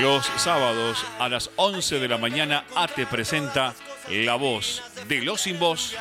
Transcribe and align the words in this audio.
Los 0.00 0.26
sábados 0.38 1.04
a 1.20 1.28
las 1.28 1.50
11 1.54 2.00
de 2.00 2.08
la 2.08 2.18
mañana 2.18 2.64
ATE 2.74 3.06
presenta 3.06 3.72
La 4.08 4.34
Voz 4.34 4.82
de 5.06 5.20
los 5.20 5.42
Sin 5.42 5.60
Voz 5.60 5.94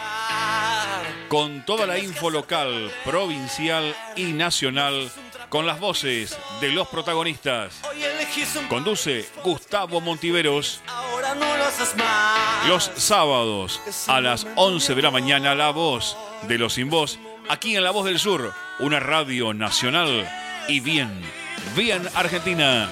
con 1.28 1.64
toda 1.64 1.86
la 1.86 2.00
info 2.00 2.32
local, 2.32 2.92
provincial 3.06 3.96
y 4.16 4.34
nacional 4.34 5.12
con 5.50 5.68
las 5.68 5.80
voces 5.80 6.40
de 6.60 6.72
los 6.72 6.88
protagonistas. 6.88 7.82
Conduce 8.68 9.30
Gustavo 9.44 10.02
Montiveros. 10.02 10.82
Los 12.68 12.92
sábados 12.96 13.80
a 14.08 14.22
las 14.22 14.48
11 14.56 14.96
de 14.96 15.02
la 15.04 15.12
mañana 15.12 15.54
La 15.54 15.70
Voz 15.70 16.18
de 16.48 16.58
los 16.58 16.74
Sin 16.74 16.90
Voz 16.90 17.20
aquí 17.48 17.76
en 17.76 17.84
La 17.84 17.92
Voz 17.92 18.06
del 18.06 18.18
Sur, 18.18 18.54
una 18.80 19.00
radio 19.00 19.54
nacional 19.54 20.28
y 20.68 20.80
bien, 20.80 21.22
bien 21.76 22.08
argentina. 22.16 22.90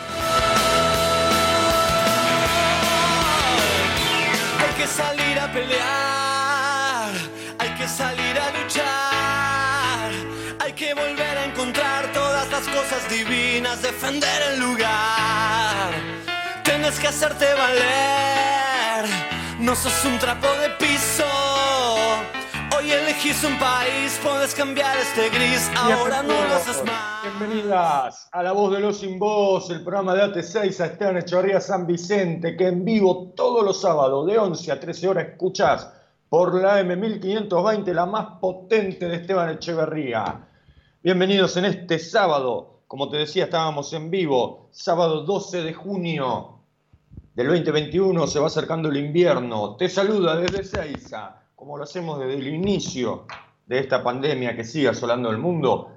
Hay 4.60 4.74
que 4.78 4.88
salir 4.88 5.40
a 5.40 5.52
pelear, 5.52 7.12
hay 7.60 7.70
que 7.78 7.88
salir 7.88 8.40
a 8.40 8.52
luchar, 8.58 10.12
hay 10.64 10.74
que 10.74 10.94
volver 10.94 11.38
a 11.38 11.46
encontrar 11.46 12.12
todas 12.14 12.50
las 12.50 12.64
cosas 12.68 13.10
divinas, 13.10 13.82
defender 13.82 14.42
el 14.52 14.60
lugar. 14.60 15.94
Tienes 16.64 17.00
que 17.00 17.08
hacerte 17.08 17.54
valer, 17.54 19.06
no 19.60 19.76
sos 19.76 20.06
un 20.06 20.20
trapo 20.20 20.48
de 20.62 20.70
piso. 20.72 21.55
Elegís 22.96 23.44
un 23.44 23.60
país, 23.60 24.18
puedes 24.24 24.56
cambiar 24.56 24.96
este 24.98 25.30
gris, 25.30 25.70
ahora 25.76 26.24
no 26.24 26.34
lo 26.34 26.56
haces 26.56 26.82
más. 26.86 27.24
Bienvenidas 27.24 28.30
a 28.32 28.42
La 28.42 28.54
Voz 28.54 28.72
de 28.72 28.80
los 28.80 29.00
Sin 29.00 29.20
Voz, 29.20 29.70
el 29.70 29.84
programa 29.84 30.16
de 30.16 30.24
AT6 30.24 30.80
a 30.80 30.86
Esteban 30.86 31.18
Echeverría 31.18 31.60
San 31.60 31.86
Vicente, 31.86 32.56
que 32.56 32.68
en 32.68 32.86
vivo 32.86 33.34
todos 33.36 33.66
los 33.66 33.82
sábados 33.82 34.26
de 34.28 34.38
11 34.38 34.72
a 34.72 34.80
13 34.80 35.10
horas 35.10 35.28
escuchás 35.28 35.92
por 36.30 36.56
la 36.62 36.82
M1520, 36.84 37.92
la 37.92 38.06
más 38.06 38.40
potente 38.40 39.10
de 39.10 39.18
Esteban 39.18 39.50
Echeverría. 39.50 40.48
Bienvenidos 41.04 41.58
en 41.58 41.66
este 41.66 42.00
sábado, 42.00 42.84
como 42.88 43.10
te 43.10 43.18
decía, 43.18 43.44
estábamos 43.44 43.92
en 43.92 44.10
vivo, 44.10 44.70
sábado 44.72 45.24
12 45.24 45.64
de 45.64 45.74
junio 45.74 46.60
del 47.34 47.48
2021, 47.48 48.26
se 48.26 48.40
va 48.40 48.48
acercando 48.48 48.88
el 48.88 48.96
invierno. 48.96 49.76
Te 49.76 49.90
saluda 49.90 50.38
desde 50.38 50.64
Seiza 50.64 51.42
como 51.56 51.78
lo 51.78 51.84
hacemos 51.84 52.20
desde 52.20 52.36
el 52.36 52.48
inicio 52.48 53.26
de 53.66 53.80
esta 53.80 54.04
pandemia 54.04 54.56
que 54.56 54.64
sigue 54.64 54.90
asolando 54.90 55.30
el 55.30 55.38
mundo, 55.38 55.90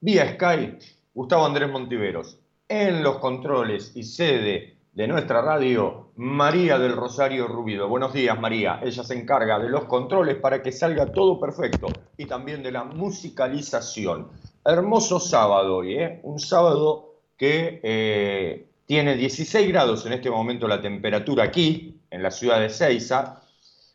vía 0.00 0.34
Sky, 0.34 0.76
Gustavo 1.14 1.46
Andrés 1.46 1.70
Montiveros. 1.70 2.38
En 2.68 3.02
los 3.02 3.18
controles 3.18 3.92
y 3.94 4.02
sede 4.02 4.76
de 4.92 5.08
nuestra 5.08 5.42
radio, 5.42 6.10
María 6.16 6.78
del 6.78 6.96
Rosario 6.96 7.46
Rubido. 7.46 7.88
Buenos 7.88 8.12
días, 8.12 8.38
María. 8.38 8.80
Ella 8.82 9.04
se 9.04 9.14
encarga 9.14 9.58
de 9.58 9.68
los 9.68 9.84
controles 9.84 10.36
para 10.36 10.62
que 10.62 10.72
salga 10.72 11.12
todo 11.12 11.38
perfecto 11.38 11.88
y 12.16 12.26
también 12.26 12.62
de 12.62 12.72
la 12.72 12.84
musicalización. 12.84 14.28
Hermoso 14.64 15.20
sábado 15.20 15.78
hoy, 15.78 15.94
¿eh? 15.96 16.20
Un 16.22 16.38
sábado 16.38 17.16
que 17.36 17.80
eh, 17.82 18.68
tiene 18.86 19.16
16 19.16 19.68
grados 19.68 20.06
en 20.06 20.14
este 20.14 20.30
momento 20.30 20.68
la 20.68 20.80
temperatura 20.80 21.44
aquí, 21.44 22.00
en 22.10 22.22
la 22.22 22.30
ciudad 22.30 22.60
de 22.60 22.70
Ceiza 22.70 23.43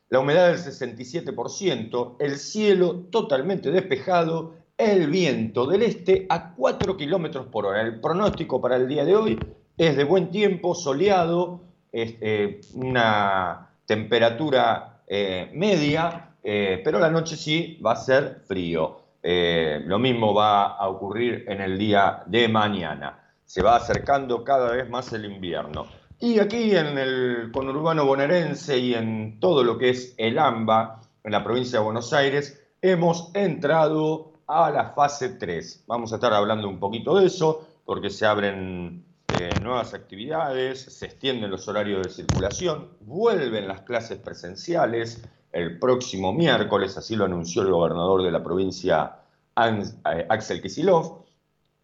la 0.10 0.20
humedad 0.20 0.48
del 0.48 0.58
67%, 0.58 2.16
el 2.20 2.38
cielo 2.38 2.96
totalmente 3.12 3.72
despejado, 3.72 4.56
el 4.78 5.08
viento 5.10 5.68
del 5.68 5.84
este 5.84 6.26
a 6.30 6.56
4 6.56 6.98
kilómetros 6.98 7.48
por 7.48 7.66
hora. 7.66 7.82
El 7.82 8.00
pronóstico 8.00 8.62
para 8.62 8.78
el 8.78 8.88
día 8.88 9.06
de 9.06 9.16
hoy 9.16 9.40
es 9.78 9.96
de 9.96 10.04
buen 10.04 10.32
tiempo, 10.32 10.74
soleado, 10.74 11.62
eh, 11.92 12.62
una 12.74 13.70
temperatura 13.86 15.02
eh, 15.08 15.52
media, 15.54 16.36
eh, 16.44 16.82
pero 16.84 17.00
la 17.00 17.10
noche 17.10 17.36
sí 17.36 17.80
va 17.86 17.94
a 17.94 17.96
ser 17.96 18.42
frío. 18.48 18.98
lo 19.22 20.00
mismo 20.00 20.34
va 20.34 20.78
a 20.78 20.88
ocurrir 20.88 21.44
en 21.48 21.62
el 21.62 21.78
día 21.78 22.24
de 22.26 22.48
mañana. 22.48 23.20
Se 23.46 23.62
va 23.62 23.76
acercando 23.76 24.44
cada 24.44 24.72
vez 24.72 24.90
más 24.90 25.12
el 25.14 25.26
invierno. 25.26 25.99
Y 26.22 26.40
aquí 26.40 26.76
en 26.76 26.98
el 26.98 27.50
conurbano 27.54 28.06
bonaerense 28.06 28.78
y 28.78 28.94
en 28.94 29.40
todo 29.40 29.64
lo 29.64 29.78
que 29.78 29.92
es 29.92 30.14
el 30.18 30.38
AMBA, 30.38 31.00
en 31.24 31.32
la 31.32 31.46
provincia 31.46 31.80
de 31.80 31.86
Buenos 31.86 32.12
Aires, 32.12 32.62
hemos 32.82 33.32
entrado 33.34 34.34
a 34.46 34.70
la 34.70 34.90
fase 34.90 35.30
3. 35.30 35.86
Vamos 35.88 36.12
a 36.12 36.16
estar 36.16 36.34
hablando 36.34 36.68
un 36.68 36.78
poquito 36.78 37.18
de 37.18 37.28
eso, 37.28 37.66
porque 37.86 38.10
se 38.10 38.26
abren 38.26 39.06
eh, 39.40 39.50
nuevas 39.62 39.94
actividades, 39.94 40.82
se 40.82 41.06
extienden 41.06 41.52
los 41.52 41.70
horarios 41.70 42.06
de 42.06 42.10
circulación, 42.12 42.90
vuelven 43.00 43.70
las 43.70 43.82
clases 43.82 44.18
presenciales 44.18 45.24
el 45.54 45.80
próximo 45.80 46.34
miércoles, 46.34 46.98
así 46.98 47.16
lo 47.16 47.26
anunció 47.26 47.62
el 47.62 47.72
gobernador 47.72 48.24
de 48.24 48.32
la 48.32 48.44
provincia, 48.44 49.20
eh, 49.56 50.26
Axel 50.28 50.62
Kisilov, 50.62 51.24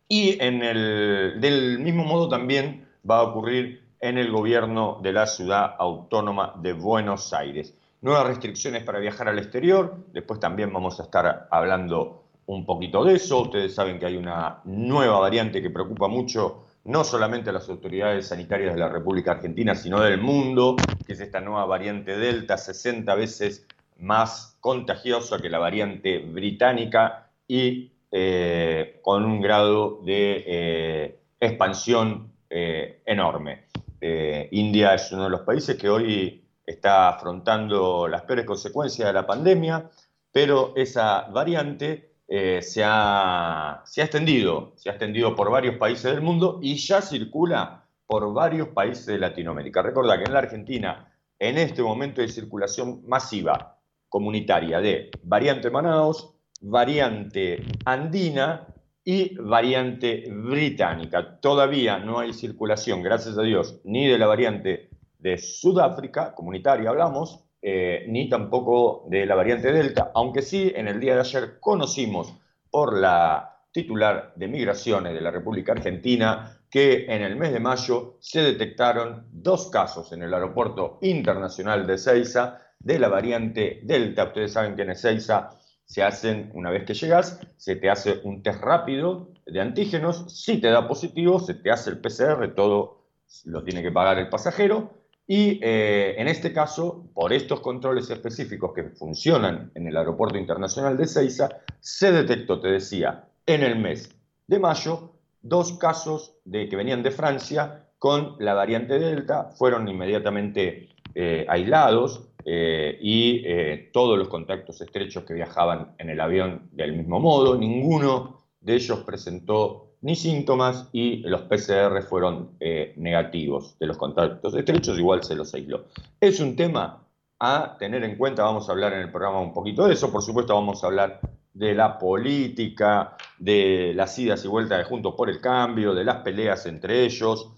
y 0.09 0.37
en 0.43 0.61
el, 0.61 1.39
del 1.39 1.79
mismo 1.79 2.03
modo 2.03 2.27
también 2.27 2.85
va 3.09 3.19
a 3.19 3.23
ocurrir 3.23 3.84
en 3.99 4.17
el 4.17 4.31
gobierno 4.31 4.99
de 5.01 5.13
la 5.13 5.27
ciudad 5.27 5.75
autónoma 5.77 6.53
de 6.57 6.73
Buenos 6.73 7.33
Aires. 7.33 7.75
Nuevas 8.01 8.27
restricciones 8.27 8.83
para 8.83 8.99
viajar 8.99 9.27
al 9.27 9.39
exterior, 9.39 9.95
después 10.13 10.39
también 10.39 10.71
vamos 10.71 10.99
a 10.99 11.03
estar 11.03 11.47
hablando 11.49 12.25
un 12.45 12.65
poquito 12.65 13.03
de 13.03 13.15
eso. 13.15 13.41
Ustedes 13.41 13.73
saben 13.73 13.99
que 13.99 14.05
hay 14.05 14.17
una 14.17 14.61
nueva 14.65 15.19
variante 15.19 15.61
que 15.61 15.69
preocupa 15.69 16.07
mucho 16.07 16.65
no 16.85 17.03
solamente 17.03 17.49
a 17.49 17.53
las 17.53 17.67
autoridades 17.67 18.27
sanitarias 18.27 18.75
de 18.75 18.79
la 18.79 18.89
República 18.89 19.31
Argentina, 19.31 19.73
sino 19.73 19.99
del 20.01 20.21
mundo, 20.21 20.75
que 21.05 21.13
es 21.13 21.19
esta 21.19 21.41
nueva 21.41 21.65
variante 21.65 22.15
Delta, 22.15 22.57
60 22.57 23.15
veces 23.15 23.67
más 23.97 24.57
contagiosa 24.59 25.39
que 25.39 25.49
la 25.49 25.57
variante 25.57 26.19
británica 26.19 27.31
y 27.47 27.91
eh, 28.11 28.99
con 29.01 29.25
un 29.25 29.41
grado 29.41 30.01
de 30.03 30.43
eh, 30.45 31.19
expansión 31.39 32.31
eh, 32.49 33.01
enorme. 33.05 33.64
Eh, 34.07 34.49
India 34.51 34.93
es 34.93 35.11
uno 35.11 35.23
de 35.23 35.31
los 35.31 35.41
países 35.41 35.75
que 35.77 35.89
hoy 35.89 36.47
está 36.63 37.09
afrontando 37.09 38.07
las 38.07 38.21
peores 38.21 38.45
consecuencias 38.45 39.07
de 39.07 39.13
la 39.13 39.25
pandemia, 39.25 39.89
pero 40.31 40.73
esa 40.75 41.21
variante 41.31 42.17
eh, 42.27 42.61
se, 42.61 42.83
ha, 42.85 43.81
se, 43.83 44.01
ha, 44.01 44.03
extendido, 44.03 44.73
se 44.75 44.89
ha 44.89 44.91
extendido 44.91 45.35
por 45.35 45.49
varios 45.49 45.77
países 45.77 46.11
del 46.11 46.21
mundo 46.21 46.59
y 46.61 46.75
ya 46.75 47.01
circula 47.01 47.87
por 48.05 48.31
varios 48.31 48.67
países 48.67 49.07
de 49.07 49.17
Latinoamérica. 49.17 49.81
Recuerda 49.81 50.19
que 50.19 50.25
en 50.25 50.33
la 50.33 50.39
Argentina, 50.39 51.11
en 51.39 51.57
este 51.57 51.81
momento 51.81 52.21
de 52.21 52.27
circulación 52.27 53.01
masiva 53.07 53.79
comunitaria 54.07 54.81
de 54.81 55.09
variante 55.23 55.71
Manaus, 55.71 56.29
variante 56.61 57.65
andina 57.85 58.67
y 59.05 59.35
variante 59.35 60.25
británica. 60.29 61.39
Todavía 61.39 61.99
no 61.99 62.19
hay 62.19 62.33
circulación, 62.33 63.03
gracias 63.03 63.37
a 63.37 63.43
Dios, 63.43 63.79
ni 63.83 64.07
de 64.07 64.17
la 64.17 64.25
variante 64.25 64.89
de 65.19 65.37
Sudáfrica, 65.37 66.33
comunitaria 66.33 66.89
hablamos, 66.89 67.45
eh, 67.61 68.05
ni 68.09 68.27
tampoco 68.27 69.05
de 69.07 69.25
la 69.25 69.35
variante 69.35 69.71
Delta, 69.71 70.11
aunque 70.13 70.41
sí 70.41 70.73
en 70.75 70.87
el 70.87 70.99
día 70.99 71.13
de 71.13 71.21
ayer 71.21 71.59
conocimos 71.59 72.33
por 72.69 72.97
la 72.97 73.61
titular 73.71 74.33
de 74.35 74.47
Migraciones 74.47 75.13
de 75.13 75.21
la 75.21 75.31
República 75.31 75.73
Argentina 75.73 76.59
que 76.69 77.05
en 77.05 77.21
el 77.21 77.35
mes 77.35 77.53
de 77.53 77.59
mayo 77.59 78.17
se 78.19 78.41
detectaron 78.41 79.27
dos 79.31 79.69
casos 79.69 80.11
en 80.13 80.23
el 80.23 80.33
aeropuerto 80.33 80.97
internacional 81.01 81.85
de 81.85 81.95
Ezeiza 81.95 82.59
de 82.79 82.99
la 82.99 83.07
variante 83.07 83.81
Delta. 83.83 84.25
Ustedes 84.25 84.53
saben 84.53 84.75
que 84.75 84.81
en 84.81 84.91
Ezeiza 84.91 85.51
se 85.85 86.03
hacen, 86.03 86.51
una 86.53 86.69
vez 86.69 86.83
que 86.83 86.93
llegas, 86.93 87.39
se 87.57 87.75
te 87.75 87.89
hace 87.89 88.19
un 88.23 88.41
test 88.41 88.61
rápido 88.61 89.29
de 89.45 89.61
antígenos, 89.61 90.25
si 90.27 90.59
te 90.59 90.69
da 90.69 90.87
positivo, 90.87 91.39
se 91.39 91.53
te 91.53 91.71
hace 91.71 91.91
el 91.91 91.99
PCR, 91.99 92.53
todo 92.55 93.05
lo 93.45 93.63
tiene 93.63 93.81
que 93.81 93.91
pagar 93.91 94.17
el 94.17 94.29
pasajero, 94.29 94.91
y 95.27 95.59
eh, 95.63 96.15
en 96.19 96.27
este 96.27 96.53
caso, 96.53 97.07
por 97.13 97.33
estos 97.33 97.59
controles 97.61 98.09
específicos 98.09 98.73
que 98.73 98.83
funcionan 98.83 99.71
en 99.73 99.87
el 99.87 99.97
Aeropuerto 99.97 100.37
Internacional 100.37 100.97
de 100.97 101.07
Ceiza, 101.07 101.49
se 101.79 102.11
detectó, 102.11 102.59
te 102.59 102.67
decía, 102.67 103.25
en 103.45 103.63
el 103.63 103.79
mes 103.79 104.09
de 104.47 104.59
mayo, 104.59 105.13
dos 105.41 105.77
casos 105.77 106.35
de, 106.45 106.69
que 106.69 106.75
venían 106.75 107.03
de 107.03 107.11
Francia 107.11 107.85
con 107.97 108.35
la 108.39 108.53
variante 108.53 108.99
Delta, 108.99 109.45
fueron 109.45 109.87
inmediatamente 109.87 110.94
eh, 111.17 111.45
aislados, 111.47 112.27
eh, 112.43 112.99
y 113.01 113.41
eh, 113.45 113.89
todos 113.93 114.19
los 114.19 114.27
contactos 114.27 114.81
estrechos 114.81 115.23
que 115.23 115.33
viajaban 115.33 115.95
en 115.97 116.09
el 116.09 116.19
avión 116.19 116.67
del 116.73 116.91
mismo 116.91 117.21
modo, 117.21 117.55
ninguno 117.55 118.41
de 118.59 118.75
ellos 118.75 118.99
presentó 119.05 119.93
ni 120.01 120.17
síntomas 120.17 120.89
y 120.91 121.19
los 121.19 121.43
PCR 121.43 122.03
fueron 122.03 122.57
negativos 122.97 123.79
de 123.79 123.87
los 123.87 123.97
contactos 123.97 124.53
estrechos, 124.53 124.99
igual 124.99 125.23
se 125.23 125.35
los 125.35 125.53
aisló. 125.53 125.85
Es 126.19 126.41
un 126.41 126.57
tema 126.57 127.07
a 127.39 127.77
tener 127.79 128.03
en 128.03 128.17
cuenta, 128.17 128.43
vamos 128.43 128.67
a 128.67 128.73
hablar 128.73 128.91
en 128.91 128.99
el 128.99 129.09
programa 129.09 129.39
un 129.39 129.53
poquito 129.53 129.87
de 129.87 129.93
eso, 129.93 130.11
por 130.11 130.21
supuesto 130.21 130.53
vamos 130.53 130.83
a 130.83 130.87
hablar 130.87 131.21
de 131.53 131.73
la 131.73 131.97
política, 131.97 133.15
de 133.39 133.93
las 133.95 134.19
idas 134.19 134.43
y 134.43 134.49
vueltas 134.49 134.79
de 134.79 134.83
Juntos 134.83 135.15
por 135.15 135.29
el 135.29 135.39
Cambio, 135.39 135.95
de 135.95 136.03
las 136.03 136.17
peleas 136.17 136.65
entre 136.65 137.05
ellos, 137.05 137.53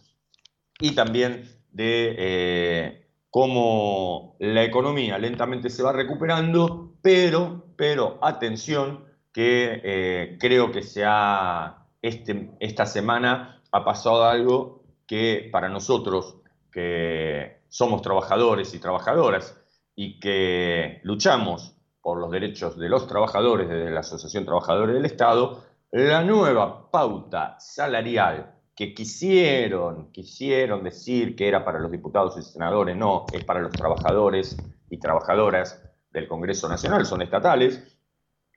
y 0.80 0.92
también 0.92 1.44
de 1.72 3.07
cómo 3.30 4.36
la 4.40 4.64
economía 4.64 5.18
lentamente 5.18 5.70
se 5.70 5.84
va 5.84 5.92
recuperando, 5.92 6.94
pero, 7.02 7.66
pero 7.76 8.18
atención, 8.22 9.06
que 9.34 9.82
eh, 9.84 10.38
creo 10.40 10.72
que 10.72 10.82
se 10.82 11.04
ha, 11.06 11.86
este, 12.02 12.50
esta 12.60 12.88
semana 12.88 13.62
ha 13.72 13.86
pasado 13.86 14.26
algo 14.26 14.84
que 15.06 15.50
para 15.52 15.70
nosotros, 15.70 16.38
que 16.72 17.62
somos 17.70 18.02
trabajadores 18.02 18.74
y 18.74 18.80
trabajadoras 18.80 19.56
y 19.96 20.20
que 20.20 21.02
luchamos 21.04 21.76
por 22.02 22.20
los 22.20 22.32
derechos 22.32 22.78
de 22.78 22.90
los 22.90 23.08
trabajadores 23.08 23.70
desde 23.70 23.92
la 23.92 24.00
Asociación 24.00 24.46
Trabajadores 24.46 24.96
del 24.96 25.06
Estado, 25.06 25.64
la 25.92 26.24
nueva 26.24 26.90
pauta 26.90 27.60
salarial 27.60 28.57
que 28.78 28.94
quisieron, 28.94 30.12
quisieron 30.12 30.84
decir 30.84 31.36
que 31.36 31.48
era 31.48 31.66
para 31.66 31.80
los 31.80 31.92
diputados 31.92 32.38
y 32.38 32.44
senadores, 32.44 32.96
no, 32.96 33.26
es 33.34 33.44
para 33.44 33.60
los 33.60 33.72
trabajadores 33.72 34.56
y 34.92 35.00
trabajadoras 35.00 35.84
del 36.12 36.28
Congreso 36.28 36.70
Nacional, 36.70 37.08
son 37.08 37.24
estatales, 37.24 37.98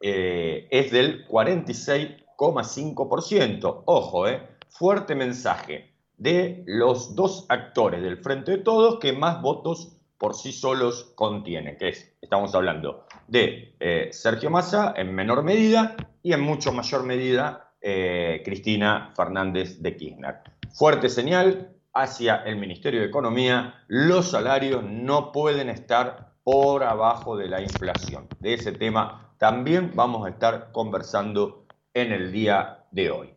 eh, 0.02 0.68
es 0.70 0.92
del 0.92 1.26
46,5%. 1.26 3.82
Ojo, 3.86 4.28
eh, 4.28 4.46
fuerte 4.68 5.14
mensaje 5.14 5.94
de 6.18 6.64
los 6.66 7.16
dos 7.16 7.46
actores 7.48 8.02
del 8.02 8.18
Frente 8.18 8.50
de 8.52 8.58
Todos 8.58 8.98
que 8.98 9.14
más 9.14 9.40
votos 9.40 9.96
por 10.18 10.34
sí 10.34 10.52
solos 10.52 11.14
contienen, 11.14 11.78
que 11.78 11.88
es, 11.88 12.12
estamos 12.20 12.54
hablando 12.54 13.06
de 13.26 13.74
eh, 13.80 14.10
Sergio 14.12 14.50
Massa 14.50 14.92
en 14.94 15.14
menor 15.14 15.44
medida 15.44 15.96
y 16.22 16.34
en 16.34 16.42
mucho 16.42 16.72
mayor 16.72 17.04
medida 17.04 17.69
eh, 17.80 18.42
Cristina 18.44 19.12
Fernández 19.16 19.80
de 19.80 19.96
Kirchner. 19.96 20.40
Fuerte 20.72 21.08
señal 21.08 21.76
hacia 21.94 22.36
el 22.36 22.56
Ministerio 22.56 23.00
de 23.00 23.06
Economía, 23.06 23.82
los 23.88 24.30
salarios 24.30 24.84
no 24.84 25.32
pueden 25.32 25.68
estar 25.68 26.34
por 26.44 26.84
abajo 26.84 27.36
de 27.36 27.48
la 27.48 27.60
inflación. 27.60 28.28
De 28.38 28.54
ese 28.54 28.72
tema 28.72 29.34
también 29.38 29.92
vamos 29.94 30.26
a 30.26 30.30
estar 30.30 30.70
conversando 30.72 31.66
en 31.94 32.12
el 32.12 32.32
día 32.32 32.84
de 32.90 33.10
hoy. 33.10 33.34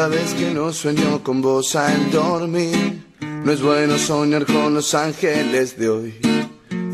Sabes 0.00 0.32
que 0.32 0.50
no 0.54 0.72
sueño 0.72 1.22
con 1.22 1.42
vos 1.42 1.76
al 1.76 2.10
dormir. 2.10 3.04
No 3.20 3.52
es 3.52 3.60
bueno 3.60 3.98
soñar 3.98 4.46
con 4.46 4.72
los 4.72 4.94
ángeles 4.94 5.78
de 5.78 5.90
hoy. 5.90 6.14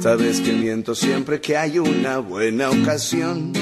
Sabes 0.01 0.41
que 0.41 0.53
miento 0.53 0.93
siempre 0.93 1.41
que 1.41 1.57
hay 1.57 1.79
una 1.79 2.19
buena 2.19 2.69
ocasión. 2.69 3.53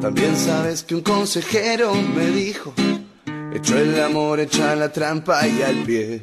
También 0.00 0.36
sabes 0.36 0.84
que 0.84 0.94
un 0.94 1.00
consejero 1.00 1.92
me 1.92 2.26
dijo, 2.26 2.72
hecho 3.52 3.76
el 3.76 4.00
amor, 4.00 4.38
echa 4.38 4.76
la 4.76 4.92
trampa 4.92 5.44
y 5.48 5.62
al 5.62 5.82
pie 5.82 6.22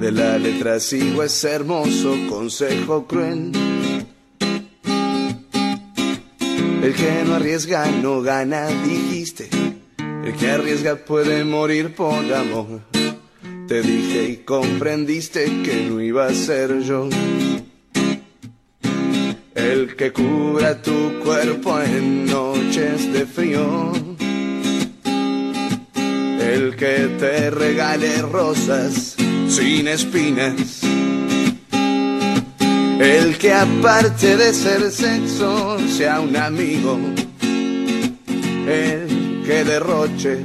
de 0.00 0.10
la 0.10 0.38
letra 0.38 0.80
sigo 0.80 1.22
ese 1.22 1.52
hermoso 1.52 2.16
consejo 2.28 3.06
cruel. 3.06 3.52
El 6.84 6.92
que 6.92 7.24
no 7.24 7.36
arriesga 7.36 7.86
no 7.86 8.20
gana, 8.20 8.66
dijiste. 8.66 9.48
El 9.96 10.34
que 10.36 10.50
arriesga 10.50 10.96
puede 10.96 11.42
morir 11.42 11.94
por 11.94 12.22
amor. 12.34 12.82
Te 13.66 13.80
dije 13.80 14.28
y 14.28 14.36
comprendiste 14.44 15.46
que 15.62 15.86
no 15.88 16.02
iba 16.02 16.26
a 16.26 16.34
ser 16.34 16.80
yo. 16.80 17.08
El 19.54 19.96
que 19.96 20.12
cubra 20.12 20.82
tu 20.82 21.20
cuerpo 21.24 21.80
en 21.80 22.26
noches 22.26 23.10
de 23.14 23.24
frío. 23.24 23.90
El 26.38 26.76
que 26.76 27.08
te 27.18 27.50
regale 27.50 28.20
rosas 28.20 29.16
sin 29.48 29.88
espinas 29.88 30.82
el 33.00 33.36
que 33.38 33.52
aparte 33.52 34.36
de 34.36 34.52
ser 34.52 34.90
sexo 34.90 35.78
sea 35.88 36.20
un 36.20 36.36
amigo. 36.36 36.98
El 38.66 39.42
que 39.44 39.64
derroche 39.64 40.42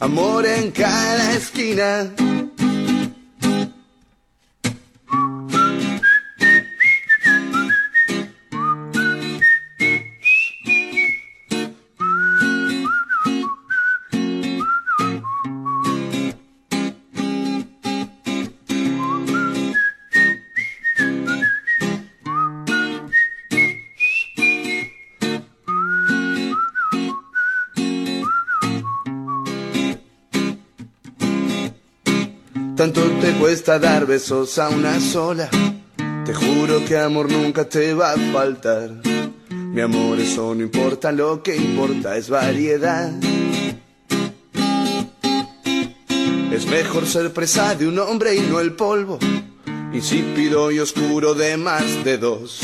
amor 0.00 0.46
en 0.46 0.70
cada 0.70 1.32
esquina. 1.34 2.10
Cuesta 33.52 33.78
dar 33.78 34.06
besos 34.06 34.58
a 34.58 34.70
una 34.70 34.98
sola. 34.98 35.50
Te 36.24 36.32
juro 36.32 36.82
que 36.86 36.96
amor 36.96 37.30
nunca 37.30 37.68
te 37.68 37.92
va 37.92 38.12
a 38.12 38.16
faltar. 38.32 38.90
Mi 39.50 39.82
amor, 39.82 40.18
eso 40.18 40.54
no 40.54 40.62
importa, 40.62 41.12
lo 41.12 41.42
que 41.42 41.54
importa 41.54 42.16
es 42.16 42.30
variedad. 42.30 43.12
Es 46.50 46.64
mejor 46.64 47.04
ser 47.06 47.30
presa 47.34 47.74
de 47.74 47.88
un 47.88 47.98
hombre 47.98 48.34
y 48.36 48.40
no 48.40 48.58
el 48.58 48.72
polvo, 48.72 49.18
insípido 49.92 50.72
y 50.72 50.78
oscuro 50.78 51.34
de 51.34 51.58
más 51.58 52.02
de 52.04 52.16
dos. 52.16 52.58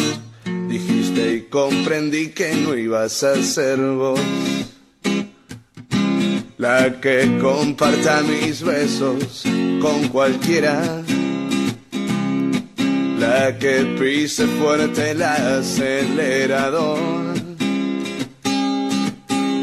Dijiste 0.70 1.34
y 1.34 1.42
comprendí 1.50 2.30
que 2.30 2.54
no 2.54 2.74
ibas 2.74 3.22
a 3.24 3.36
ser 3.42 3.78
vos. 3.78 4.18
La 6.58 7.00
que 7.00 7.38
comparta 7.40 8.20
mis 8.22 8.62
besos 8.64 9.44
con 9.80 10.08
cualquiera. 10.08 10.82
La 13.18 13.56
que 13.56 13.96
pise 13.98 14.44
fuerte 14.58 15.12
el 15.12 15.22
acelerador. 15.22 16.98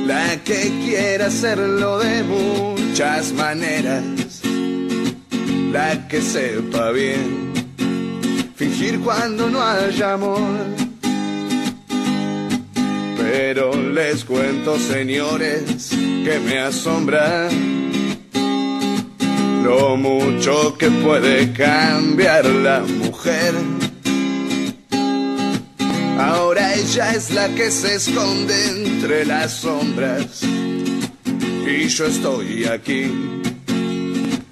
La 0.07 0.41
que 0.45 0.71
quiera 0.85 1.25
hacerlo 1.25 1.99
de 1.99 2.23
muchas 2.23 3.33
maneras. 3.33 4.41
La 5.73 6.07
que 6.07 6.21
sepa 6.21 6.91
bien 6.91 7.53
fingir 8.55 9.01
cuando 9.01 9.49
no 9.49 9.61
haya 9.61 10.13
amor. 10.13 10.84
Pero 13.31 13.73
les 13.75 14.23
cuento, 14.23 14.77
señores, 14.77 15.89
que 15.89 16.39
me 16.45 16.59
asombra 16.59 17.49
lo 19.63 19.97
mucho 19.97 20.77
que 20.77 20.89
puede 20.91 21.51
cambiar 21.51 22.45
la 22.45 22.81
mujer. 22.81 23.55
Ahora 26.19 26.75
ella 26.75 27.15
es 27.15 27.31
la 27.31 27.49
que 27.55 27.71
se 27.71 27.95
esconde 27.95 28.55
entre 28.69 29.25
las 29.25 29.53
sombras 29.53 30.43
y 31.67 31.87
yo 31.87 32.05
estoy 32.05 32.65
aquí, 32.65 33.11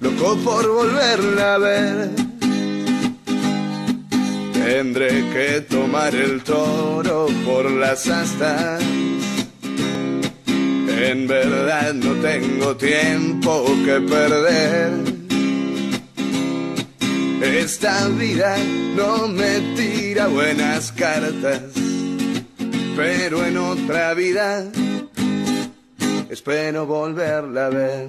loco 0.00 0.36
por 0.38 0.68
volverla 0.68 1.54
a 1.54 1.58
ver. 1.58 2.23
Tendré 4.64 5.10
que 5.34 5.60
tomar 5.60 6.14
el 6.14 6.42
toro 6.42 7.26
por 7.44 7.70
las 7.70 8.08
astas. 8.08 8.82
En 10.46 11.26
verdad 11.28 11.92
no 11.92 12.14
tengo 12.14 12.74
tiempo 12.74 13.66
que 13.84 14.00
perder. 14.00 14.92
Esta 17.42 18.08
vida 18.08 18.56
no 18.96 19.28
me 19.28 19.60
tira 19.76 20.28
buenas 20.28 20.90
cartas, 20.92 21.60
pero 22.96 23.44
en 23.44 23.58
otra 23.58 24.14
vida 24.14 24.64
espero 26.30 26.86
volverla 26.86 27.66
a 27.66 27.68
ver. 27.68 28.08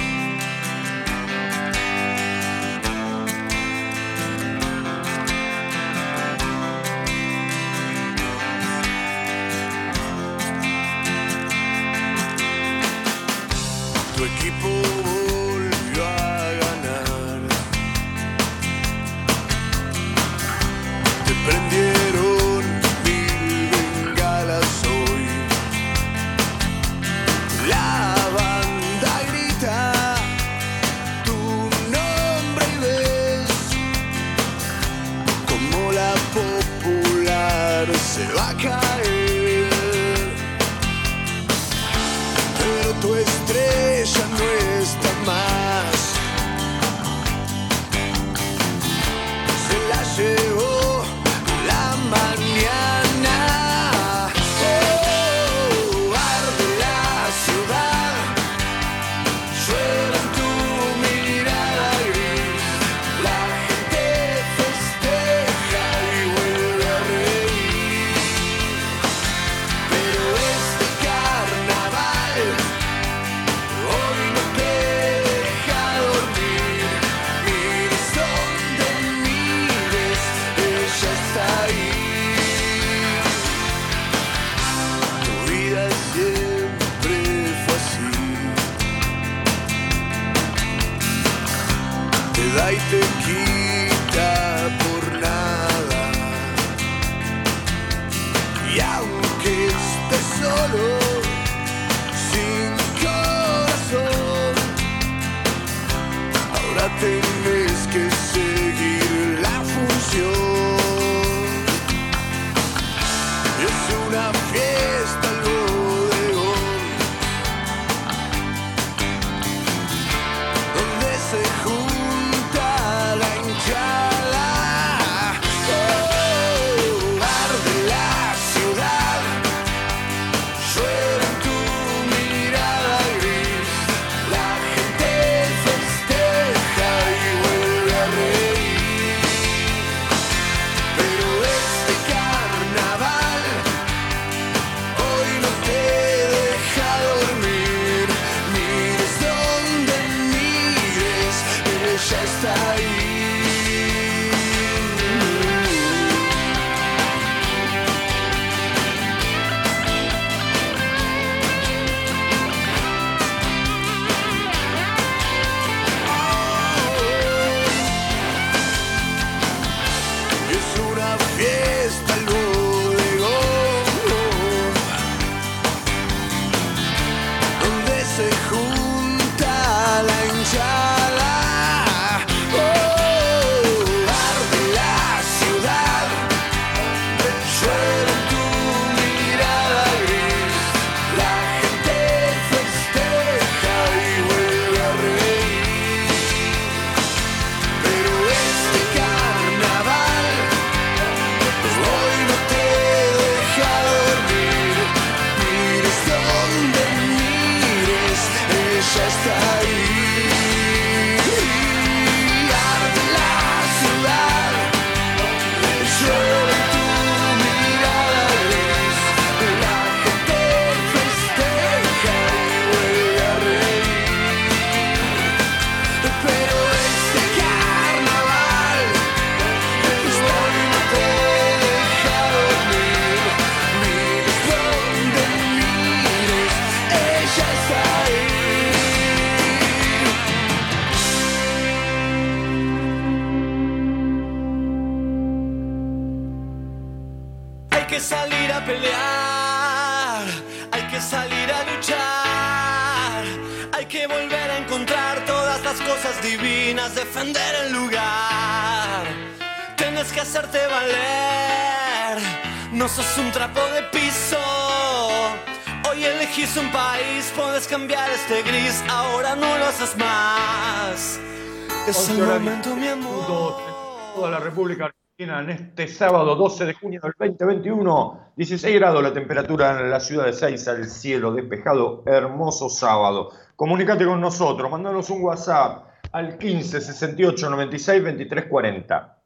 Sábado 275.91 276.35
12 276.35 276.65
de 276.65 276.73
junio 276.73 277.01
del 277.01 277.13
2021. 277.17 278.33
16 278.35 278.75
grados 278.75 279.03
la 279.03 279.13
temperatura 279.13 279.79
en 279.79 279.91
la 279.91 279.99
ciudad 279.99 280.25
de 280.25 280.33
Seiza, 280.33 280.71
el 280.71 280.89
cielo 280.89 281.33
despejado, 281.33 282.03
hermoso 282.05 282.69
sábado. 282.69 283.29
Comunicate 283.55 284.05
con 284.05 284.19
nosotros, 284.19 284.71
mandanos 284.71 285.09
un 285.09 285.23
WhatsApp 285.23 285.85
al 286.11 286.37
15 286.37 286.81
68 286.81 287.49
96 287.49 288.03
23 288.03 288.45
40. 288.45 289.17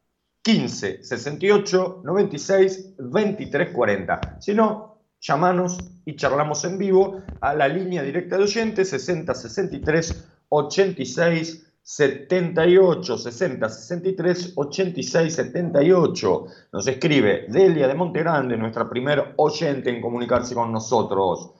15 0.41 1.03
68 1.03 2.01
96 2.03 2.95
23 2.99 3.69
40. 3.71 4.21
Si 4.39 4.53
no, 4.53 4.99
llamanos 5.19 5.77
y 6.05 6.15
charlamos 6.15 6.63
en 6.65 6.77
vivo 6.77 7.21
a 7.41 7.53
la 7.53 7.67
línea 7.67 8.03
directa 8.03 8.37
de 8.37 8.43
oyentes 8.43 8.89
60 8.89 9.33
63 9.33 10.27
86 10.49 11.64
78 11.87 13.15
60 13.19 13.69
63 13.69 14.53
86 14.55 15.35
78. 15.35 16.45
Nos 16.73 16.87
escribe 16.87 17.45
Delia 17.47 17.87
de 17.87 17.93
Montegrande, 17.93 18.57
nuestra 18.57 18.89
primer 18.89 19.35
oyente 19.35 19.91
en 19.91 20.01
comunicarse 20.01 20.55
con 20.55 20.71
nosotros. 20.71 21.51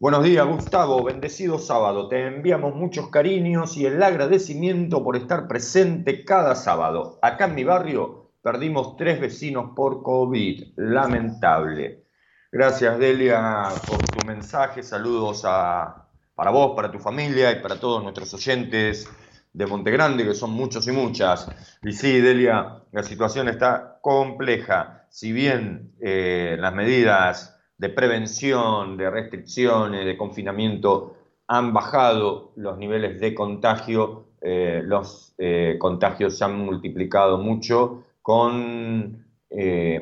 Buenos 0.00 0.24
días, 0.24 0.46
Gustavo. 0.46 1.04
Bendecido 1.04 1.58
sábado. 1.58 2.08
Te 2.08 2.26
enviamos 2.26 2.74
muchos 2.74 3.10
cariños 3.10 3.76
y 3.76 3.84
el 3.84 4.02
agradecimiento 4.02 5.04
por 5.04 5.14
estar 5.14 5.46
presente 5.46 6.24
cada 6.24 6.54
sábado. 6.54 7.18
Acá 7.20 7.44
en 7.44 7.54
mi 7.54 7.64
barrio 7.64 8.30
perdimos 8.40 8.96
tres 8.96 9.20
vecinos 9.20 9.72
por 9.76 10.02
COVID. 10.02 10.68
Lamentable. 10.76 12.02
Gracias, 12.50 12.98
Delia, 12.98 13.68
por 13.86 13.98
tu 13.98 14.26
mensaje. 14.26 14.82
Saludos 14.82 15.42
a, 15.44 16.08
para 16.34 16.50
vos, 16.50 16.74
para 16.74 16.90
tu 16.90 16.98
familia 16.98 17.52
y 17.52 17.60
para 17.60 17.78
todos 17.78 18.02
nuestros 18.02 18.32
oyentes 18.32 19.06
de 19.56 19.66
Montegrande, 19.66 20.22
que 20.22 20.34
son 20.34 20.50
muchos 20.50 20.86
y 20.86 20.92
muchas. 20.92 21.48
Y 21.82 21.92
sí, 21.92 22.20
Delia, 22.20 22.82
la 22.92 23.02
situación 23.02 23.48
está 23.48 23.98
compleja. 24.02 25.06
Si 25.08 25.32
bien 25.32 25.92
eh, 25.98 26.58
las 26.60 26.74
medidas 26.74 27.58
de 27.78 27.88
prevención, 27.88 28.98
de 28.98 29.08
restricciones, 29.08 30.04
de 30.04 30.16
confinamiento 30.18 31.16
han 31.48 31.72
bajado 31.72 32.52
los 32.56 32.76
niveles 32.76 33.18
de 33.18 33.34
contagio, 33.34 34.26
eh, 34.42 34.82
los 34.84 35.32
eh, 35.38 35.76
contagios 35.78 36.36
se 36.36 36.44
han 36.44 36.58
multiplicado 36.58 37.38
mucho 37.38 38.04
con 38.20 39.24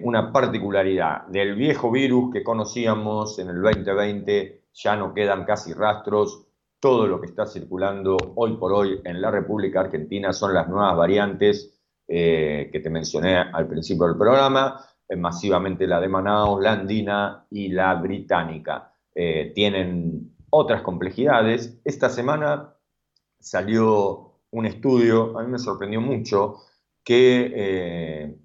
una 0.02 0.32
particularidad 0.32 1.26
del 1.28 1.54
viejo 1.54 1.92
virus 1.92 2.32
que 2.32 2.42
conocíamos 2.42 3.38
en 3.38 3.50
el 3.50 3.62
2020, 3.62 4.62
ya 4.72 4.96
no 4.96 5.14
quedan 5.14 5.44
casi 5.44 5.72
rastros, 5.74 6.44
todo 6.84 7.06
lo 7.06 7.18
que 7.18 7.28
está 7.28 7.46
circulando 7.46 8.14
hoy 8.34 8.58
por 8.58 8.70
hoy 8.74 9.00
en 9.04 9.22
la 9.22 9.30
República 9.30 9.80
Argentina 9.80 10.34
son 10.34 10.52
las 10.52 10.68
nuevas 10.68 10.94
variantes 10.94 11.80
eh, 12.06 12.68
que 12.70 12.78
te 12.78 12.90
mencioné 12.90 13.38
al 13.38 13.66
principio 13.66 14.06
del 14.06 14.18
programa, 14.18 14.84
eh, 15.08 15.16
masivamente 15.16 15.86
la 15.86 15.98
de 15.98 16.08
Manaus, 16.08 16.62
la 16.62 16.72
andina 16.72 17.46
y 17.48 17.68
la 17.68 17.94
británica. 17.94 18.92
Eh, 19.14 19.52
tienen 19.54 20.36
otras 20.50 20.82
complejidades. 20.82 21.80
Esta 21.86 22.10
semana 22.10 22.74
salió 23.40 24.42
un 24.50 24.66
estudio, 24.66 25.38
a 25.38 25.42
mí 25.42 25.50
me 25.50 25.58
sorprendió 25.58 26.02
mucho, 26.02 26.56
que 27.02 28.36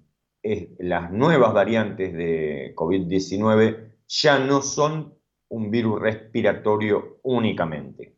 las 0.78 1.12
nuevas 1.12 1.52
variantes 1.52 2.14
de 2.14 2.72
COVID-19 2.74 3.96
ya 4.08 4.38
no 4.38 4.62
son 4.62 5.12
un 5.50 5.70
virus 5.70 6.00
respiratorio 6.00 7.18
únicamente. 7.22 8.09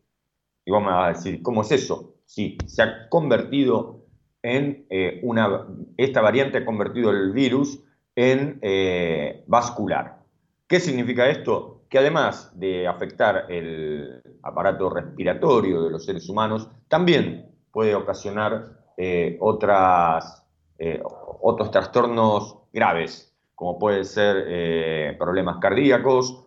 Y 0.65 0.71
vos 0.71 0.81
me 0.81 0.91
vas 0.91 1.05
a 1.05 1.17
decir, 1.17 1.41
¿cómo 1.41 1.61
es 1.61 1.71
eso? 1.71 2.15
Sí, 2.25 2.57
se 2.65 2.81
ha 2.81 3.09
convertido 3.09 4.03
en 4.43 4.85
eh, 4.89 5.19
una, 5.23 5.67
esta 5.97 6.21
variante 6.21 6.59
ha 6.59 6.65
convertido 6.65 7.09
el 7.11 7.31
virus 7.31 7.81
en 8.15 8.59
eh, 8.61 9.43
vascular. 9.47 10.19
¿Qué 10.67 10.79
significa 10.79 11.29
esto? 11.29 11.85
Que 11.89 11.99
además 11.99 12.51
de 12.59 12.87
afectar 12.87 13.45
el 13.49 14.21
aparato 14.43 14.89
respiratorio 14.89 15.83
de 15.83 15.91
los 15.91 16.05
seres 16.05 16.27
humanos, 16.29 16.69
también 16.87 17.49
puede 17.71 17.95
ocasionar 17.95 18.83
eh, 18.97 19.37
otras, 19.39 20.45
otros 21.41 21.71
trastornos 21.71 22.57
graves, 22.73 23.33
como 23.55 23.79
pueden 23.79 24.03
ser 24.03 25.17
problemas 25.17 25.57
cardíacos, 25.59 26.45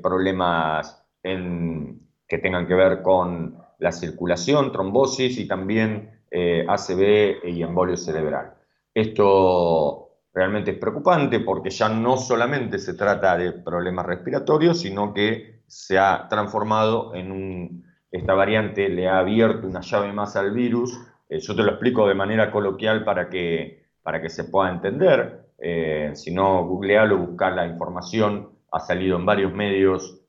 problemas 0.00 1.04
en 1.22 2.03
que 2.34 2.40
tengan 2.40 2.66
que 2.66 2.74
ver 2.74 3.00
con 3.00 3.58
la 3.78 3.92
circulación, 3.92 4.72
trombosis 4.72 5.38
y 5.38 5.46
también 5.46 6.18
eh, 6.32 6.66
ACV 6.68 7.46
y 7.46 7.62
embolio 7.62 7.96
cerebral. 7.96 8.54
Esto 8.92 10.08
realmente 10.32 10.72
es 10.72 10.78
preocupante 10.78 11.38
porque 11.38 11.70
ya 11.70 11.88
no 11.88 12.16
solamente 12.16 12.80
se 12.80 12.94
trata 12.94 13.38
de 13.38 13.52
problemas 13.52 14.06
respiratorios, 14.06 14.80
sino 14.80 15.14
que 15.14 15.60
se 15.68 15.96
ha 15.96 16.26
transformado 16.28 17.14
en 17.14 17.30
un, 17.30 17.84
esta 18.10 18.34
variante 18.34 18.88
le 18.88 19.06
ha 19.08 19.18
abierto 19.18 19.68
una 19.68 19.82
llave 19.82 20.12
más 20.12 20.34
al 20.34 20.50
virus. 20.50 20.92
Eh, 21.28 21.38
yo 21.38 21.54
te 21.54 21.62
lo 21.62 21.70
explico 21.70 22.08
de 22.08 22.14
manera 22.16 22.50
coloquial 22.50 23.04
para 23.04 23.28
que, 23.30 23.84
para 24.02 24.20
que 24.20 24.28
se 24.28 24.42
pueda 24.42 24.70
entender. 24.70 25.50
Eh, 25.58 26.10
si 26.14 26.34
no, 26.34 26.66
googlealo, 26.66 27.16
buscar 27.16 27.52
la 27.52 27.64
información. 27.64 28.48
Ha 28.72 28.80
salido 28.80 29.16
en 29.18 29.24
varios 29.24 29.52
medios, 29.52 30.20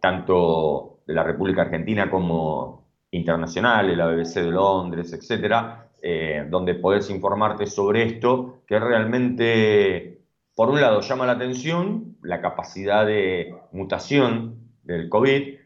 tanto 0.00 0.93
de 1.06 1.14
la 1.14 1.22
República 1.22 1.62
Argentina 1.62 2.10
como 2.10 2.84
internacionales, 3.10 3.96
la 3.96 4.06
BBC 4.06 4.42
de 4.42 4.50
Londres, 4.50 5.12
etcétera, 5.12 5.88
eh, 6.02 6.46
donde 6.50 6.74
podés 6.74 7.08
informarte 7.10 7.66
sobre 7.66 8.02
esto, 8.02 8.62
que 8.66 8.78
realmente, 8.78 10.22
por 10.54 10.68
un 10.70 10.80
lado, 10.80 11.00
llama 11.00 11.26
la 11.26 11.32
atención 11.32 12.16
la 12.22 12.40
capacidad 12.40 13.06
de 13.06 13.54
mutación 13.72 14.58
del 14.82 15.08
COVID 15.08 15.58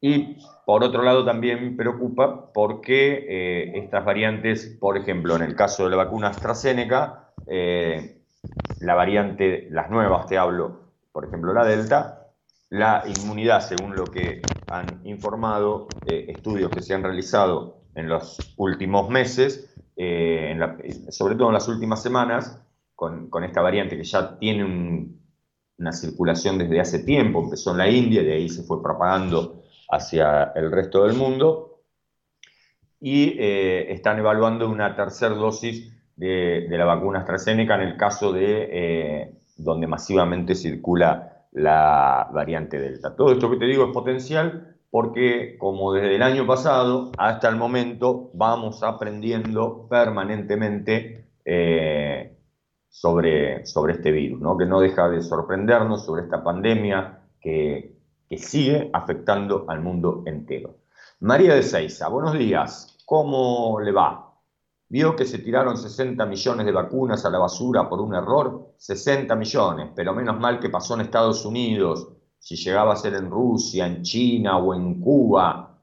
y 0.00 0.38
por 0.66 0.84
otro 0.84 1.02
lado 1.02 1.24
también 1.24 1.76
preocupa 1.76 2.52
porque 2.52 3.26
eh, 3.28 3.78
estas 3.78 4.04
variantes, 4.04 4.76
por 4.80 4.96
ejemplo, 4.96 5.36
en 5.36 5.42
el 5.42 5.54
caso 5.54 5.84
de 5.84 5.90
la 5.90 5.96
vacuna 5.96 6.28
AstraZeneca, 6.28 7.32
eh, 7.46 8.22
la 8.80 8.94
variante, 8.94 9.68
las 9.70 9.90
nuevas 9.90 10.26
te 10.26 10.38
hablo, 10.38 10.80
por 11.12 11.24
ejemplo 11.24 11.52
la 11.52 11.64
Delta, 11.64 12.15
la 12.70 13.04
inmunidad, 13.06 13.60
según 13.60 13.94
lo 13.94 14.04
que 14.04 14.42
han 14.66 15.00
informado 15.04 15.88
estudios 16.06 16.70
que 16.70 16.82
se 16.82 16.94
han 16.94 17.02
realizado 17.02 17.76
en 17.96 18.08
los 18.08 18.54
últimos 18.56 19.08
meses, 19.08 19.74
eh, 19.96 20.56
sobre 21.08 21.34
todo 21.34 21.48
en 21.48 21.54
las 21.54 21.68
últimas 21.68 22.02
semanas, 22.02 22.62
con, 22.94 23.28
esta 23.44 23.60
variante 23.60 23.96
que 23.96 24.04
ya 24.04 24.38
tiene 24.38 25.08
una 25.78 25.92
circulación 25.92 26.58
desde 26.58 26.80
hace 26.80 27.00
tiempo, 27.00 27.42
empezó 27.42 27.72
en 27.72 27.78
la 27.78 27.88
India, 27.88 28.22
de 28.22 28.34
ahí 28.34 28.48
se 28.48 28.62
fue 28.62 28.82
propagando 28.82 29.62
hacia 29.90 30.52
el 30.54 30.70
resto 30.70 31.04
del 31.04 31.16
mundo, 31.16 31.82
y 33.00 33.36
eh, 33.38 33.92
están 33.92 34.18
evaluando 34.18 34.68
una 34.68 34.94
tercera 34.94 35.34
dosis 35.34 35.92
de, 36.16 36.66
la 36.70 36.84
vacuna 36.86 37.20
AstraZeneca 37.20 37.74
en 37.76 37.82
el 37.82 37.96
caso 37.96 38.32
de 38.32 38.68
eh, 38.72 39.34
donde 39.56 39.86
masivamente 39.86 40.54
circula 40.54 41.35
la 41.56 42.28
variante 42.34 42.78
Delta. 42.78 43.16
Todo 43.16 43.32
esto 43.32 43.50
que 43.50 43.56
te 43.56 43.64
digo 43.64 43.86
es 43.86 43.92
potencial 43.92 44.76
porque 44.90 45.56
como 45.58 45.94
desde 45.94 46.14
el 46.14 46.22
año 46.22 46.46
pasado 46.46 47.12
hasta 47.16 47.48
el 47.48 47.56
momento 47.56 48.30
vamos 48.34 48.82
aprendiendo 48.82 49.86
permanentemente 49.88 51.28
eh, 51.46 52.36
sobre, 52.90 53.64
sobre 53.64 53.94
este 53.94 54.12
virus, 54.12 54.38
¿no? 54.38 54.58
que 54.58 54.66
no 54.66 54.80
deja 54.80 55.08
de 55.08 55.22
sorprendernos 55.22 56.04
sobre 56.04 56.24
esta 56.24 56.44
pandemia 56.44 57.20
que, 57.40 57.96
que 58.28 58.36
sigue 58.36 58.90
afectando 58.92 59.64
al 59.68 59.80
mundo 59.80 60.24
entero. 60.26 60.76
María 61.20 61.54
de 61.54 61.62
Seiza, 61.62 62.08
buenos 62.08 62.38
días, 62.38 62.98
¿cómo 63.06 63.80
le 63.80 63.92
va? 63.92 64.25
Vio 64.88 65.16
que 65.16 65.24
se 65.24 65.38
tiraron 65.38 65.76
60 65.76 66.24
millones 66.26 66.66
de 66.66 66.72
vacunas 66.72 67.24
a 67.24 67.30
la 67.30 67.38
basura 67.38 67.88
por 67.88 68.00
un 68.00 68.14
error, 68.14 68.74
60 68.76 69.34
millones, 69.34 69.90
pero 69.94 70.14
menos 70.14 70.38
mal 70.38 70.60
que 70.60 70.70
pasó 70.70 70.94
en 70.94 71.02
Estados 71.02 71.44
Unidos, 71.44 72.08
si 72.38 72.54
llegaba 72.56 72.92
a 72.92 72.96
ser 72.96 73.14
en 73.14 73.30
Rusia, 73.30 73.86
en 73.86 74.02
China 74.02 74.58
o 74.58 74.74
en 74.74 75.00
Cuba, 75.00 75.80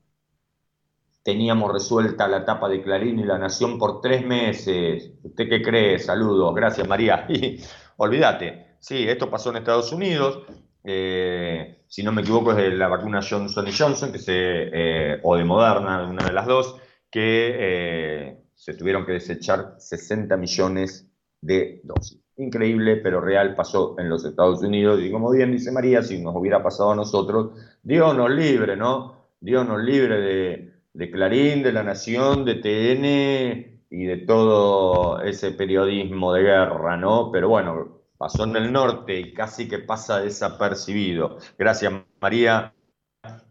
teníamos 1.23 1.71
resuelta 1.71 2.27
la 2.27 2.37
etapa 2.37 2.69
de 2.69 2.81
Clarín 2.81 3.19
y 3.19 3.23
La 3.23 3.37
Nación 3.37 3.77
por 3.77 3.99
tres 3.99 4.25
meses. 4.25 5.11
¿Usted 5.23 5.49
qué 5.49 5.61
cree? 5.61 5.99
Saludos, 5.99 6.55
gracias 6.55 6.87
María. 6.87 7.27
Olvídate, 7.97 8.77
sí, 8.79 9.07
esto 9.07 9.29
pasó 9.29 9.49
en 9.49 9.57
Estados 9.57 9.91
Unidos, 9.91 10.45
eh, 10.83 11.83
si 11.87 12.03
no 12.03 12.11
me 12.11 12.21
equivoco 12.21 12.51
es 12.51 12.57
de 12.57 12.71
la 12.71 12.87
vacuna 12.87 13.21
Johnson 13.27 13.65
Johnson, 13.77 14.11
que 14.11 14.19
se, 14.19 14.33
eh, 14.35 15.19
o 15.23 15.37
de 15.37 15.45
Moderna, 15.45 16.07
una 16.07 16.25
de 16.25 16.33
las 16.33 16.45
dos, 16.45 16.75
que 17.09 17.55
eh, 17.57 18.42
se 18.63 18.73
tuvieron 18.75 19.05
que 19.05 19.11
desechar 19.11 19.75
60 19.77 20.37
millones 20.37 21.09
de 21.41 21.81
dosis 21.83 22.23
increíble, 22.37 22.97
pero 22.97 23.21
real, 23.21 23.55
pasó 23.55 23.95
en 23.99 24.09
los 24.09 24.25
Estados 24.25 24.61
Unidos. 24.63 25.01
Y 25.01 25.11
como 25.11 25.29
bien 25.31 25.51
dice 25.51 25.71
María, 25.71 26.01
si 26.01 26.21
nos 26.21 26.35
hubiera 26.35 26.63
pasado 26.63 26.91
a 26.91 26.95
nosotros, 26.95 27.51
Dios 27.83 28.15
nos 28.15 28.31
libre, 28.31 28.75
¿no? 28.75 29.27
Dios 29.39 29.67
nos 29.67 29.83
libre 29.83 30.19
de, 30.19 30.73
de 30.93 31.11
Clarín, 31.11 31.63
de 31.63 31.73
La 31.73 31.83
Nación, 31.83 32.45
de 32.45 32.55
TN 32.55 33.85
y 33.89 34.05
de 34.05 34.17
todo 34.25 35.21
ese 35.21 35.51
periodismo 35.51 36.33
de 36.33 36.43
guerra, 36.43 36.97
¿no? 36.97 37.31
Pero 37.31 37.49
bueno, 37.49 38.01
pasó 38.17 38.45
en 38.45 38.55
el 38.55 38.71
norte 38.71 39.19
y 39.19 39.33
casi 39.33 39.67
que 39.67 39.79
pasa 39.79 40.21
desapercibido. 40.21 41.37
Gracias, 41.57 41.93
María. 42.19 42.73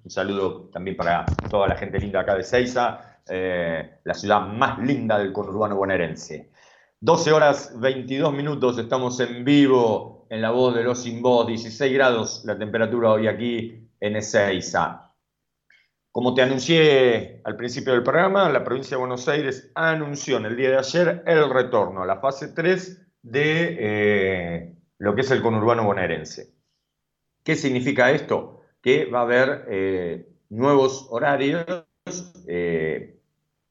Un 0.04 0.10
saludo 0.10 0.68
también 0.72 0.96
para 0.96 1.24
toda 1.50 1.68
la 1.68 1.76
gente 1.76 1.98
linda 1.98 2.20
acá 2.20 2.34
de 2.34 2.42
Ceiza, 2.42 3.11
eh, 3.28 3.98
la 4.04 4.14
ciudad 4.14 4.46
más 4.46 4.78
linda 4.78 5.18
del 5.18 5.32
conurbano 5.32 5.76
bonaerense. 5.76 6.50
12 7.00 7.32
horas 7.32 7.80
22 7.80 8.32
minutos, 8.32 8.78
estamos 8.78 9.18
en 9.20 9.44
vivo 9.44 10.26
en 10.30 10.40
la 10.40 10.50
voz 10.50 10.74
de 10.74 10.84
los 10.84 11.02
sin 11.02 11.20
voz, 11.20 11.46
16 11.46 11.92
grados 11.92 12.42
la 12.44 12.56
temperatura 12.56 13.10
hoy 13.10 13.26
aquí 13.26 13.88
en 14.00 14.16
Ezeiza. 14.16 15.12
Como 16.12 16.34
te 16.34 16.42
anuncié 16.42 17.40
al 17.44 17.56
principio 17.56 17.92
del 17.92 18.02
programa, 18.02 18.48
la 18.50 18.62
provincia 18.62 18.96
de 18.96 19.00
Buenos 19.00 19.26
Aires 19.28 19.70
anunció 19.74 20.36
en 20.36 20.46
el 20.46 20.56
día 20.56 20.70
de 20.70 20.78
ayer 20.78 21.22
el 21.26 21.48
retorno 21.50 22.02
a 22.02 22.06
la 22.06 22.20
fase 22.20 22.48
3 22.48 23.06
de 23.22 23.76
eh, 23.80 24.76
lo 24.98 25.14
que 25.14 25.22
es 25.22 25.30
el 25.30 25.42
conurbano 25.42 25.84
bonaerense. 25.84 26.54
¿Qué 27.42 27.56
significa 27.56 28.10
esto? 28.10 28.60
Que 28.80 29.06
va 29.06 29.20
a 29.20 29.22
haber 29.22 29.64
eh, 29.68 30.28
nuevos 30.50 31.08
horarios, 31.10 31.64
eh, 32.48 33.18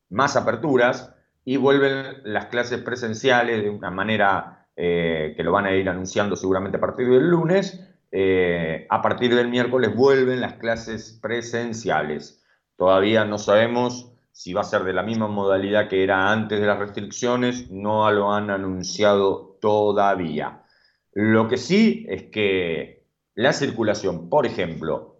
más 0.09 0.35
aperturas, 0.35 1.13
y 1.43 1.57
vuelven 1.57 2.21
las 2.23 2.47
clases 2.47 2.81
presenciales 2.81 3.63
de 3.63 3.69
una 3.69 3.89
manera 3.89 4.67
eh, 4.75 5.33
que 5.35 5.43
lo 5.43 5.51
van 5.51 5.65
a 5.65 5.73
ir 5.73 5.89
anunciando 5.89 6.35
seguramente 6.35 6.77
a 6.77 6.81
partir 6.81 7.09
del 7.09 7.27
lunes. 7.27 7.87
Eh, 8.11 8.87
a 8.89 9.01
partir 9.01 9.33
del 9.33 9.47
miércoles 9.47 9.95
vuelven 9.95 10.41
las 10.41 10.53
clases 10.53 11.17
presenciales. 11.21 12.43
Todavía 12.75 13.25
no 13.25 13.37
sabemos 13.37 14.11
si 14.31 14.53
va 14.53 14.61
a 14.61 14.65
ser 14.65 14.83
de 14.83 14.93
la 14.93 15.03
misma 15.03 15.27
modalidad 15.27 15.87
que 15.87 16.03
era 16.03 16.31
antes 16.31 16.59
de 16.59 16.65
las 16.65 16.79
restricciones, 16.79 17.69
no 17.69 18.09
lo 18.11 18.33
han 18.33 18.49
anunciado 18.49 19.57
todavía. 19.61 20.63
Lo 21.13 21.47
que 21.47 21.57
sí 21.57 22.05
es 22.09 22.23
que 22.23 23.05
la 23.35 23.53
circulación, 23.53 24.29
por 24.29 24.45
ejemplo, 24.45 25.10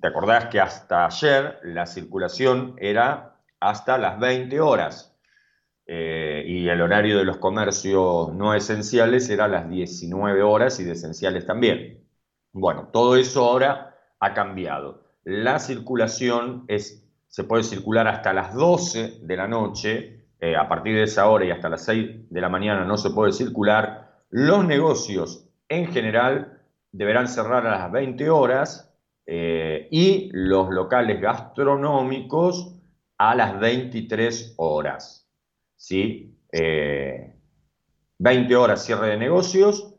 te 0.00 0.08
acordás 0.08 0.46
que 0.46 0.60
hasta 0.60 1.06
ayer 1.06 1.58
la 1.64 1.86
circulación 1.86 2.74
era 2.78 3.36
hasta 3.60 3.98
las 3.98 4.18
20 4.18 4.60
horas. 4.60 5.16
Eh, 5.86 6.44
y 6.46 6.68
el 6.68 6.80
horario 6.82 7.18
de 7.18 7.24
los 7.24 7.38
comercios 7.38 8.32
no 8.32 8.54
esenciales 8.54 9.28
era 9.28 9.48
las 9.48 9.68
19 9.68 10.42
horas 10.42 10.78
y 10.78 10.84
de 10.84 10.92
esenciales 10.92 11.46
también. 11.46 12.04
Bueno, 12.52 12.90
todo 12.92 13.16
eso 13.16 13.44
ahora 13.44 13.96
ha 14.20 14.34
cambiado. 14.34 15.02
La 15.24 15.58
circulación 15.58 16.64
es, 16.68 17.04
se 17.28 17.44
puede 17.44 17.64
circular 17.64 18.06
hasta 18.06 18.32
las 18.32 18.54
12 18.54 19.18
de 19.22 19.36
la 19.36 19.48
noche, 19.48 20.26
eh, 20.38 20.56
a 20.56 20.68
partir 20.68 20.94
de 20.94 21.02
esa 21.02 21.28
hora 21.28 21.44
y 21.44 21.50
hasta 21.50 21.68
las 21.68 21.84
6 21.84 22.30
de 22.30 22.40
la 22.40 22.48
mañana 22.48 22.84
no 22.84 22.96
se 22.96 23.10
puede 23.10 23.32
circular. 23.32 24.22
Los 24.30 24.64
negocios 24.64 25.48
en 25.68 25.88
general 25.88 26.60
deberán 26.92 27.28
cerrar 27.28 27.66
a 27.66 27.78
las 27.78 27.92
20 27.92 28.30
horas 28.30 28.89
eh, 29.32 29.86
y 29.92 30.28
los 30.32 30.70
locales 30.70 31.20
gastronómicos 31.20 32.74
a 33.16 33.36
las 33.36 33.60
23 33.60 34.54
horas. 34.56 35.30
¿sí? 35.76 36.36
20 36.50 36.58
eh, 38.52 38.56
horas 38.56 38.84
cierre 38.84 39.10
de 39.10 39.16
negocios 39.18 39.94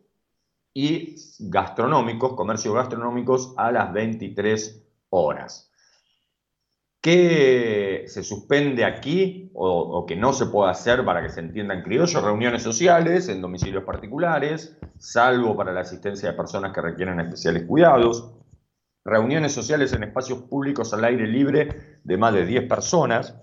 y 0.73 1.15
gastronómicos, 1.39 2.33
comercios 2.33 2.75
gastronómicos 2.75 3.53
a 3.55 3.71
las 3.71 3.93
23 3.93 4.85
horas. 5.11 5.71
¿Qué 6.99 8.03
se 8.07 8.23
suspende 8.23 8.83
aquí 8.83 9.49
o, 9.53 10.05
que 10.05 10.17
no 10.17 10.33
se 10.33 10.47
puede 10.47 10.71
hacer 10.71 11.05
para 11.05 11.23
que 11.23 11.29
se 11.29 11.39
entienda 11.39 11.73
en 11.73 11.83
criollo? 11.83 12.19
Reuniones 12.19 12.63
sociales 12.63 13.29
en 13.29 13.39
domicilios 13.41 13.85
particulares, 13.85 14.77
salvo 14.97 15.55
para 15.55 15.71
la 15.71 15.79
asistencia 15.79 16.31
de 16.31 16.37
personas 16.37 16.73
que 16.73 16.81
requieren 16.81 17.21
especiales 17.21 17.63
cuidados. 17.63 18.40
Reuniones 19.03 19.53
sociales 19.53 19.93
en 19.93 20.03
espacios 20.03 20.43
públicos 20.43 20.93
al 20.93 21.03
aire 21.03 21.27
libre 21.27 21.99
de 22.03 22.17
más 22.17 22.33
de 22.33 22.45
10 22.45 22.67
personas 22.67 23.35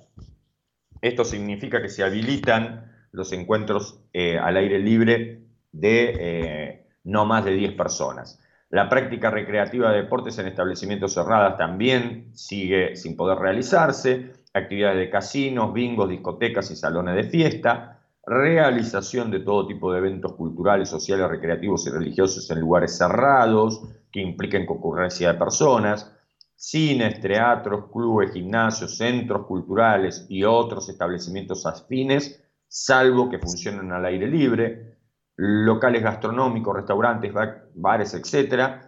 esto 1.01 1.25
significa 1.25 1.81
que 1.81 1.88
se 1.88 2.03
habilitan 2.03 2.92
los 3.12 3.33
encuentros 3.33 4.01
eh, 4.12 4.38
al 4.38 4.57
aire 4.57 4.79
libre 4.79 5.42
de 5.73 6.14
eh, 6.18 6.87
no 7.05 7.25
más 7.25 7.44
de 7.44 7.53
10 7.53 7.75
personas. 7.75 8.40
La 8.71 8.88
práctica 8.88 9.31
recreativa 9.31 9.90
de 9.90 10.03
deportes 10.03 10.38
en 10.38 10.47
establecimientos 10.47 11.14
cerrados 11.14 11.57
también 11.57 12.31
sigue 12.35 12.97
sin 12.97 13.16
poder 13.16 13.38
realizarse. 13.38 14.33
Actividades 14.53 14.99
de 14.99 15.11
casinos, 15.11 15.73
bingos, 15.73 16.09
discotecas 16.09 16.71
y 16.71 16.77
salones 16.77 17.14
de 17.14 17.25
fiesta. 17.25 17.98
Realización 18.29 19.31
de 19.31 19.41
todo 19.41 19.67
tipo 19.67 19.91
de 19.91 19.99
eventos 19.99 20.35
culturales, 20.35 20.88
sociales, 20.88 21.29
recreativos 21.29 21.87
y 21.87 21.91
religiosos 21.91 22.51
en 22.51 22.61
lugares 22.61 22.97
cerrados 22.97 23.83
que 24.12 24.21
impliquen 24.21 24.67
concurrencia 24.67 25.33
de 25.33 25.38
personas 25.38 26.14
cines, 26.59 27.21
teatros, 27.21 27.85
clubes, 27.93 28.33
gimnasios, 28.33 28.97
centros 28.97 29.47
culturales 29.47 30.27
y 30.29 30.43
otros 30.43 30.88
establecimientos 30.88 31.64
afines, 31.64 32.43
salvo 32.67 33.31
que 33.31 33.38
funcionen 33.38 33.93
al 33.93 34.05
aire 34.05 34.27
libre, 34.27 34.99
locales 35.37 36.03
gastronómicos, 36.03 36.75
restaurantes, 36.75 37.33
bares, 37.75 38.12
etc. 38.12 38.88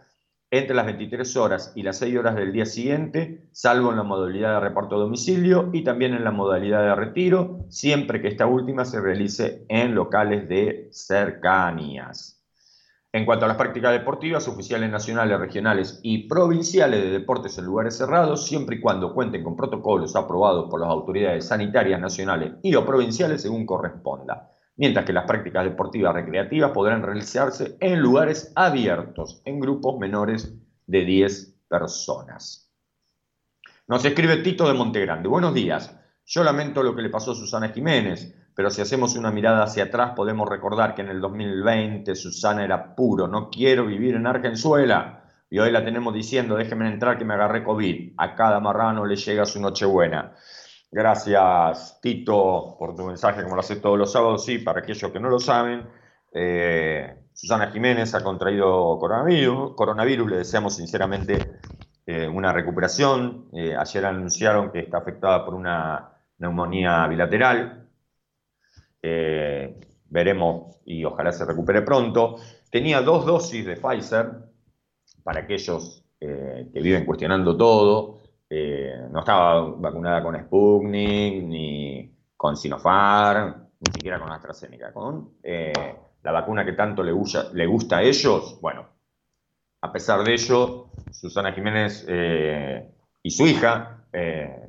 entre 0.50 0.74
las 0.74 0.86
23 0.86 1.36
horas 1.36 1.72
y 1.76 1.82
las 1.82 1.98
6 1.98 2.18
horas 2.18 2.34
del 2.34 2.52
día 2.52 2.66
siguiente, 2.66 3.48
salvo 3.52 3.90
en 3.90 3.96
la 3.96 4.02
modalidad 4.02 4.54
de 4.54 4.60
reparto 4.60 4.96
a 4.96 4.98
domicilio 4.98 5.70
y 5.72 5.84
también 5.84 6.12
en 6.12 6.24
la 6.24 6.32
modalidad 6.32 6.82
de 6.82 6.94
retiro, 6.94 7.60
siempre 7.68 8.20
que 8.20 8.28
esta 8.28 8.46
última 8.46 8.84
se 8.84 9.00
realice 9.00 9.64
en 9.68 9.94
locales 9.94 10.48
de 10.48 10.88
cercanías. 10.90 12.36
En 13.12 13.24
cuanto 13.24 13.44
a 13.44 13.48
las 13.48 13.56
prácticas 13.56 13.92
deportivas, 13.92 14.46
oficiales 14.46 14.90
nacionales, 14.90 15.38
regionales 15.38 16.00
y 16.02 16.28
provinciales 16.28 17.02
de 17.02 17.10
deportes 17.10 17.58
en 17.58 17.64
lugares 17.64 17.96
cerrados, 17.96 18.46
siempre 18.46 18.76
y 18.76 18.80
cuando 18.80 19.14
cuenten 19.14 19.42
con 19.42 19.56
protocolos 19.56 20.14
aprobados 20.14 20.70
por 20.70 20.80
las 20.80 20.90
autoridades 20.90 21.46
sanitarias 21.46 22.00
nacionales 22.00 22.52
y 22.62 22.74
o 22.74 22.86
provinciales 22.86 23.42
según 23.42 23.66
corresponda. 23.66 24.52
Mientras 24.76 25.04
que 25.04 25.12
las 25.12 25.26
prácticas 25.26 25.64
deportivas 25.64 26.14
recreativas 26.14 26.70
podrán 26.70 27.02
realizarse 27.02 27.76
en 27.80 28.00
lugares 28.00 28.52
abiertos, 28.56 29.42
en 29.44 29.61
grupos 29.61 29.98
menores 29.98 30.54
de 30.87 31.04
10 31.04 31.64
personas. 31.68 32.72
Nos 33.87 34.04
escribe 34.04 34.38
Tito 34.38 34.66
de 34.66 34.74
Montegrande. 34.74 35.28
Buenos 35.28 35.52
días. 35.52 35.96
Yo 36.24 36.44
lamento 36.44 36.83
lo 36.83 36.94
que 36.94 37.02
le 37.02 37.11
pasó 37.11 37.33
a 37.33 37.35
Susana 37.35 37.70
Jiménez 37.70 38.35
pero 38.61 38.70
si 38.70 38.83
hacemos 38.83 39.16
una 39.16 39.30
mirada 39.30 39.62
hacia 39.62 39.85
atrás 39.85 40.12
podemos 40.14 40.46
recordar 40.46 40.94
que 40.94 41.00
en 41.00 41.09
el 41.09 41.22
2020 41.22 42.14
Susana 42.14 42.62
era 42.62 42.94
puro, 42.94 43.26
no 43.26 43.48
quiero 43.48 43.87
vivir 43.87 44.16
en 44.16 44.26
Argenzuela. 44.26 45.24
Y 45.48 45.59
hoy 45.59 45.72
la 45.72 45.83
tenemos 45.83 46.12
diciendo, 46.12 46.56
déjeme 46.56 46.87
entrar 46.88 47.16
que 47.16 47.24
me 47.24 47.33
agarré 47.33 47.64
COVID. 47.64 48.12
A 48.18 48.35
cada 48.35 48.61
marrano 48.61 49.06
le 49.06 49.16
llega 49.16 49.46
su 49.46 49.62
Nochebuena. 49.62 50.35
Gracias, 50.92 52.00
Tito, 52.03 52.74
por 52.76 52.96
tu 52.96 53.05
mensaje, 53.05 53.44
como 53.44 53.55
lo 53.55 53.61
haces 53.61 53.81
todos 53.81 53.96
los 53.96 54.11
sábados. 54.11 54.44
Sí, 54.44 54.59
para 54.59 54.81
aquellos 54.81 55.12
que 55.12 55.20
no 55.20 55.29
lo 55.29 55.38
saben, 55.38 55.88
eh, 56.33 57.26
Susana 57.33 57.70
Jiménez 57.70 58.12
ha 58.14 58.24
contraído 58.24 58.98
coronavirus. 58.98 59.74
coronavirus 59.76 60.31
le 60.31 60.37
deseamos 60.38 60.74
sinceramente 60.74 61.61
eh, 62.07 62.26
una 62.26 62.53
recuperación. 62.53 63.48
Eh, 63.53 63.76
ayer 63.76 64.05
anunciaron 64.05 64.72
que 64.72 64.81
está 64.81 64.98
afectada 64.98 65.44
por 65.44 65.55
una 65.55 66.11
neumonía 66.38 67.07
bilateral. 67.07 67.88
Veremos 70.12 70.81
y 70.85 71.05
ojalá 71.05 71.31
se 71.31 71.44
recupere 71.44 71.83
pronto. 71.83 72.37
Tenía 72.68 73.00
dos 73.00 73.24
dosis 73.26 73.64
de 73.64 73.76
Pfizer, 73.76 74.26
para 75.22 75.42
aquellos 75.42 76.05
que 76.18 76.68
viven 76.74 77.07
cuestionando 77.07 77.57
todo. 77.57 78.19
Eh, 78.50 79.06
no 79.10 79.20
estaba 79.20 79.62
vacunada 79.76 80.22
con 80.22 80.36
Sputnik, 80.36 81.44
ni 81.44 82.12
con 82.36 82.56
Sinopharm, 82.56 83.68
ni 83.78 83.92
siquiera 83.92 84.20
con 84.20 84.30
AstraZeneca. 84.32 84.92
Con 84.92 85.36
la 85.42 86.32
vacuna 86.32 86.64
que 86.64 86.72
tanto 86.72 87.02
le 87.02 87.12
gusta, 87.12 87.50
le 87.54 87.66
gusta 87.66 87.98
a 87.98 88.02
ellos, 88.02 88.58
bueno, 88.60 88.86
a 89.80 89.92
pesar 89.92 90.22
de 90.24 90.34
ello, 90.34 90.90
Susana 91.12 91.52
Jiménez 91.52 92.06
y 93.22 93.30
su 93.30 93.46
hija 93.46 94.04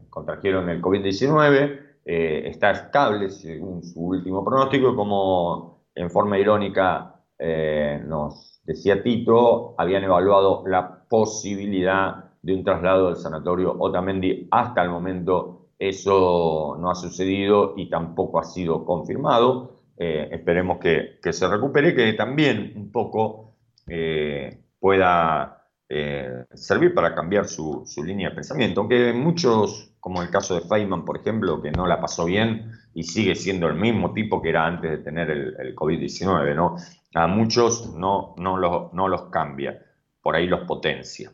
contrajeron 0.09 0.69
el 0.69 0.81
COVID-19 0.81 1.91
eh, 2.03 2.49
está 2.49 2.71
estable 2.71 3.29
según 3.29 3.83
su 3.83 4.01
último 4.01 4.43
pronóstico, 4.43 4.95
como 4.95 5.85
en 5.93 6.09
forma 6.09 6.39
irónica 6.39 7.15
eh, 7.37 8.01
nos 8.05 8.59
decía 8.63 9.03
Tito, 9.03 9.75
habían 9.77 10.03
evaluado 10.03 10.63
la 10.67 11.05
posibilidad 11.07 12.30
de 12.41 12.53
un 12.53 12.63
traslado 12.63 13.07
del 13.07 13.17
sanatorio 13.17 13.75
Otamendi. 13.77 14.47
Hasta 14.51 14.83
el 14.83 14.89
momento 14.89 15.69
eso 15.77 16.77
no 16.79 16.89
ha 16.89 16.95
sucedido 16.95 17.73
y 17.77 17.89
tampoco 17.89 18.39
ha 18.39 18.43
sido 18.43 18.85
confirmado. 18.85 19.81
Eh, 19.97 20.29
esperemos 20.31 20.79
que, 20.79 21.19
se 21.31 21.47
recupere, 21.47 21.95
que 21.95 22.13
también 22.13 22.73
un 22.75 22.91
poco 22.91 23.55
pueda 24.79 25.57
servir 26.53 26.93
para 26.93 27.13
cambiar 27.13 27.45
su, 27.45 27.83
su, 27.85 28.01
línea 28.01 28.29
de 28.29 28.35
pensamiento, 28.35 28.79
aunque 28.79 29.11
muchos 29.11 29.91
como 30.01 30.23
el 30.23 30.31
caso 30.31 30.55
de 30.55 30.61
Feynman, 30.61 31.05
por 31.05 31.17
ejemplo, 31.17 31.61
que 31.61 31.71
no 31.71 31.85
la 31.85 32.01
pasó 32.01 32.25
bien 32.25 32.71
y 32.93 33.03
sigue 33.03 33.35
siendo 33.35 33.67
el 33.67 33.75
mismo 33.75 34.13
tipo 34.13 34.41
que 34.41 34.49
era 34.49 34.65
antes 34.65 34.91
de 34.91 34.97
tener 34.97 35.29
el, 35.29 35.75
COVID-19, 35.75 36.55
¿no? 36.55 36.75
A 37.13 37.27
muchos 37.27 37.93
no, 37.95 38.33
no, 38.37 38.57
los, 38.57 38.91
no 38.93 39.07
los 39.07 39.29
cambia, 39.29 39.79
por 40.21 40.35
ahí 40.35 40.47
los 40.47 40.61
potencia. 40.61 41.31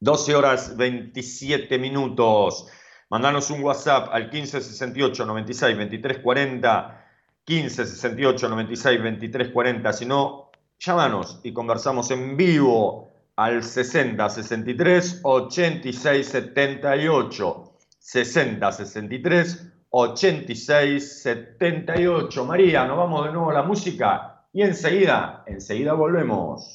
12 0.00 0.34
horas 0.34 0.76
27 0.76 1.78
minutos. 1.78 2.66
Mandanos 3.08 3.50
un 3.50 3.62
WhatsApp 3.62 4.08
al 4.12 4.24
1568 4.24 5.24
96 5.26 5.76
23 5.76 6.18
40. 6.18 7.04
1568 7.46 8.48
96 8.48 9.02
23 9.02 9.48
40. 9.50 9.92
Si 9.92 10.06
no, 10.06 10.50
llámanos 10.78 11.40
y 11.44 11.52
conversamos 11.52 12.10
en 12.10 12.36
vivo 12.36 13.12
al 13.36 13.62
60 13.62 14.28
63 14.28 15.20
86 15.22 16.26
78. 16.26 17.72
60 17.98 18.72
63 18.72 19.72
86 19.90 21.22
78. 21.22 22.44
María, 22.44 22.84
nos 22.84 22.96
vamos 22.98 23.24
de 23.26 23.32
nuevo 23.32 23.50
a 23.50 23.54
la 23.54 23.62
música 23.62 24.42
y 24.52 24.62
enseguida, 24.62 25.44
enseguida 25.46 25.92
volvemos. 25.92 26.74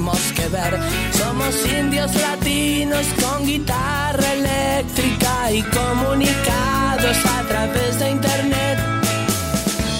tendremos 0.00 0.32
que 0.32 0.48
ver. 0.48 0.78
Somos 1.12 1.54
indios 1.66 2.14
latinos 2.14 3.06
con 3.20 3.46
guitarra 3.46 4.32
eléctrica 4.32 5.52
y 5.52 5.62
comunicados 5.62 7.16
a 7.26 7.42
través 7.48 7.98
de 7.98 8.10
internet. 8.10 8.78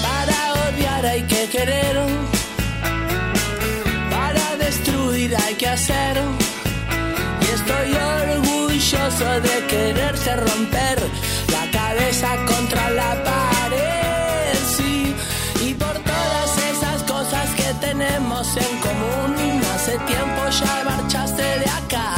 Para 0.03 0.69
odiar 0.69 1.07
hay 1.07 1.23
que 1.23 1.49
querer, 1.49 1.97
para 4.11 4.57
destruir 4.57 5.37
hay 5.37 5.55
que 5.55 5.69
hacer. 5.69 6.23
Y 7.43 7.47
estoy 7.55 7.93
orgulloso 7.95 9.41
de 9.41 9.67
quererse 9.67 10.37
romper 10.37 10.99
la 11.53 11.71
cabeza 11.71 12.37
contra 12.47 12.91
la 12.91 13.23
pared, 13.25 13.60
tiempo 20.07 20.43
ya 20.61 20.83
marchaste 20.85 21.43
de 21.43 21.69
acá. 21.81 22.09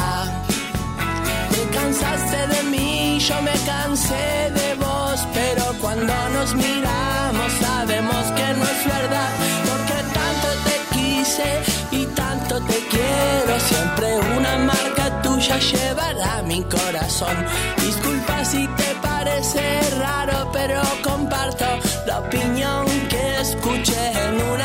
Te 1.50 1.62
cansaste 1.76 2.46
de 2.54 2.62
mí, 2.70 3.18
yo 3.20 3.36
me 3.42 3.56
cansé 3.70 4.50
de 4.60 4.74
vos, 4.74 5.18
pero 5.34 5.64
cuando 5.80 6.14
nos 6.30 6.54
miramos 6.54 7.52
sabemos 7.60 8.24
que 8.36 8.46
no 8.58 8.64
es 8.74 8.80
verdad, 8.96 9.30
porque 9.68 9.98
tanto 10.18 10.48
te 10.66 10.76
quise 10.94 11.50
y 11.90 12.06
tanto 12.06 12.60
te 12.70 12.78
quiero, 12.92 13.60
siempre 13.70 14.08
una 14.38 14.54
marca 14.70 15.22
tuya 15.22 15.58
llevará 15.58 16.42
mi 16.42 16.62
corazón. 16.64 17.36
Disculpa 17.78 18.44
si 18.44 18.66
te 18.80 18.90
parece 19.02 19.62
raro, 19.98 20.50
pero 20.52 20.80
comparto 21.02 21.66
la 22.06 22.20
opinión 22.20 22.86
que 23.08 23.40
escuché 23.40 24.04
en 24.26 24.34
una 24.52 24.61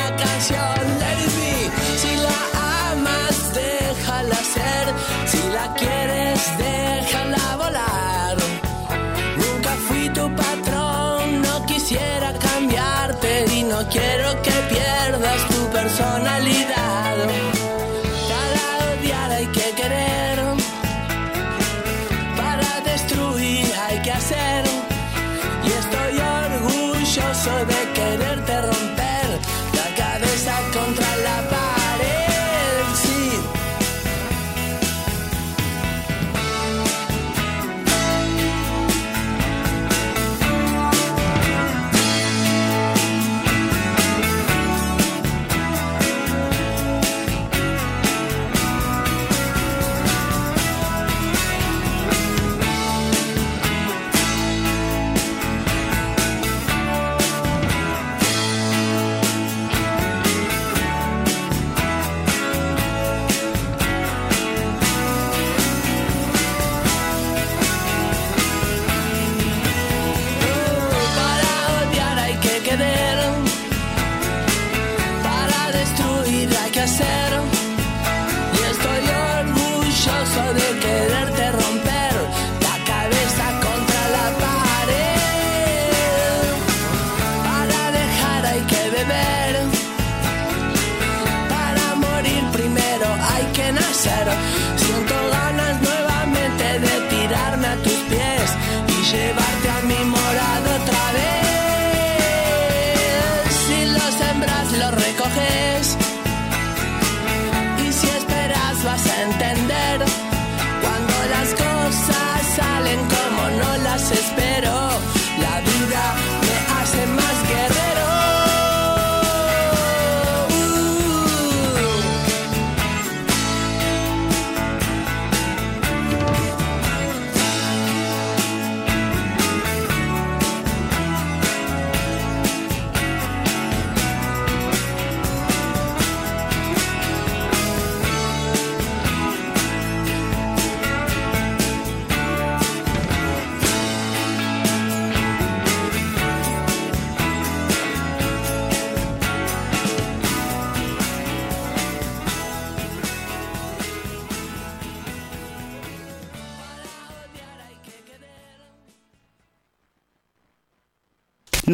quisiera 11.87 12.26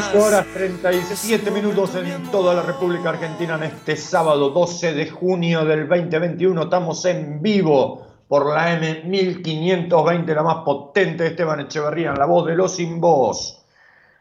14 0.00 0.18
horas 0.18 0.46
37 0.54 1.50
minutos 1.50 1.94
en 1.94 2.22
toda 2.30 2.54
la 2.54 2.62
República 2.62 3.10
Argentina 3.10 3.56
en 3.56 3.64
este 3.64 3.96
sábado 3.96 4.48
12 4.48 4.94
de 4.94 5.10
junio 5.10 5.62
del 5.66 5.86
2021. 5.86 6.62
Estamos 6.62 7.04
en 7.04 7.42
vivo 7.42 8.06
por 8.26 8.46
la 8.46 8.80
M1520, 8.80 10.34
la 10.34 10.42
más 10.42 10.64
potente 10.64 11.24
de 11.24 11.30
Esteban 11.30 11.60
Echeverría, 11.60 12.10
en 12.12 12.18
la 12.18 12.24
voz 12.24 12.46
de 12.46 12.56
los 12.56 12.74
sin. 12.74 12.98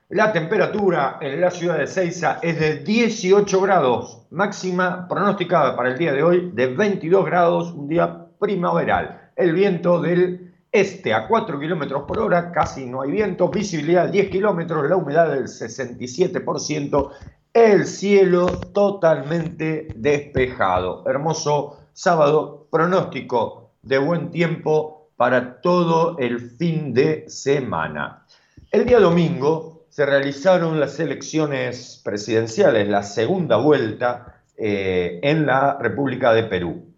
La 0.09 0.33
temperatura 0.33 1.17
en 1.21 1.39
la 1.39 1.49
ciudad 1.49 1.77
de 1.77 1.87
Ceiza 1.87 2.39
es 2.41 2.59
de 2.59 2.79
18 2.79 3.61
grados, 3.61 4.23
máxima 4.31 5.07
pronosticada 5.07 5.77
para 5.77 5.91
el 5.91 5.97
día 5.97 6.11
de 6.11 6.23
hoy 6.23 6.51
de 6.53 6.67
22 6.67 7.25
grados, 7.25 7.71
un 7.71 7.87
día 7.87 8.25
primaveral. 8.37 9.31
El 9.37 9.53
viento 9.53 10.01
del 10.01 10.48
este 10.71 11.13
a 11.13 11.27
4 11.27 11.59
kilómetros 11.59 12.03
por 12.03 12.19
hora, 12.19 12.51
casi 12.51 12.85
no 12.85 13.01
hay 13.01 13.11
viento, 13.11 13.49
visibilidad 13.49 14.09
10 14.09 14.29
kilómetros, 14.29 14.87
la 14.87 14.95
humedad 14.95 15.31
del 15.31 15.45
67%, 15.45 17.09
el 17.53 17.85
cielo 17.87 18.47
totalmente 18.73 19.87
despejado. 19.95 21.03
Hermoso 21.07 21.79
sábado, 21.93 22.67
pronóstico 22.71 23.71
de 23.81 23.97
buen 23.97 24.29
tiempo 24.29 25.09
para 25.15 25.59
todo 25.61 26.17
el 26.19 26.39
fin 26.39 26.93
de 26.93 27.25
semana. 27.27 28.25
El 28.71 28.85
día 28.85 28.99
domingo 28.99 29.85
se 29.89 30.05
realizaron 30.05 30.79
las 30.79 30.99
elecciones 30.99 31.99
presidenciales, 32.05 32.87
la 32.87 33.03
segunda 33.03 33.57
vuelta 33.57 34.43
eh, 34.55 35.19
en 35.23 35.45
la 35.45 35.77
República 35.79 36.31
de 36.31 36.43
Perú. 36.43 36.93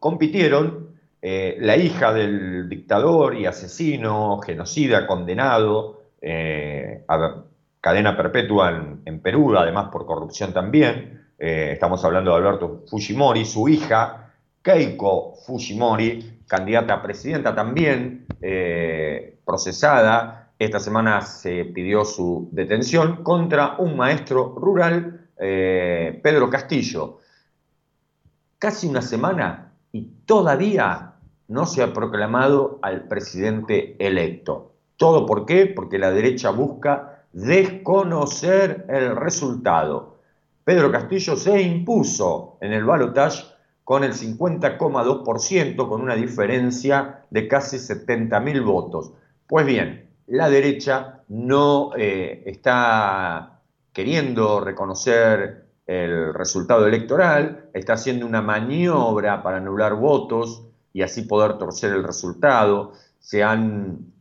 compitieron 0.00 0.81
eh, 1.24 1.56
la 1.60 1.76
hija 1.76 2.12
del 2.12 2.68
dictador 2.68 3.36
y 3.36 3.46
asesino, 3.46 4.40
genocida, 4.40 5.06
condenado 5.06 6.02
eh, 6.20 7.04
a 7.06 7.44
cadena 7.80 8.16
perpetua 8.16 8.98
en, 9.04 9.20
Perú, 9.20 9.56
además 9.56 9.88
por 9.92 10.04
corrupción 10.04 10.52
también. 10.52 11.28
Eh, 11.38 11.70
estamos 11.74 12.04
hablando 12.04 12.32
de 12.32 12.36
Alberto 12.38 12.82
Fujimori, 12.88 13.44
su 13.44 13.68
hija, 13.68 14.32
Keiko 14.62 15.36
Fujimori, 15.46 16.40
candidata 16.48 16.94
a 16.94 17.02
presidenta 17.02 17.54
también, 17.54 18.26
procesada. 19.44 20.50
Esta 20.58 20.80
semana 20.80 21.20
se 21.20 21.66
pidió 21.66 22.04
su 22.04 22.48
detención 22.50 23.22
contra 23.22 23.76
un 23.78 23.96
maestro 23.96 24.56
rural, 24.56 25.28
Pedro 25.36 26.50
Castillo. 26.50 27.20
Casi 28.58 28.88
una 28.88 29.02
semana 29.02 29.72
y 29.92 30.02
todavía 30.24 31.11
no 31.52 31.66
se 31.66 31.82
ha 31.82 31.92
proclamado 31.92 32.78
al 32.80 33.08
presidente 33.08 33.94
electo. 33.98 34.72
¿Todo 34.96 35.26
por 35.26 35.44
qué? 35.44 35.66
Porque 35.66 35.98
la 35.98 36.10
derecha 36.10 36.50
busca 36.50 37.24
desconocer 37.32 38.86
el 38.88 39.14
resultado. 39.16 40.16
Pedro 40.64 40.90
Castillo 40.90 41.36
se 41.36 41.60
impuso 41.60 42.56
en 42.60 42.72
el 42.72 42.84
balotaje 42.84 43.44
con 43.84 44.02
el 44.02 44.14
50,2%, 44.14 45.88
con 45.88 46.00
una 46.00 46.14
diferencia 46.14 47.24
de 47.30 47.48
casi 47.48 47.76
70.000 47.76 48.64
votos. 48.64 49.12
Pues 49.46 49.66
bien, 49.66 50.08
la 50.28 50.48
derecha 50.48 51.20
no 51.28 51.90
eh, 51.96 52.44
está 52.46 53.60
queriendo 53.92 54.60
reconocer 54.60 55.66
el 55.86 56.32
resultado 56.32 56.86
electoral, 56.86 57.68
está 57.74 57.94
haciendo 57.94 58.24
una 58.24 58.40
maniobra 58.40 59.42
para 59.42 59.58
anular 59.58 59.94
votos, 59.96 60.71
y 60.92 61.02
así 61.02 61.22
poder 61.22 61.58
torcer 61.58 61.92
el 61.92 62.04
resultado. 62.04 62.92
Se 63.18 63.42
han 63.42 64.12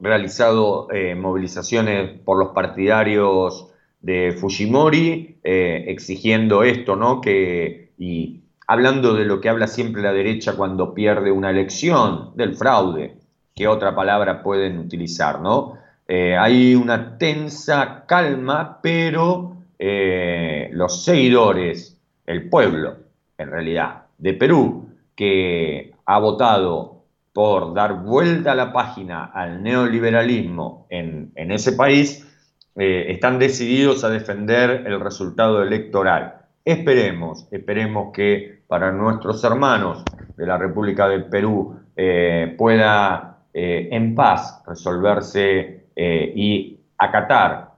realizado 0.00 0.88
eh, 0.90 1.14
movilizaciones 1.14 2.18
por 2.24 2.38
los 2.38 2.48
partidarios 2.48 3.68
de 4.00 4.32
Fujimori 4.32 5.38
eh, 5.44 5.84
exigiendo 5.88 6.64
esto, 6.64 6.96
¿no? 6.96 7.20
Que, 7.20 7.92
y 7.98 8.40
hablando 8.66 9.14
de 9.14 9.24
lo 9.24 9.40
que 9.40 9.48
habla 9.48 9.68
siempre 9.68 10.02
la 10.02 10.12
derecha 10.12 10.56
cuando 10.56 10.92
pierde 10.92 11.30
una 11.30 11.50
elección, 11.50 12.32
del 12.34 12.56
fraude, 12.56 13.16
que 13.54 13.68
otra 13.68 13.94
palabra 13.94 14.42
pueden 14.42 14.78
utilizar, 14.78 15.40
¿no? 15.40 15.78
Eh, 16.08 16.36
hay 16.36 16.74
una 16.74 17.16
tensa 17.16 18.04
calma, 18.06 18.80
pero 18.82 19.50
los 19.84 21.04
seguidores, 21.04 21.98
el 22.24 22.48
pueblo, 22.48 22.98
en 23.36 23.50
realidad, 23.50 24.04
de 24.16 24.32
Perú, 24.34 24.88
que 25.16 25.91
ha 26.12 26.18
votado 26.18 27.04
por 27.32 27.72
dar 27.72 28.02
vuelta 28.02 28.52
a 28.52 28.54
la 28.54 28.70
página 28.70 29.24
al 29.24 29.62
neoliberalismo 29.62 30.86
en, 30.90 31.32
ese 31.34 31.72
país, 31.72 32.28
eh, 32.76 33.06
están 33.08 33.38
decididos 33.38 34.04
a 34.04 34.10
defender 34.10 34.84
el 34.86 35.00
resultado 35.00 35.62
electoral. 35.62 36.34
Esperemos, 36.62 37.48
esperemos 37.50 38.12
que 38.12 38.60
para 38.66 38.92
nuestros 38.92 39.42
hermanos 39.42 40.04
de 40.36 40.46
la 40.46 40.58
República 40.58 41.08
del 41.08 41.24
Perú 41.24 41.76
eh, 41.96 42.54
pueda 42.58 43.38
eh, 43.54 43.88
en 43.90 44.14
paz 44.14 44.62
resolverse 44.66 45.86
y 45.94 46.78
acatar 46.96 47.70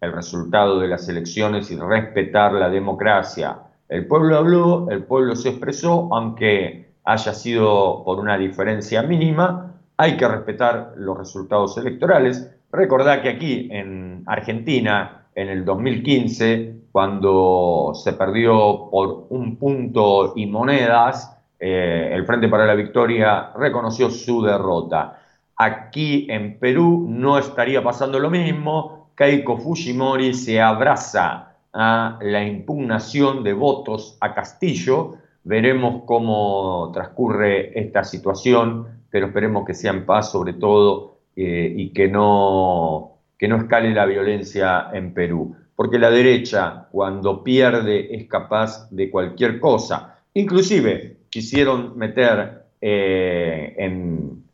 el 0.00 0.12
resultado 0.12 0.80
de 0.80 0.88
las 0.88 1.08
elecciones 1.08 1.70
y 1.70 1.76
respetar 1.76 2.52
la 2.52 2.68
democracia. 2.68 3.58
El 3.88 4.06
pueblo 4.06 4.36
habló, 4.36 4.90
el 4.90 5.04
pueblo 5.04 5.36
se 5.36 5.50
expresó, 5.50 6.08
aunque 6.12 6.89
haya 7.04 7.34
sido 7.34 8.02
por 8.04 8.18
una 8.18 8.36
diferencia 8.38 9.02
mínima, 9.02 9.74
hay 9.96 10.16
que 10.16 10.26
respetar 10.26 10.94
los 10.96 11.18
resultados 11.18 11.76
electorales. 11.78 12.50
Recordad 12.72 13.22
que 13.22 13.28
aquí 13.28 13.68
en 13.70 14.22
Argentina, 14.26 15.26
en 15.34 15.48
el 15.48 15.64
2015, 15.64 16.80
cuando 16.92 17.92
se 17.94 18.14
perdió 18.14 18.88
por 18.90 19.26
un 19.30 19.56
punto 19.56 20.32
y 20.36 20.46
monedas, 20.46 21.36
eh, 21.58 22.10
el 22.12 22.24
Frente 22.24 22.48
para 22.48 22.66
la 22.66 22.74
Victoria 22.74 23.50
reconoció 23.56 24.10
su 24.10 24.42
derrota. 24.42 25.20
Aquí 25.56 26.26
en 26.30 26.58
Perú 26.58 27.06
no 27.08 27.38
estaría 27.38 27.82
pasando 27.82 28.18
lo 28.18 28.30
mismo. 28.30 29.10
Keiko 29.14 29.58
Fujimori 29.58 30.32
se 30.32 30.60
abraza 30.60 31.52
a 31.72 32.18
la 32.22 32.42
impugnación 32.42 33.44
de 33.44 33.52
votos 33.52 34.16
a 34.20 34.32
Castillo, 34.32 35.16
Veremos 35.44 36.02
cómo 36.04 36.90
transcurre 36.92 37.78
esta 37.78 38.04
situación, 38.04 39.04
pero 39.10 39.26
esperemos 39.26 39.64
que 39.64 39.74
sea 39.74 39.92
en 39.92 40.04
paz 40.04 40.30
sobre 40.30 40.54
todo 40.54 41.18
eh, 41.36 41.72
y 41.76 41.90
que 41.90 42.08
no, 42.08 43.18
que 43.38 43.48
no 43.48 43.56
escale 43.56 43.94
la 43.94 44.06
violencia 44.06 44.88
en 44.92 45.14
Perú. 45.14 45.56
Porque 45.74 45.98
la 45.98 46.10
derecha, 46.10 46.88
cuando 46.92 47.42
pierde, 47.42 48.14
es 48.14 48.28
capaz 48.28 48.90
de 48.90 49.10
cualquier 49.10 49.58
cosa. 49.58 50.18
Inclusive 50.34 51.16
quisieron 51.30 51.96
meter 51.96 52.64
eh, 52.80 53.74
en, 53.78 54.44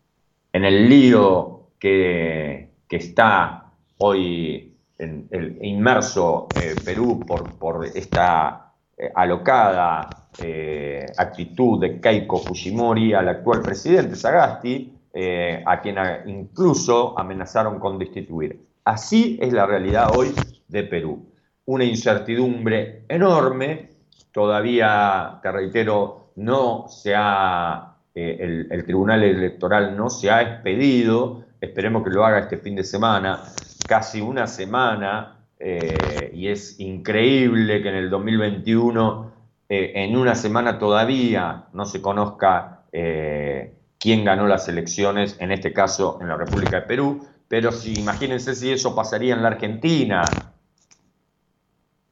el 0.52 0.88
lío 0.88 1.70
que, 1.78 2.70
está 2.88 3.72
hoy 3.98 4.74
en, 4.98 5.58
inmerso 5.60 6.48
eh, 6.60 6.74
Perú 6.84 7.20
por, 7.26 7.58
por 7.58 7.84
esta 7.86 8.72
eh, 8.96 9.10
alocada 9.14 10.25
eh, 10.38 11.06
actitud 11.16 11.80
de 11.80 12.00
Keiko 12.00 12.38
Fujimori 12.38 13.12
al 13.14 13.28
actual 13.28 13.62
presidente 13.62 14.16
Sagasti, 14.16 14.92
eh, 15.12 15.62
a 15.64 15.80
quien 15.80 15.96
incluso 16.26 17.18
amenazaron 17.18 17.78
con 17.78 17.98
destituir. 17.98 18.60
Así 18.84 19.38
es 19.40 19.52
la 19.52 19.66
realidad 19.66 20.10
hoy 20.14 20.32
de 20.68 20.82
Perú. 20.84 21.26
Una 21.64 21.84
incertidumbre 21.84 23.04
enorme, 23.08 23.90
todavía, 24.32 25.40
te 25.42 25.50
reitero, 25.50 26.30
no 26.36 26.86
se 26.88 27.14
ha, 27.16 27.96
el, 28.14 28.68
el 28.70 28.84
Tribunal 28.84 29.22
Electoral 29.22 29.96
no 29.96 30.10
se 30.10 30.30
ha 30.30 30.42
expedido, 30.42 31.44
esperemos 31.60 32.04
que 32.04 32.10
lo 32.10 32.24
haga 32.24 32.40
este 32.40 32.58
fin 32.58 32.76
de 32.76 32.84
semana, 32.84 33.42
casi 33.88 34.20
una 34.20 34.46
semana 34.46 35.36
eh, 35.58 36.32
y 36.34 36.48
es 36.48 36.78
increíble 36.80 37.82
que 37.82 37.88
en 37.88 37.94
el 37.94 38.10
2021, 38.10 39.25
eh, 39.68 39.92
en 39.96 40.16
una 40.16 40.34
semana 40.34 40.78
todavía, 40.78 41.66
no 41.72 41.86
se 41.86 42.00
conozca 42.00 42.84
eh, 42.92 43.74
quién 43.98 44.24
ganó 44.24 44.46
las 44.46 44.68
elecciones, 44.68 45.36
en 45.40 45.52
este 45.52 45.72
caso 45.72 46.18
en 46.20 46.28
la 46.28 46.36
República 46.36 46.80
de 46.80 46.86
Perú, 46.86 47.26
pero 47.48 47.72
si 47.72 47.94
imagínense 47.94 48.54
si 48.54 48.72
eso 48.72 48.94
pasaría 48.94 49.34
en 49.34 49.42
la 49.42 49.48
Argentina, 49.48 50.22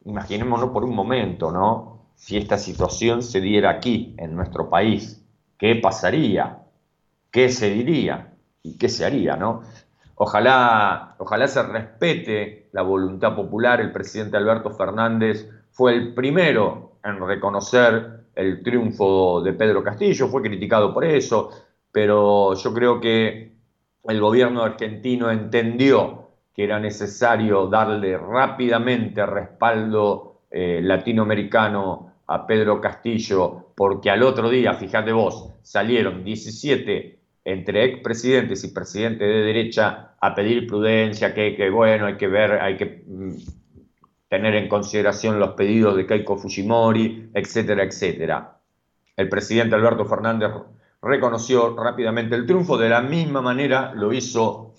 imaginémonos 0.05 0.69
por 0.69 0.83
un 0.83 0.95
momento, 0.95 1.51
¿no? 1.51 1.95
si 2.15 2.37
esta 2.37 2.57
situación 2.57 3.21
se 3.21 3.41
diera 3.41 3.69
aquí, 3.69 4.15
en 4.17 4.35
nuestro 4.35 4.69
país? 4.69 5.23
¿Qué 5.57 5.75
pasaría? 5.75 6.59
¿Qué 7.29 7.49
se 7.49 7.69
diría? 7.69 8.33
¿Y 8.63 8.77
qué 8.77 8.89
se 8.89 9.05
haría? 9.05 9.35
¿no? 9.35 9.61
Ojalá, 10.15 11.15
ojalá 11.19 11.47
se 11.47 11.61
respete 11.61 12.69
la 12.71 12.81
voluntad 12.81 13.35
popular. 13.35 13.81
El 13.81 13.91
presidente 13.91 14.37
Alberto 14.37 14.71
Fernández 14.71 15.49
fue 15.71 15.93
el 15.93 16.13
primero 16.13 16.84
en 17.05 17.25
reconocer 17.25 18.25
el 18.35 18.63
triunfo 18.63 19.41
de 19.41 19.53
Pedro 19.53 19.83
Castillo, 19.83 20.27
fue 20.27 20.41
criticado 20.41 20.93
por 20.93 21.05
eso, 21.05 21.51
pero 21.91 22.55
yo 22.55 22.73
creo 22.73 22.99
que 22.99 23.53
el 24.03 24.19
gobierno 24.19 24.63
argentino 24.63 25.31
entendió 25.31 26.29
que 26.53 26.63
era 26.63 26.79
necesario 26.79 27.67
darle 27.67 28.17
rápidamente 28.17 29.25
respaldo 29.25 30.41
eh, 30.49 30.79
latinoamericano 30.81 32.13
a 32.27 32.47
Pedro 32.47 32.81
Castillo, 32.81 33.67
porque 33.75 34.09
al 34.09 34.23
otro 34.23 34.49
día, 34.49 34.73
fíjate 34.73 35.11
vos, 35.11 35.53
salieron 35.61 36.23
17 36.23 37.19
entre 37.43 37.85
expresidentes 37.85 38.63
y 38.63 38.69
presidentes 38.69 39.27
de 39.27 39.41
derecha 39.41 40.15
a 40.19 40.33
pedir 40.33 40.65
prudencia, 40.65 41.33
que, 41.33 41.55
que 41.55 41.69
bueno, 41.69 42.07
hay 42.07 42.17
que 42.17 42.27
ver, 42.27 42.53
hay 42.53 42.77
que 42.77 43.03
mm, 43.05 43.35
tener 44.29 44.55
en 44.55 44.67
consideración 44.67 45.39
los 45.39 45.51
pedidos 45.51 45.95
de 45.95 46.05
Keiko 46.05 46.37
Fujimori, 46.37 47.29
etcétera, 47.33 47.83
etcétera. 47.83 48.57
El 49.15 49.29
presidente 49.29 49.75
Alberto 49.75 50.05
Fernández 50.05 50.51
reconoció 51.01 51.75
rápidamente 51.75 52.35
el 52.35 52.45
triunfo, 52.45 52.77
de 52.77 52.89
la 52.89 53.01
misma 53.01 53.41
manera 53.41 53.93
lo 53.93 54.11
hizo 54.11 54.73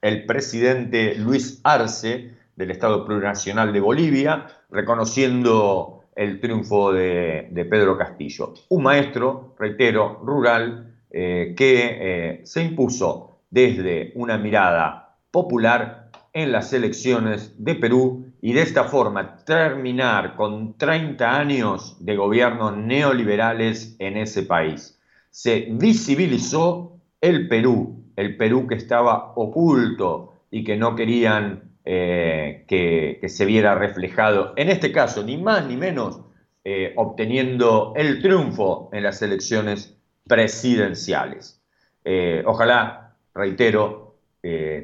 el 0.00 0.24
presidente 0.24 1.14
Luis 1.16 1.60
Arce 1.64 2.34
del 2.56 2.70
Estado 2.70 3.04
Plurinacional 3.04 3.72
de 3.72 3.80
Bolivia, 3.80 4.46
reconociendo 4.70 6.04
el 6.14 6.40
triunfo 6.40 6.92
de, 6.92 7.66
Pedro 7.70 7.98
Castillo. 7.98 8.54
Un 8.70 8.82
maestro, 8.82 9.54
reitero, 9.58 10.20
rural, 10.24 10.94
eh, 11.10 11.54
que 11.56 11.98
eh, 12.00 12.40
se 12.44 12.62
impuso 12.62 13.40
desde 13.50 14.12
una 14.14 14.38
mirada 14.38 15.16
popular 15.30 16.10
en 16.32 16.52
las 16.52 16.72
elecciones 16.72 17.54
de 17.62 17.74
Perú 17.74 18.26
y 18.40 18.52
de 18.52 18.62
esta 18.62 18.84
forma 18.84 19.38
terminar 19.44 20.36
con 20.36 20.76
30 20.76 21.38
años 21.38 21.96
de 22.00 22.16
gobiernos 22.16 22.76
neoliberales 22.76 23.96
en 23.98 24.16
ese 24.16 24.42
país. 24.42 24.98
Se 25.30 25.68
visibilizó 25.70 26.98
el 27.20 27.48
Perú, 27.48 28.04
el 28.16 28.36
Perú 28.36 28.66
que 28.66 28.74
estaba 28.74 29.32
oculto 29.34 30.34
y 30.50 30.64
que 30.64 30.76
no 30.76 30.94
querían 30.94 31.66
eh, 31.84 32.64
que, 32.66 33.28
se 33.28 33.44
viera 33.44 33.74
reflejado, 33.74 34.52
en 34.56 34.70
este 34.70 34.90
caso, 34.90 35.22
ni 35.22 35.36
más 35.36 35.66
ni 35.66 35.76
menos, 35.76 36.20
eh, 36.64 36.92
obteniendo 36.96 37.92
el 37.96 38.20
triunfo 38.20 38.90
en 38.92 39.04
las 39.04 39.22
elecciones 39.22 39.96
presidenciales. 40.26 41.62
Eh, 42.04 42.42
ojalá, 42.44 43.14
reitero, 43.34 44.04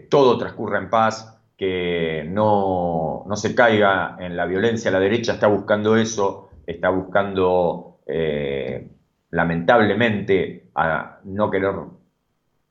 todo 0.08 0.38
transcurra 0.38 0.78
en 0.78 0.90
paz, 0.90 1.40
que 1.56 2.24
no, 2.28 3.24
se 3.34 3.54
caiga 3.54 4.16
en 4.18 4.36
la 4.36 4.46
violencia. 4.46 4.90
La 4.90 5.00
derecha 5.00 5.34
está 5.34 5.46
buscando 5.46 5.96
eso, 5.96 6.50
está 6.66 6.90
buscando, 6.90 8.00
lamentablemente, 9.30 10.70
a 10.74 11.20
no 11.24 11.50
querer 11.50 11.74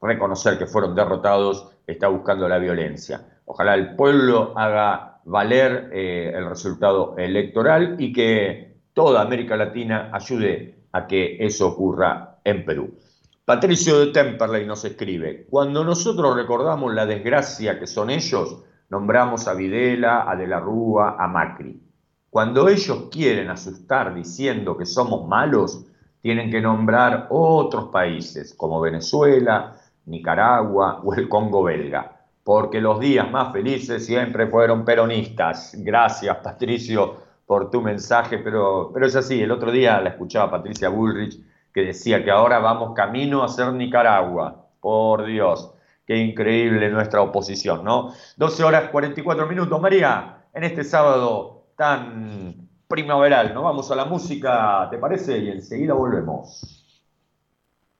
reconocer 0.01 0.57
que 0.57 0.65
fueron 0.65 0.95
derrotados, 0.95 1.71
está 1.85 2.07
buscando 2.07 2.47
la 2.47 2.57
violencia. 2.57 3.21
Ojalá 3.45 3.75
el 3.75 3.95
pueblo 3.95 4.53
haga 4.57 5.19
valer 5.25 5.89
eh, 5.93 6.31
el 6.35 6.47
resultado 6.47 7.15
electoral 7.17 7.95
y 7.99 8.11
que 8.11 8.77
toda 8.93 9.21
América 9.21 9.55
Latina 9.55 10.09
ayude 10.11 10.85
a 10.91 11.07
que 11.07 11.37
eso 11.39 11.67
ocurra 11.67 12.39
en 12.43 12.65
Perú. 12.65 12.97
Patricio 13.45 13.99
de 13.99 14.11
Temperley 14.11 14.65
nos 14.65 14.85
escribe, 14.85 15.45
cuando 15.49 15.83
nosotros 15.83 16.35
recordamos 16.35 16.93
la 16.93 17.05
desgracia 17.05 17.79
que 17.79 17.87
son 17.87 18.09
ellos, 18.09 18.63
nombramos 18.91 19.47
a 19.47 19.55
Videla, 19.55 20.29
a 20.29 20.35
De 20.35 20.45
la 20.45 20.59
Rúa, 20.59 21.15
a 21.17 21.27
Macri. 21.27 21.81
Cuando 22.29 22.69
ellos 22.69 23.07
quieren 23.11 23.49
asustar 23.49 24.13
diciendo 24.13 24.77
que 24.77 24.85
somos 24.85 25.27
malos, 25.27 25.87
tienen 26.21 26.51
que 26.51 26.61
nombrar 26.61 27.25
otros 27.31 27.85
países 27.85 28.53
como 28.53 28.79
Venezuela, 28.79 29.75
Nicaragua 30.05 31.01
o 31.03 31.15
el 31.15 31.27
Congo 31.27 31.63
belga 31.63 32.21
porque 32.43 32.81
los 32.81 32.99
días 32.99 33.29
más 33.29 33.51
felices 33.51 34.05
siempre 34.05 34.47
fueron 34.47 34.83
peronistas. 34.83 35.75
Gracias, 35.77 36.37
Patricio, 36.37 37.17
por 37.45 37.69
tu 37.69 37.81
mensaje, 37.81 38.39
pero, 38.39 38.91
pero 38.93 39.05
es 39.05 39.15
así. 39.15 39.41
El 39.41 39.51
otro 39.51 39.71
día 39.71 40.01
la 40.01 40.09
escuchaba 40.09 40.51
Patricia 40.51 40.89
Bullrich 40.89 41.39
que 41.73 41.81
decía 41.81 42.23
que 42.23 42.31
ahora 42.31 42.59
vamos 42.59 42.93
camino 42.95 43.43
a 43.43 43.47
ser 43.47 43.71
Nicaragua. 43.73 44.65
Por 44.79 45.25
Dios, 45.25 45.71
qué 46.11 46.17
increíble 46.17 46.89
nuestra 46.89 47.21
oposición, 47.21 47.85
¿no? 47.85 48.13
12 48.35 48.65
horas 48.65 48.89
44 48.89 49.47
minutos, 49.47 49.79
María, 49.79 50.43
en 50.53 50.65
este 50.65 50.83
sábado 50.83 51.67
tan 51.77 52.67
primaveral, 52.89 53.53
¿no? 53.53 53.63
Vamos 53.63 53.89
a 53.91 53.95
la 53.95 54.03
música, 54.03 54.89
¿te 54.91 54.97
parece? 54.97 55.37
Y 55.37 55.51
enseguida 55.51 55.93
volvemos. 55.93 56.85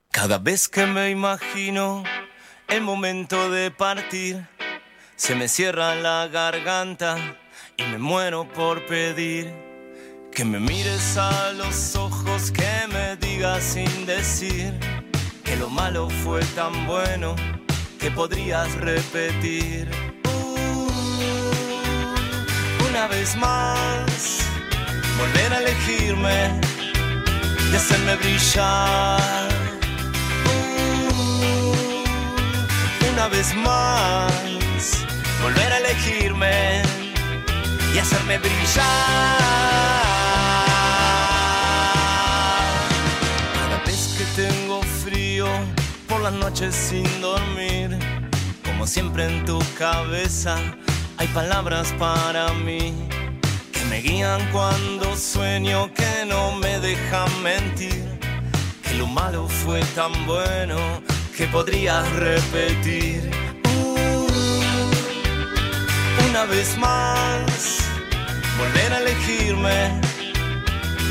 Cada 0.10 0.40
vez 0.40 0.68
que 0.68 0.86
me 0.88 1.10
imagino 1.10 2.04
el 2.68 2.82
momento 2.82 3.50
de 3.50 3.72
partir, 3.72 4.46
se 5.16 5.34
me 5.34 5.48
cierra 5.48 5.96
la 5.96 6.28
garganta 6.28 7.16
y 7.78 7.84
me 7.84 7.98
muero 7.98 8.46
por 8.54 8.86
pedir 8.88 9.54
que 10.34 10.44
me 10.44 10.60
mires 10.60 11.18
a 11.18 11.54
los 11.54 11.96
ojos, 11.96 12.52
que 12.52 12.88
me 12.92 13.16
digas 13.16 13.64
sin 13.64 14.06
decir 14.06 14.78
que 15.46 15.56
lo 15.56 15.70
malo 15.70 16.10
fue 16.10 16.42
tan 16.56 16.86
bueno 16.86 17.36
que 18.02 18.12
podrías 18.12 18.74
repetir. 18.76 19.88
Uh, 20.26 20.88
una 22.90 23.08
vez 23.08 23.36
más, 23.38 24.40
volver 25.18 25.54
a 25.54 25.60
elegirme 25.60 26.60
y 27.72 27.76
hacerme 27.76 28.16
brillar 28.16 29.52
una 33.22 33.28
vez 33.28 33.54
más, 33.56 35.06
volver 35.44 35.72
a 35.72 35.78
elegirme 35.78 36.82
y 37.94 38.00
hacerme 38.00 38.40
brillar. 38.40 40.11
Noches 46.34 46.76
sin 46.76 47.22
dormir, 47.22 47.98
como 48.66 48.86
siempre 48.86 49.26
en 49.26 49.46
tu 49.46 49.60
cabeza 49.78 50.58
hay 51.18 51.28
palabras 51.28 51.94
para 52.00 52.54
mí 52.54 53.08
que 53.72 53.86
me 53.90 54.02
guían 54.02 54.42
cuando 54.52 55.16
sueño, 55.16 55.92
que 55.94 56.26
no 56.26 56.52
me 56.54 56.80
dejan 56.80 57.30
mentir, 57.44 58.06
que 58.84 58.96
lo 58.96 59.08
malo 59.08 59.48
fue 59.48 59.82
tan 59.96 60.12
bueno 60.26 60.78
que 61.36 61.48
podrías 61.48 62.08
repetir. 62.14 63.32
Uh, 63.66 64.28
una 66.30 66.46
vez 66.46 66.78
más, 66.78 67.80
volver 68.58 68.94
a 68.94 68.98
elegirme 69.00 70.02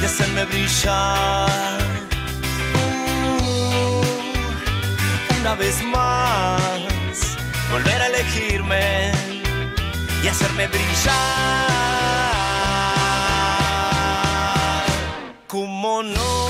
y 0.00 0.04
hacerme 0.04 0.44
brillar. 0.44 1.79
Una 5.40 5.54
vez 5.54 5.82
más, 5.82 6.58
volver 7.70 8.02
a 8.02 8.06
elegirme 8.08 9.10
y 10.22 10.28
hacerme 10.28 10.66
brillar. 10.66 11.14
Como 15.46 16.02
no 16.02 16.49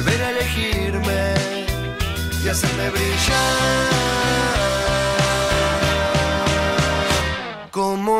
volver 0.00 0.22
a 0.22 0.30
elegirme 0.30 1.34
y 2.42 2.48
hacerme 2.48 2.90
brillar. 2.90 3.90
Como 7.70 8.19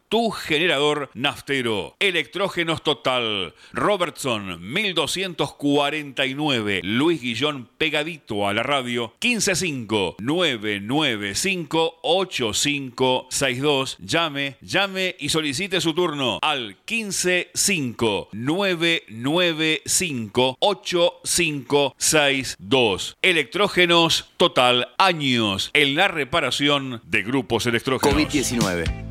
tu 0.11 0.29
generador 0.29 1.09
naftero. 1.13 1.95
Electrógenos 1.99 2.83
Total. 2.83 3.55
Robertson 3.71 4.61
1249. 4.61 6.81
Luis 6.83 7.21
Guillón 7.21 7.69
pegadito 7.77 8.45
a 8.45 8.53
la 8.53 8.61
radio. 8.61 9.13
155 9.21 10.17
995 10.19 11.99
8562. 12.01 13.95
Llame, 14.01 14.57
llame 14.59 15.15
y 15.17 15.29
solicite 15.29 15.79
su 15.79 15.93
turno 15.93 16.39
al 16.41 16.75
155 16.85 18.31
995 18.33 20.57
8562. 20.59 23.15
Electrógenos 23.21 24.29
Total 24.35 24.89
años 24.97 25.69
en 25.73 25.95
la 25.95 26.09
reparación 26.09 27.01
de 27.05 27.23
grupos 27.23 27.65
electrógenos. 27.65 28.13
COVID-19. 28.13 29.10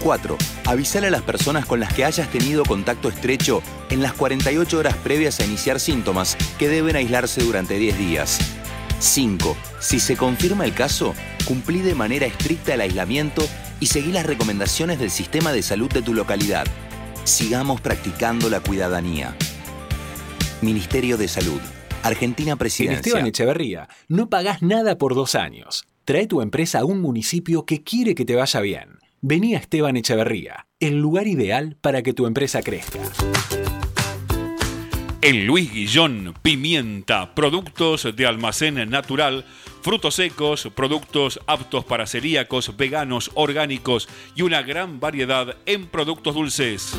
4. 0.00 0.36
Avisar 0.66 1.04
a 1.04 1.10
las 1.10 1.22
personas 1.22 1.66
con 1.66 1.78
las 1.78 1.92
que 1.92 2.04
hayas 2.04 2.30
tenido 2.30 2.64
contacto 2.64 3.08
estrecho 3.08 3.62
en 3.90 4.02
las 4.02 4.14
48 4.14 4.78
horas 4.78 4.96
previas 4.96 5.38
a 5.40 5.44
iniciar 5.44 5.78
síntomas 5.78 6.36
que 6.58 6.68
deben 6.68 6.96
aislarse 6.96 7.42
durante 7.42 7.78
10 7.78 7.98
días. 7.98 8.38
5. 8.98 9.56
Si 9.78 10.00
se 10.00 10.16
confirma 10.16 10.64
el 10.64 10.74
caso, 10.74 11.14
cumplí 11.46 11.80
de 11.80 11.94
manera 11.94 12.26
estricta 12.26 12.74
el 12.74 12.80
aislamiento 12.80 13.46
y 13.80 13.86
seguí 13.86 14.12
las 14.12 14.26
recomendaciones 14.26 14.98
del 14.98 15.10
sistema 15.10 15.52
de 15.52 15.62
salud 15.62 15.90
de 15.90 16.02
tu 16.02 16.14
localidad. 16.14 16.66
Sigamos 17.24 17.80
practicando 17.80 18.50
la 18.50 18.60
cuidadanía. 18.60 19.36
Ministerio 20.60 21.16
de 21.16 21.28
Salud. 21.28 21.60
Argentina 22.02 22.52
En 22.52 22.58
Presidencia. 22.58 23.00
Esteban 23.00 23.26
Echeverría, 23.26 23.88
no 24.08 24.28
pagás 24.30 24.62
nada 24.62 24.96
por 24.96 25.14
dos 25.14 25.34
años. 25.34 25.84
Trae 26.04 26.26
tu 26.26 26.40
empresa 26.40 26.80
a 26.80 26.84
un 26.84 27.00
municipio 27.00 27.64
que 27.66 27.82
quiere 27.82 28.14
que 28.14 28.24
te 28.24 28.34
vaya 28.34 28.60
bien. 28.60 28.99
Vení 29.22 29.54
a 29.54 29.58
Esteban 29.58 29.98
Echeverría, 29.98 30.66
el 30.80 30.98
lugar 30.98 31.26
ideal 31.26 31.76
para 31.82 32.02
que 32.02 32.14
tu 32.14 32.24
empresa 32.24 32.62
crezca. 32.62 33.00
En 35.20 35.46
Luis 35.46 35.70
Guillón, 35.70 36.32
pimienta, 36.40 37.34
productos 37.34 38.16
de 38.16 38.26
almacén 38.26 38.88
natural, 38.88 39.44
frutos 39.82 40.14
secos, 40.14 40.70
productos 40.74 41.38
aptos 41.46 41.84
para 41.84 42.06
celíacos, 42.06 42.74
veganos, 42.78 43.30
orgánicos 43.34 44.08
y 44.34 44.40
una 44.40 44.62
gran 44.62 45.00
variedad 45.00 45.54
en 45.66 45.86
productos 45.86 46.34
dulces. 46.34 46.98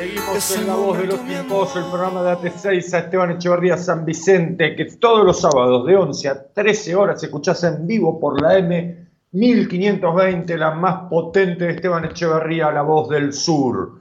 Seguimos 0.00 0.56
en 0.56 0.66
La 0.66 0.76
Voz 0.76 0.96
de 0.96 1.06
los 1.08 1.26
Tiempos, 1.26 1.76
el 1.76 1.84
programa 1.84 2.22
de 2.22 2.30
AT6 2.30 2.94
a 2.94 2.98
Esteban 3.00 3.32
Echeverría 3.32 3.76
San 3.76 4.06
Vicente, 4.06 4.74
que 4.74 4.86
todos 4.86 5.26
los 5.26 5.42
sábados 5.42 5.86
de 5.86 5.94
11 5.94 6.28
a 6.30 6.42
13 6.54 6.94
horas 6.94 7.20
se 7.20 7.26
escuchás 7.26 7.62
en 7.64 7.86
vivo 7.86 8.18
por 8.18 8.40
la 8.40 8.56
M 8.56 9.08
1520, 9.32 10.56
la 10.56 10.70
más 10.70 11.10
potente 11.10 11.66
de 11.66 11.72
Esteban 11.72 12.06
Echeverría, 12.06 12.70
La 12.70 12.80
Voz 12.80 13.10
del 13.10 13.34
Sur. 13.34 14.00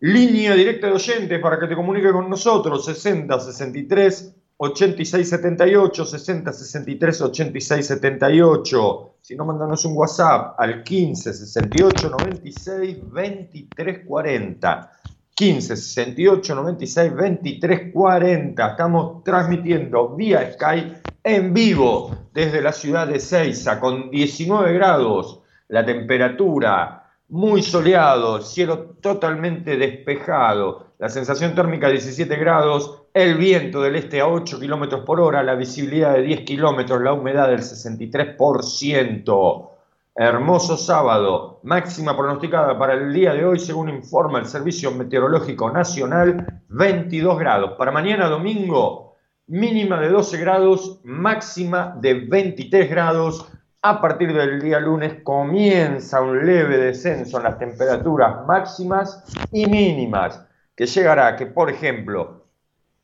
Línea 0.00 0.52
directa 0.52 0.88
de 0.88 0.92
oyentes 0.92 1.40
para 1.40 1.58
que 1.58 1.66
te 1.66 1.76
comunique 1.76 2.12
con 2.12 2.28
nosotros, 2.28 2.84
60 2.84 3.40
63 3.40 4.34
8678 4.58 6.04
60 6.04 6.52
63 6.52 7.22
86 7.22 7.86
78. 7.86 9.14
Si 9.22 9.34
no, 9.34 9.46
mandanos 9.46 9.82
un 9.86 9.96
WhatsApp 9.96 10.56
al 10.58 10.82
15 10.82 11.32
68 11.32 12.10
96 12.10 12.98
23 13.10 14.06
40. 14.06 14.92
15 15.34 15.76
68 15.76 16.54
96 16.54 17.14
23 17.14 17.92
40. 17.92 18.66
Estamos 18.66 19.24
transmitiendo 19.24 20.14
vía 20.14 20.52
Skype 20.52 20.98
en 21.24 21.54
vivo 21.54 22.14
desde 22.32 22.60
la 22.60 22.72
ciudad 22.72 23.06
de 23.06 23.18
Ceiza 23.18 23.80
con 23.80 24.10
19 24.10 24.72
grados. 24.74 25.40
La 25.68 25.84
temperatura 25.84 27.02
muy 27.32 27.62
soleado, 27.62 28.42
cielo 28.42 28.96
totalmente 29.00 29.78
despejado, 29.78 30.88
la 30.98 31.08
sensación 31.08 31.54
térmica 31.54 31.88
17 31.88 32.36
grados, 32.36 33.04
el 33.14 33.36
viento 33.36 33.80
del 33.80 33.96
este 33.96 34.20
a 34.20 34.28
8 34.28 34.60
kilómetros 34.60 35.00
por 35.06 35.18
hora, 35.18 35.42
la 35.42 35.54
visibilidad 35.54 36.12
de 36.12 36.22
10 36.22 36.42
kilómetros, 36.42 37.00
la 37.00 37.14
humedad 37.14 37.48
del 37.48 37.60
63%. 37.60 39.70
Hermoso 40.14 40.76
sábado, 40.76 41.60
máxima 41.62 42.14
pronosticada 42.14 42.78
para 42.78 42.92
el 42.92 43.14
día 43.14 43.32
de 43.32 43.46
hoy, 43.46 43.58
según 43.58 43.88
informa 43.88 44.40
el 44.40 44.44
Servicio 44.44 44.90
Meteorológico 44.90 45.70
Nacional, 45.70 46.62
22 46.68 47.38
grados. 47.38 47.72
Para 47.78 47.92
mañana 47.92 48.28
domingo, 48.28 49.16
mínima 49.46 49.98
de 49.98 50.10
12 50.10 50.36
grados, 50.36 51.00
máxima 51.04 51.96
de 51.98 52.12
23 52.12 52.90
grados. 52.90 53.50
A 53.80 54.02
partir 54.02 54.34
del 54.34 54.60
día 54.60 54.80
lunes 54.80 55.22
comienza 55.22 56.20
un 56.20 56.44
leve 56.44 56.76
descenso 56.76 57.38
en 57.38 57.44
las 57.44 57.58
temperaturas 57.58 58.46
máximas 58.46 59.24
y 59.50 59.64
mínimas, 59.64 60.46
que 60.76 60.84
llegará 60.84 61.28
a 61.28 61.36
que, 61.36 61.46
por 61.46 61.70
ejemplo, 61.70 62.48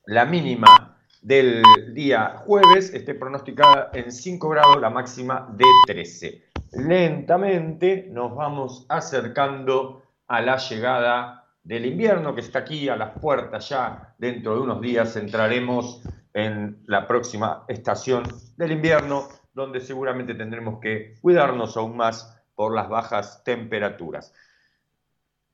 la 0.05 0.27
mínima 0.27 0.99
del 1.23 1.63
día 1.95 2.43
jueves 2.45 2.93
esté 2.93 3.15
pronosticada 3.15 3.91
en 3.95 4.13
5 4.13 4.49
grados, 4.51 4.79
la 4.79 4.91
máxima 4.91 5.49
de 5.57 5.65
13. 5.87 6.48
Lentamente 6.73 8.09
nos 8.11 8.35
vamos 8.35 8.87
acercando 8.89 10.03
a 10.27 10.41
la 10.41 10.57
llegada 10.57 11.47
del 11.63 11.87
invierno 11.87 12.35
que 12.35 12.41
está 12.41 12.61
aquí 12.61 12.89
a 12.89 12.97
las 12.97 13.19
puertas 13.19 13.69
ya. 13.69 14.15
Dentro 14.19 14.55
de 14.55 14.61
unos 14.61 14.81
días 14.81 15.17
entraremos 15.17 16.03
en 16.35 16.83
la 16.87 17.07
próxima 17.07 17.65
estación 17.69 18.25
del 18.57 18.73
invierno, 18.73 19.29
donde 19.55 19.81
seguramente 19.81 20.35
tendremos 20.35 20.81
que 20.81 21.15
cuidarnos 21.21 21.77
aún 21.77 21.97
más 21.97 22.37
por 22.55 22.75
las 22.75 22.89
bajas 22.89 23.43
temperaturas 23.45 24.33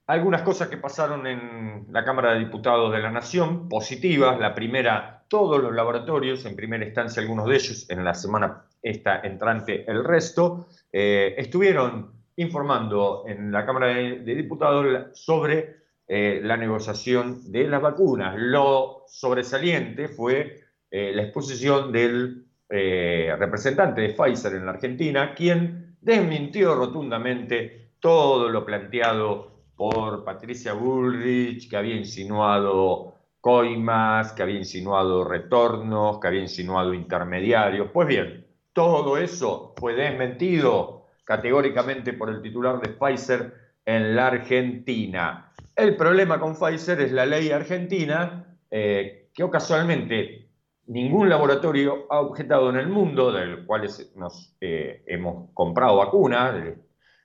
algunas 0.07 0.43
cosas 0.43 0.69
que 0.69 0.77
pasaron 0.77 1.27
en 1.27 1.87
la 1.91 2.05
Cámara 2.05 2.33
de 2.33 2.41
Diputados 2.41 2.93
de 2.93 2.99
la 2.99 3.11
Nación, 3.11 3.69
positivas. 3.69 4.39
La 4.39 4.55
primera, 4.55 5.25
todos 5.29 5.63
los 5.63 5.75
laboratorios, 5.75 6.45
en 6.45 6.57
primera 6.57 6.85
instancia 6.85 7.23
algunos 7.23 7.47
de 7.47 7.55
ellos, 7.55 7.89
en 7.89 8.05
la 8.05 8.15
semana 8.15 8.65
esta 8.85 9.21
entrante 9.21 9.91
el 9.91 10.05
resto, 10.05 10.69
eh, 10.93 11.35
estuvieron 11.39 12.13
informando 12.37 13.25
en 13.27 13.51
la 13.51 13.65
Cámara 13.65 13.87
de, 13.87 14.35
Diputados 14.35 15.19
sobre 15.19 15.77
eh, 16.07 16.41
la 16.43 16.59
negociación 16.59 17.51
de 17.51 17.67
las 17.67 17.81
vacunas. 17.81 18.35
Lo 18.37 19.05
sobresaliente 19.09 20.09
fue 20.09 20.61
eh, 20.91 21.13
la 21.15 21.23
exposición 21.23 21.91
del 21.91 22.43
representante 22.67 24.01
de 24.01 24.15
Pfizer 24.15 24.55
en 24.55 24.67
la 24.67 24.73
Argentina, 24.73 25.33
quien 25.33 25.97
desmintió 26.01 26.75
rotundamente 26.75 27.93
todo 28.01 28.49
lo 28.49 28.65
planteado 28.65 29.67
por 29.77 30.25
Patricia 30.25 30.73
Bullrich, 30.73 31.71
que 31.71 31.77
había 31.77 31.95
insinuado 31.95 33.15
coimas, 33.41 34.33
que 34.33 34.43
había 34.43 34.59
insinuado 34.59 35.23
retornos, 35.23 36.19
que 36.19 36.27
había 36.27 36.41
insinuado 36.41 36.95
intermediarios. 36.95 37.91
Pues 37.93 38.09
bien, 38.09 38.44
todo 38.75 39.17
eso 39.17 39.73
fue 39.79 39.95
desmentido 39.95 41.07
categóricamente 41.25 42.13
por 42.13 42.29
el 42.29 42.43
titular 42.43 42.81
de 42.81 42.91
Pfizer 42.91 43.55
en 43.87 44.15
la 44.15 44.27
Argentina. 44.27 45.53
El 45.75 45.97
problema 45.97 46.39
con 46.39 46.55
Pfizer 46.55 47.01
es 47.01 47.13
la 47.13 47.25
ley 47.25 47.51
argentina, 47.51 48.59
eh, 48.71 49.31
que 49.33 49.43
ocasionalmente 49.43 50.51
ningún 50.87 51.29
laboratorio 51.29 52.07
ha 52.11 52.21
objetado 52.21 52.69
en 52.71 52.77
el 52.77 52.89
mundo, 52.89 53.33
del 53.33 53.65
cual 53.65 53.89
nos 54.17 54.57
eh, 54.61 55.03
hemos 55.07 55.51
comprado 55.55 55.97
vacunas, 55.97 56.75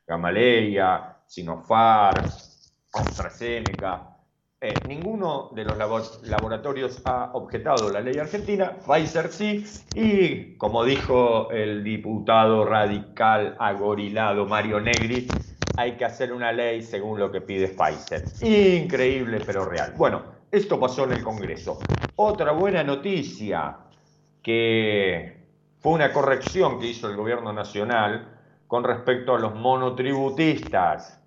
Gamaleya, 0.08 1.18
Sinopharm, 1.26 2.26
AstraZeneca. 2.94 4.19
Eh, 4.62 4.74
ninguno 4.90 5.52
de 5.54 5.64
los 5.64 5.78
laboratorios 6.24 7.02
ha 7.06 7.32
objetado 7.32 7.90
la 7.90 8.02
ley 8.02 8.18
argentina, 8.18 8.76
Pfizer 8.86 9.32
sí, 9.32 9.66
y 9.96 10.58
como 10.58 10.84
dijo 10.84 11.50
el 11.50 11.82
diputado 11.82 12.66
radical 12.66 13.56
agorilado 13.58 14.46
Mario 14.46 14.82
Negri, 14.82 15.28
hay 15.78 15.94
que 15.94 16.04
hacer 16.04 16.34
una 16.34 16.52
ley 16.52 16.82
según 16.82 17.18
lo 17.22 17.32
que 17.32 17.40
pide 17.40 17.70
Pfizer. 17.70 18.26
Increíble 18.42 19.40
pero 19.46 19.64
real. 19.64 19.94
Bueno, 19.96 20.24
esto 20.52 20.78
pasó 20.78 21.06
en 21.06 21.14
el 21.14 21.24
Congreso. 21.24 21.80
Otra 22.18 22.52
buena 22.52 22.84
noticia, 22.84 23.78
que 24.44 25.38
fue 25.80 25.94
una 25.94 26.12
corrección 26.12 26.82
que 26.82 26.88
hizo 26.88 27.10
el 27.10 27.16
gobierno 27.16 27.54
nacional 27.54 28.28
con 28.68 28.84
respecto 28.84 29.36
a 29.36 29.40
los 29.40 29.56
monotributistas 29.56 31.19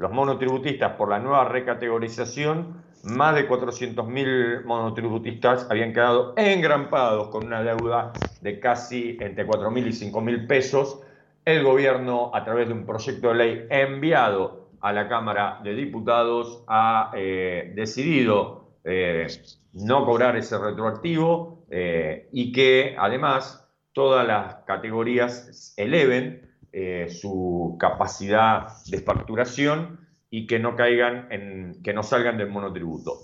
los 0.00 0.10
monotributistas 0.12 0.92
por 0.92 1.10
la 1.10 1.18
nueva 1.18 1.44
recategorización, 1.44 2.82
más 3.02 3.34
de 3.34 3.46
400.000 3.46 4.64
monotributistas 4.64 5.66
habían 5.70 5.92
quedado 5.92 6.32
engrampados 6.38 7.28
con 7.28 7.44
una 7.44 7.62
deuda 7.62 8.14
de 8.40 8.58
casi 8.58 9.18
entre 9.20 9.46
4.000 9.46 9.86
y 9.86 10.10
5.000 10.10 10.46
pesos. 10.46 11.02
El 11.44 11.64
gobierno, 11.64 12.30
a 12.32 12.42
través 12.44 12.68
de 12.68 12.74
un 12.74 12.86
proyecto 12.86 13.28
de 13.28 13.34
ley 13.34 13.66
enviado 13.68 14.70
a 14.80 14.90
la 14.94 15.06
Cámara 15.06 15.60
de 15.62 15.74
Diputados, 15.74 16.64
ha 16.66 17.10
eh, 17.14 17.70
decidido 17.76 18.70
eh, 18.84 19.26
no 19.74 20.06
cobrar 20.06 20.34
ese 20.36 20.56
retroactivo 20.56 21.66
eh, 21.70 22.26
y 22.32 22.52
que 22.52 22.96
además 22.98 23.68
todas 23.92 24.26
las 24.26 24.64
categorías 24.64 25.74
eleven 25.76 26.49
eh, 26.72 27.08
su 27.10 27.76
capacidad 27.80 28.68
de 28.86 29.00
facturación 29.00 30.06
y 30.30 30.46
que 30.46 30.58
no 30.58 30.76
caigan 30.76 31.26
en, 31.30 31.82
que 31.82 31.92
no 31.92 32.02
salgan 32.02 32.38
del 32.38 32.48
monotributo. 32.48 33.22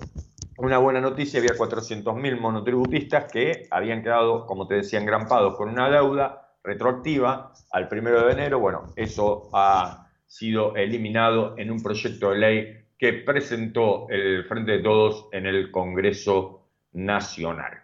Una 0.58 0.78
buena 0.78 1.00
noticia, 1.00 1.38
había 1.38 1.54
400.000 1.54 2.40
monotributistas 2.40 3.30
que 3.30 3.68
habían 3.70 4.02
quedado, 4.02 4.46
como 4.46 4.66
te 4.66 4.76
decía, 4.76 4.98
engrampados 4.98 5.56
con 5.56 5.68
una 5.68 5.90
deuda 5.90 6.56
retroactiva 6.64 7.52
al 7.70 7.88
primero 7.88 8.26
de 8.26 8.32
enero. 8.32 8.58
Bueno, 8.58 8.92
eso 8.96 9.48
ha 9.52 10.08
sido 10.26 10.74
eliminado 10.74 11.54
en 11.58 11.70
un 11.70 11.82
proyecto 11.82 12.30
de 12.30 12.38
ley 12.38 12.86
que 12.98 13.12
presentó 13.12 14.08
el 14.08 14.44
Frente 14.44 14.72
de 14.72 14.78
Todos 14.82 15.28
en 15.32 15.46
el 15.46 15.70
Congreso 15.70 16.68
Nacional. 16.92 17.74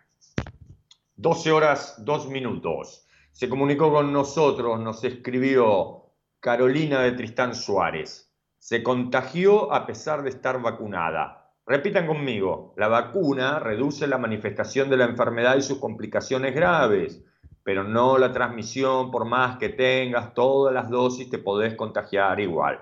12 1.16 1.52
horas, 1.52 2.02
2 2.04 2.30
minutos 2.30 3.01
se 3.33 3.49
comunicó 3.49 3.91
con 3.91 4.12
nosotros, 4.12 4.78
nos 4.78 5.03
escribió 5.05 6.05
Carolina 6.39 7.01
de 7.01 7.12
Tristán 7.12 7.55
Suárez. 7.55 8.30
Se 8.59 8.83
contagió 8.83 9.72
a 9.72 9.87
pesar 9.87 10.22
de 10.22 10.30
estar 10.30 10.61
vacunada. 10.61 11.51
Repitan 11.66 12.07
conmigo, 12.07 12.74
la 12.76 12.89
vacuna 12.89 13.59
reduce 13.59 14.07
la 14.07 14.18
manifestación 14.18 14.91
de 14.91 14.97
la 14.99 15.07
enfermedad 15.07 15.57
y 15.57 15.62
sus 15.62 15.78
complicaciones 15.78 16.55
graves, 16.55 17.24
pero 17.64 17.85
no 17.85 18.18
la 18.18 18.33
transmisión, 18.33 19.11
por 19.11 19.24
más 19.24 19.57
que 19.57 19.70
tengas 19.70 20.35
todas 20.35 20.74
las 20.74 20.91
dosis, 20.91 21.30
te 21.30 21.39
podés 21.39 21.74
contagiar 21.74 22.39
igual. 22.41 22.80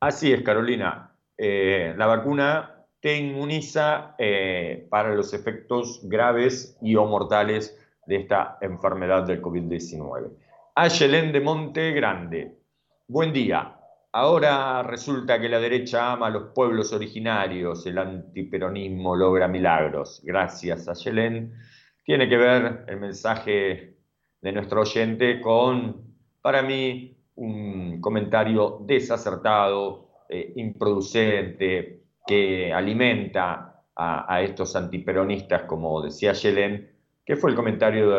Así 0.00 0.32
es, 0.32 0.42
Carolina. 0.42 1.14
Eh, 1.38 1.94
la 1.96 2.06
vacuna 2.06 2.84
te 3.00 3.16
inmuniza 3.16 4.14
eh, 4.18 4.86
para 4.90 5.14
los 5.14 5.32
efectos 5.32 6.00
graves 6.04 6.76
y 6.82 6.96
o 6.96 7.06
mortales 7.06 7.78
de 8.10 8.16
esta 8.16 8.58
enfermedad 8.60 9.22
del 9.22 9.40
COVID-19. 9.40 10.32
Ayelén 10.74 11.30
de 11.30 11.40
Monte 11.40 11.92
Grande. 11.92 12.58
Buen 13.06 13.32
día. 13.32 13.76
Ahora 14.10 14.82
resulta 14.82 15.40
que 15.40 15.48
la 15.48 15.60
derecha 15.60 16.10
ama 16.10 16.26
a 16.26 16.30
los 16.30 16.52
pueblos 16.52 16.92
originarios, 16.92 17.86
el 17.86 17.98
antiperonismo 17.98 19.14
logra 19.14 19.46
milagros. 19.46 20.20
Gracias, 20.24 20.88
Ayelén. 20.88 21.54
Tiene 22.04 22.28
que 22.28 22.36
ver 22.36 22.84
el 22.88 22.98
mensaje 22.98 23.94
de 24.40 24.52
nuestro 24.52 24.80
oyente 24.80 25.40
con, 25.40 26.16
para 26.42 26.62
mí, 26.62 27.16
un 27.36 28.00
comentario 28.00 28.80
desacertado, 28.86 30.08
eh, 30.28 30.52
improducente, 30.56 32.02
que 32.26 32.72
alimenta 32.72 33.84
a, 33.94 34.34
a, 34.34 34.42
estos 34.42 34.74
antiperonistas, 34.74 35.62
como 35.62 36.02
decía 36.02 36.30
Ayelén, 36.30 36.89
que 37.24 37.36
fue 37.36 37.50
el 37.50 37.56
comentario 37.56 38.10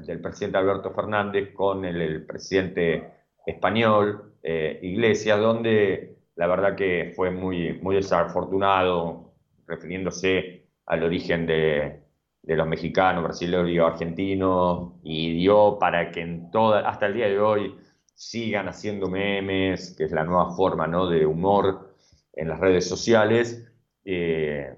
del 0.00 0.20
presidente 0.20 0.58
Alberto 0.58 0.92
Fernández 0.92 1.52
con 1.54 1.84
el, 1.84 2.26
presidente 2.26 3.12
español, 3.46 4.34
eh, 4.42 4.78
Iglesias, 4.82 5.40
donde 5.40 6.18
la 6.36 6.46
verdad 6.46 6.76
que 6.76 7.12
fue 7.16 7.30
muy, 7.30 7.78
muy 7.80 7.96
desafortunado, 7.96 9.34
refiriéndose 9.66 10.68
al 10.86 11.02
origen 11.02 11.46
de, 11.46 12.04
los 12.42 12.66
mexicanos, 12.66 13.24
brasileños 13.24 13.70
y 13.70 13.78
argentinos, 13.78 14.92
y 15.02 15.34
dio 15.34 15.78
para 15.78 16.10
que 16.10 16.42
hasta 16.84 17.06
el 17.06 17.14
día 17.14 17.28
de 17.28 17.38
hoy 17.38 17.74
sigan 18.14 18.68
haciendo 18.68 19.08
memes, 19.08 19.94
que 19.96 20.04
es 20.04 20.12
la 20.12 20.24
nueva 20.24 20.50
forma 20.56 20.86
¿no? 20.86 21.08
de 21.08 21.26
humor 21.26 21.94
en 22.32 22.48
las 22.48 22.58
redes 22.58 22.88
sociales, 22.88 23.70
eh, 24.04 24.74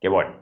que 0.00 0.08
bueno, 0.08 0.36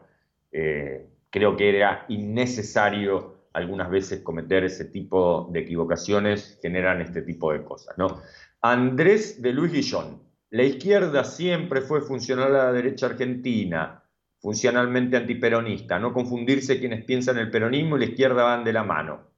eh, 0.53 1.08
creo 1.31 1.57
que 1.57 1.77
era 1.77 2.05
innecesario 2.09 3.39
algunas 3.53 3.91
veces 3.91 4.21
cometer 4.21 4.65
ese 4.65 4.87
tipo 4.87 5.49
de 5.53 5.61
equivocaciones, 5.61 6.59
generan 6.63 7.01
este 7.01 7.23
tipo 7.23 7.53
de 7.53 7.65
cosas. 7.65 7.97
¿no? 7.99 8.21
Andrés 8.63 9.43
de 9.43 9.53
Luis 9.53 9.73
Guillón, 9.73 10.23
la 10.51 10.63
izquierda 10.63 11.25
siempre 11.25 11.81
fue 11.83 12.01
funcional 12.01 12.55
a 12.55 12.65
la 12.65 12.73
derecha 12.73 13.07
argentina, 13.07 14.03
funcionalmente 14.41 15.17
antiperonista, 15.17 15.99
no 15.99 16.13
confundirse 16.13 16.79
quienes 16.79 17.05
piensan 17.05 17.39
el 17.39 17.51
peronismo 17.51 17.97
y 17.97 18.01
la 18.01 18.07
izquierda 18.07 18.45
van 18.45 18.65
de 18.65 18.73
la 18.73 18.85
mano. 18.85 19.29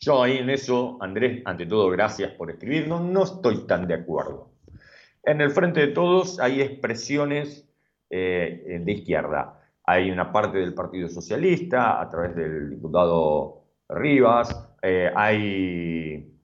Yo 0.00 0.22
ahí 0.22 0.38
en 0.38 0.50
eso, 0.50 0.98
Andrés, 1.00 1.42
ante 1.44 1.66
todo, 1.66 1.88
gracias 1.90 2.32
por 2.32 2.50
escribirnos, 2.50 3.02
no 3.02 3.22
estoy 3.22 3.66
tan 3.66 3.86
de 3.86 3.94
acuerdo. 3.94 4.50
En 5.22 5.40
el 5.40 5.50
frente 5.50 5.80
de 5.80 5.88
todos 5.88 6.40
hay 6.40 6.60
expresiones 6.60 7.68
eh, 8.10 8.80
de 8.84 8.92
izquierda. 8.92 9.61
Hay 9.84 10.10
una 10.10 10.30
parte 10.32 10.58
del 10.58 10.74
Partido 10.74 11.08
Socialista, 11.08 12.00
a 12.00 12.08
través 12.08 12.36
del 12.36 12.70
diputado 12.70 13.64
Rivas, 13.88 14.74
eh, 14.80 15.10
hay, 15.14 16.38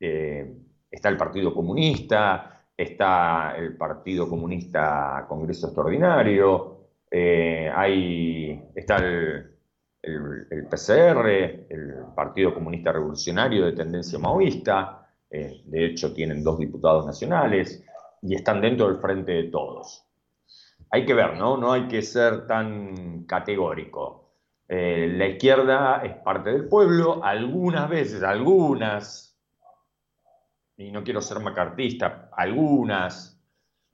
eh, 0.00 0.56
está 0.90 1.08
el 1.08 1.16
Partido 1.16 1.54
Comunista, 1.54 2.54
está 2.76 3.56
el 3.56 3.76
Partido 3.76 4.28
Comunista 4.28 5.24
Congreso 5.28 5.68
Extraordinario, 5.68 6.74
eh, 7.10 7.70
hay, 7.72 8.60
está 8.74 8.96
el, 8.96 9.54
PCR, 10.68 11.28
el 11.70 11.94
Partido 12.14 12.52
Comunista 12.52 12.92
Revolucionario 12.92 13.66
de 13.66 13.72
tendencia 13.72 14.18
maoísta, 14.18 15.08
eh, 15.30 15.62
de 15.64 15.86
hecho 15.86 16.12
tienen 16.12 16.42
dos 16.42 16.58
diputados 16.58 17.06
nacionales 17.06 17.84
y 18.22 18.34
están 18.34 18.60
dentro 18.60 18.88
del 18.88 19.00
frente 19.00 19.32
de 19.32 19.44
todos. 19.44 20.03
Hay 20.94 21.04
que 21.04 21.14
ver, 21.14 21.36
¿no? 21.36 21.56
No 21.56 21.72
hay 21.72 21.88
que 21.88 22.02
ser 22.02 22.46
tan 22.46 23.24
categórico. 23.24 24.30
Eh, 24.68 25.12
la 25.16 25.26
izquierda 25.26 26.02
es 26.04 26.14
parte 26.18 26.52
del 26.52 26.68
pueblo, 26.68 27.24
algunas 27.24 27.88
veces, 27.88 28.22
algunas, 28.22 29.36
y 30.76 30.92
no 30.92 31.02
quiero 31.02 31.20
ser 31.20 31.40
macartista, 31.40 32.30
algunas 32.36 33.42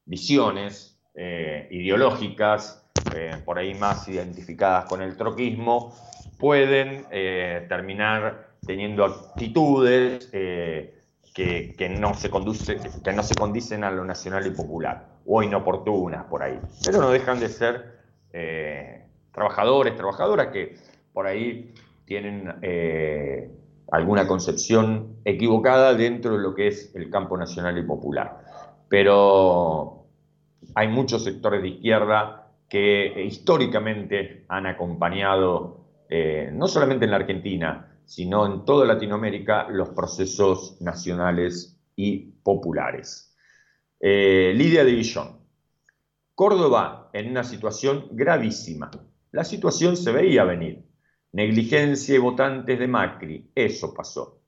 visiones 0.05 1.01
ideológicas 1.15 2.81
eh, 3.15 3.41
por 3.45 3.59
ahí 3.59 3.75
más 3.75 4.07
identificadas 4.09 4.85
con 4.85 5.03
el 5.03 5.17
troquismo, 5.17 5.93
pueden 6.39 7.07
eh, 7.11 7.67
terminar 7.69 8.51
teniendo 8.65 9.05
actitudes 9.05 10.29
eh, 10.33 10.95
que, 11.35 11.89
no 11.89 12.15
se 12.15 12.31
conduce, 12.31 12.79
que 13.03 13.13
no 13.13 13.23
se 13.23 13.35
condicen 13.35 13.85
a 13.85 13.91
lo 13.91 14.05
nacional 14.05 14.47
y 14.47 14.51
popular, 14.51 15.07
o 15.33 15.43
inoportunas 15.43 16.24
por 16.24 16.43
ahí. 16.43 16.59
Pero 16.85 17.01
no 17.01 17.11
dejan 17.11 17.39
de 17.39 17.49
ser 17.49 18.01
trabajadores, 19.33 19.97
trabajadoras 19.97 20.49
que 20.49 20.76
por 21.12 21.26
ahí 21.26 21.72
tienen 22.05 22.53
alguna 23.91 24.26
concepción 24.26 25.16
equivocada 25.24 25.95
dentro 25.95 26.37
de 26.37 26.43
lo 26.43 26.55
que 26.55 26.68
es 26.68 26.95
el 26.95 27.11
campo 27.11 27.37
nacional 27.37 27.78
y 27.78 27.83
popular. 27.83 28.41
Pero 28.89 30.07
hay 30.74 30.89
muchos 30.89 31.24
sectores 31.24 31.62
de 31.62 31.68
izquierda 31.68 32.49
que 32.68 33.07
eh, 33.07 33.24
históricamente 33.24 34.45
han 34.49 34.66
acompañado, 34.66 35.87
eh, 36.09 36.51
no 36.53 36.68
solamente 36.68 37.05
en 37.05 37.11
la 37.11 37.18
Argentina, 37.18 37.89
sino 38.05 38.47
en 38.47 38.64
toda 38.64 38.87
Latinoamérica, 38.87 39.68
los 39.68 39.91
procesos 39.91 40.81
nacionales 40.81 41.81
y 41.97 42.33
populares. 42.43 43.30
Eh, 44.01 44.53
Lidia 44.57 44.85
de 44.85 44.93
Villón. 44.93 45.39
Córdoba 46.35 47.11
en 47.13 47.31
una 47.31 47.45
situación 47.45 48.09
gravísima. 48.13 48.91
La 49.31 49.45
situación 49.45 49.97
se 49.97 50.11
veía 50.11 50.45
venir. 50.45 50.85
Negligencia 51.33 52.15
y 52.15 52.19
votantes 52.19 52.79
de 52.79 52.89
Macri, 52.89 53.51
eso 53.55 53.95
pasó. 53.95 54.41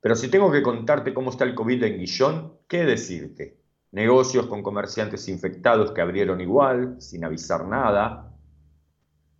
Pero 0.00 0.16
si 0.16 0.28
tengo 0.28 0.50
que 0.50 0.62
contarte 0.62 1.14
cómo 1.14 1.30
está 1.30 1.44
el 1.44 1.54
COVID 1.54 1.84
en 1.84 1.98
Guillón, 1.98 2.58
¿qué 2.66 2.84
decirte? 2.84 3.62
negocios 3.92 4.46
con 4.46 4.62
comerciantes 4.62 5.28
infectados 5.28 5.92
que 5.92 6.00
abrieron 6.00 6.40
igual, 6.40 6.96
sin 7.00 7.24
avisar 7.24 7.66
nada, 7.66 8.34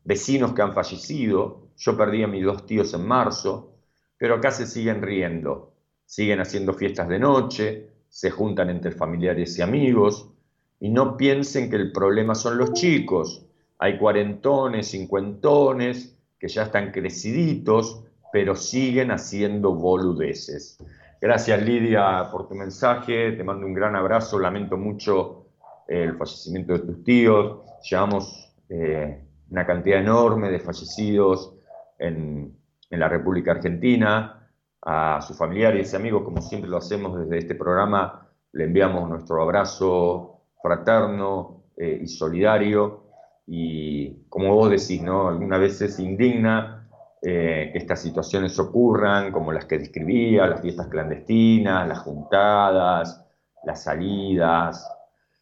vecinos 0.05 0.53
que 0.53 0.63
han 0.63 0.75
fallecido, 0.75 1.71
yo 1.77 1.97
perdí 1.97 2.23
a 2.23 2.29
mis 2.29 2.45
dos 2.45 2.67
tíos 2.67 2.93
en 2.95 3.07
marzo, 3.07 3.79
pero 4.17 4.37
acá 4.37 4.51
se 4.51 4.67
siguen 4.67 5.03
riendo, 5.03 5.75
siguen 6.05 6.41
haciendo 6.41 6.75
fiestas 6.75 7.09
de 7.09 7.19
noche, 7.19 7.92
se 8.13 8.31
juntan 8.31 8.69
entre 8.69 8.93
familiares 8.93 9.59
y 9.59 9.63
amigos, 9.63 10.31
y 10.79 10.91
no 10.91 11.17
piensen 11.17 11.71
que 11.71 11.77
el 11.77 11.93
problema 11.93 12.35
son 12.35 12.59
los 12.59 12.75
chicos, 12.75 13.47
hay 13.79 13.97
cuarentones, 13.97 14.91
cincuentones, 14.91 16.15
que 16.39 16.49
ya 16.49 16.65
están 16.65 16.93
creciditos, 16.93 18.05
pero 18.31 18.55
siguen 18.55 19.13
haciendo 19.13 19.75
boludeces. 19.75 20.77
Gracias 21.23 21.63
Lidia 21.63 22.29
por 22.31 22.49
tu 22.49 22.55
mensaje, 22.55 23.33
te 23.33 23.45
mando 23.45 23.65
un 23.65 23.73
gran 23.73 23.97
abrazo, 23.97 24.39
lamento 24.39 24.77
mucho 24.77 25.47
eh, 25.89 26.03
el 26.03 26.19
fallecimiento 26.19 26.75
de 26.75 26.79
tus 26.81 27.03
tíos, 27.03 27.61
llevamos 27.89 28.53
eh, 28.69 29.25
una 29.51 29.65
cantidad 29.65 30.01
enorme 30.01 30.51
de 30.51 30.59
fallecidos 30.59 31.55
en, 31.99 32.61
la 32.91 33.09
República 33.09 33.53
Argentina, 33.53 34.42
a 34.83 35.21
sus 35.23 35.37
familiares 35.37 35.93
y 35.93 35.97
amigos, 35.97 36.25
como 36.25 36.43
siempre 36.43 36.69
lo 36.69 36.79
hacemos 36.79 37.19
desde 37.19 37.39
este 37.39 37.55
programa, 37.55 38.29
le 38.53 38.65
enviamos 38.65 39.09
nuestro 39.09 39.43
abrazo 39.43 40.43
fraterno 40.61 41.65
eh, 41.77 42.01
y 42.03 42.09
solidario 42.09 43.05
y 43.47 44.25
como 44.29 44.55
vos 44.55 44.71
decís, 44.71 45.03
¿no? 45.03 45.29
Algunas 45.29 45.61
veces 45.61 45.99
indigna 45.99 46.89
eh, 47.21 47.71
que 47.73 47.79
estas 47.79 48.01
situaciones 48.01 48.59
ocurran, 48.59 49.31
como 49.33 49.53
las 49.53 49.65
que 49.67 49.79
describía, 49.79 50.47
las 50.47 50.61
fiestas 50.61 50.89
clandestinas, 50.89 51.87
las 51.87 52.01
juntadas, 52.01 53.25
las 53.65 53.83
salidas. 53.85 54.89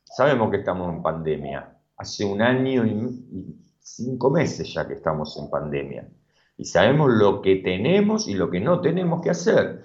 Sabemos 0.05 0.51
que 0.51 0.59
estamos 0.59 0.93
en 0.95 1.03
pandemia. 1.03 1.77
Hace 1.97 2.25
un 2.25 2.43
año 2.43 2.85
y, 2.87 3.57
cinco 3.83 4.31
meses 4.31 4.73
ya 4.73 4.87
que 4.87 4.95
estamos 4.95 5.37
en 5.39 5.51
pandemia. 5.51 6.09
Y 6.61 6.67
sabemos 6.67 7.11
lo 7.11 7.41
que 7.41 7.57
tenemos 7.57 8.29
y 8.29 8.35
lo 8.35 8.51
que 8.51 8.61
no 8.61 8.83
tenemos 8.83 9.23
que 9.23 9.31
hacer. 9.31 9.83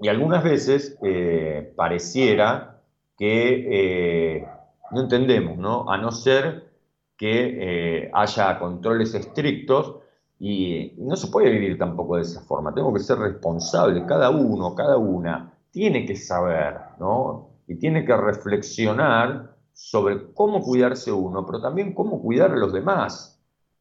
Y 0.00 0.06
algunas 0.06 0.44
veces 0.44 0.96
eh, 1.02 1.72
pareciera 1.74 2.80
que 3.18 4.36
eh, 4.38 4.48
no 4.92 5.00
entendemos, 5.00 5.58
¿no? 5.58 5.90
A 5.90 5.98
no 5.98 6.12
ser 6.12 6.70
que 7.16 8.10
haya 8.12 8.58
controles 8.58 9.14
estrictos, 9.14 9.96
y 10.38 10.92
no 10.98 11.16
se 11.16 11.28
puede 11.28 11.50
vivir 11.50 11.78
tampoco 11.78 12.16
de 12.16 12.22
esa 12.22 12.42
forma, 12.42 12.74
tengo 12.74 12.92
que 12.92 13.00
ser 13.00 13.18
responsable, 13.18 14.04
cada 14.06 14.30
uno, 14.30 14.74
cada 14.74 14.98
una, 14.98 15.52
tiene 15.70 16.04
que 16.04 16.14
saber, 16.14 16.76
¿no? 17.00 17.48
Y 17.66 17.76
tiene 17.76 18.04
que 18.04 18.16
reflexionar 18.16 19.56
sobre 19.72 20.32
cómo 20.32 20.60
cuidarse 20.60 21.10
uno, 21.10 21.44
pero 21.44 21.60
también 21.60 21.94
cómo 21.94 22.20
cuidar 22.20 22.52
a 22.52 22.56
los 22.56 22.72
demás, 22.72 23.35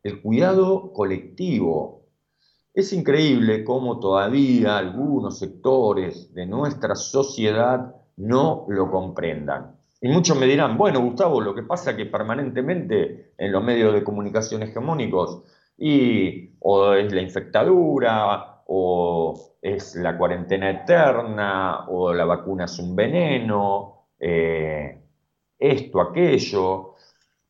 el 0.06 0.22
cuidado 0.22 0.94
colectivo. 0.94 2.04
Es 2.76 2.94
increíble 2.94 3.64
cómo 3.64 4.00
todavía 4.00 4.78
algunos 4.78 5.40
sectores 5.40 6.32
de 6.36 6.46
nuestra 6.46 6.94
sociedad 6.94 7.96
no 8.18 8.68
lo 8.70 8.92
comprendan. 8.92 9.76
Y 10.00 10.10
muchos 10.10 10.38
me 10.38 10.46
dirán, 10.46 10.78
bueno, 10.78 11.02
Gustavo, 11.02 11.42
lo 11.42 11.56
que 11.56 11.64
pasa 11.64 11.92
es 11.92 11.98
que 11.98 12.06
permanentemente 12.06 13.34
en 13.36 13.52
los 13.52 13.64
medios 13.64 13.96
de 13.96 14.04
comunicación 14.04 14.62
hegemónicos 14.62 15.42
y 15.76 16.52
o 16.60 16.94
es 16.94 17.12
la 17.12 17.22
infectadura, 17.22 18.62
o 18.68 19.56
es 19.60 19.96
la 19.96 20.16
cuarentena 20.16 20.70
eterna, 20.70 21.88
o 21.88 22.14
la 22.14 22.26
vacuna 22.26 22.66
es 22.66 22.78
un 22.78 22.96
veneno, 22.96 24.10
eh, 24.20 25.02
esto, 25.58 26.00
aquello. 26.00 26.94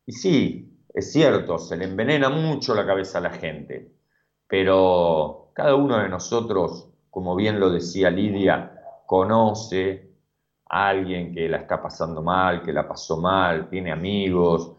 Y 0.05 0.13
sí, 0.13 0.64
es 0.95 1.11
cierto, 1.11 1.57
se 1.57 1.75
le 1.75 1.83
envenena 1.83 2.29
mucho 2.29 2.73
la 2.73 2.85
cabeza 2.85 3.17
a 3.17 3.21
la 3.21 3.31
gente, 3.31 3.91
pero 4.47 5.49
cada 5.53 5.75
uno 5.75 5.97
de 5.97 6.07
nosotros, 6.07 6.89
como 7.09 7.35
bien 7.35 7.59
lo 7.59 7.69
decía 7.69 8.09
Lidia, 8.09 8.81
conoce 9.05 10.09
a 10.69 10.87
alguien 10.87 11.33
que 11.33 11.49
la 11.49 11.57
está 11.57 11.81
pasando 11.81 12.21
mal, 12.21 12.63
que 12.63 12.71
la 12.71 12.87
pasó 12.87 13.17
mal, 13.17 13.67
tiene 13.69 13.91
amigos, 13.91 14.71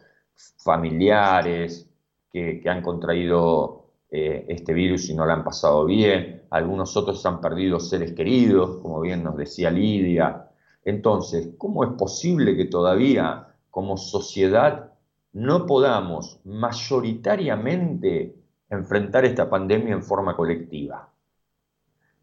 familiares, 0.56 1.86
que, 2.32 2.62
han 2.66 2.80
contraído 2.80 3.90
eh, 4.10 4.46
este 4.48 4.72
virus 4.72 5.10
y 5.10 5.14
no 5.14 5.26
lo 5.26 5.32
han 5.34 5.44
pasado 5.44 5.84
bien, 5.84 6.44
algunos 6.48 6.96
otros 6.96 7.26
han 7.26 7.42
perdido 7.42 7.78
seres 7.78 8.14
queridos, 8.14 8.78
como 8.80 9.02
bien 9.02 9.22
nos 9.22 9.36
decía 9.36 9.70
Lidia. 9.70 10.48
Entonces, 10.82 11.50
¿cómo 11.58 11.84
es 11.84 11.90
posible 11.90 12.56
que 12.56 12.64
todavía 12.64 13.48
como 13.70 13.98
sociedad 13.98 14.95
no 15.36 15.66
podamos 15.66 16.40
mayoritariamente 16.44 18.34
enfrentar 18.70 19.26
esta 19.26 19.50
pandemia 19.50 19.92
en 19.92 20.02
forma 20.02 20.34
colectiva. 20.34 21.12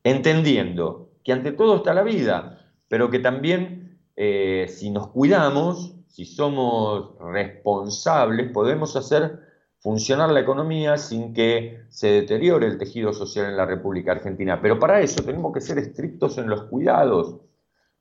Entendiendo 0.04 1.12
que 1.24 1.32
ante 1.32 1.52
todo 1.52 1.76
está 1.76 1.94
la 1.94 2.02
vida, 2.02 2.74
pero 2.88 3.12
que 3.12 3.20
también 3.20 4.00
eh, 4.16 4.66
si 4.68 4.90
nos 4.90 5.10
cuidamos, 5.10 5.94
si 6.08 6.26
somos 6.26 7.16
responsables, 7.20 8.52
podemos 8.52 8.96
hacer 8.96 9.42
funcionar 9.78 10.32
la 10.32 10.40
economía 10.40 10.98
sin 10.98 11.36
que 11.36 11.84
se 11.90 12.08
deteriore 12.08 12.66
el 12.66 12.80
tejido 12.80 13.14
social 13.14 13.46
en 13.46 13.58
la 13.58 13.68
República 13.68 14.14
Argentina. 14.14 14.60
Pero 14.60 14.80
para 14.80 15.02
eso 15.02 15.24
tenemos 15.24 15.54
que 15.54 15.62
ser 15.62 15.78
estrictos 15.78 16.40
en 16.40 16.50
los 16.50 16.64
cuidados, 16.64 17.42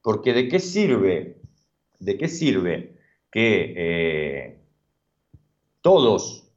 porque 0.01 0.33
¿de 0.33 0.49
qué 0.49 0.59
sirve? 0.59 1.43
¿De 1.99 2.17
qué 2.17 2.29
sirve 2.29 2.97
que 3.31 3.75
eh, 3.77 4.62
todos 5.83 6.49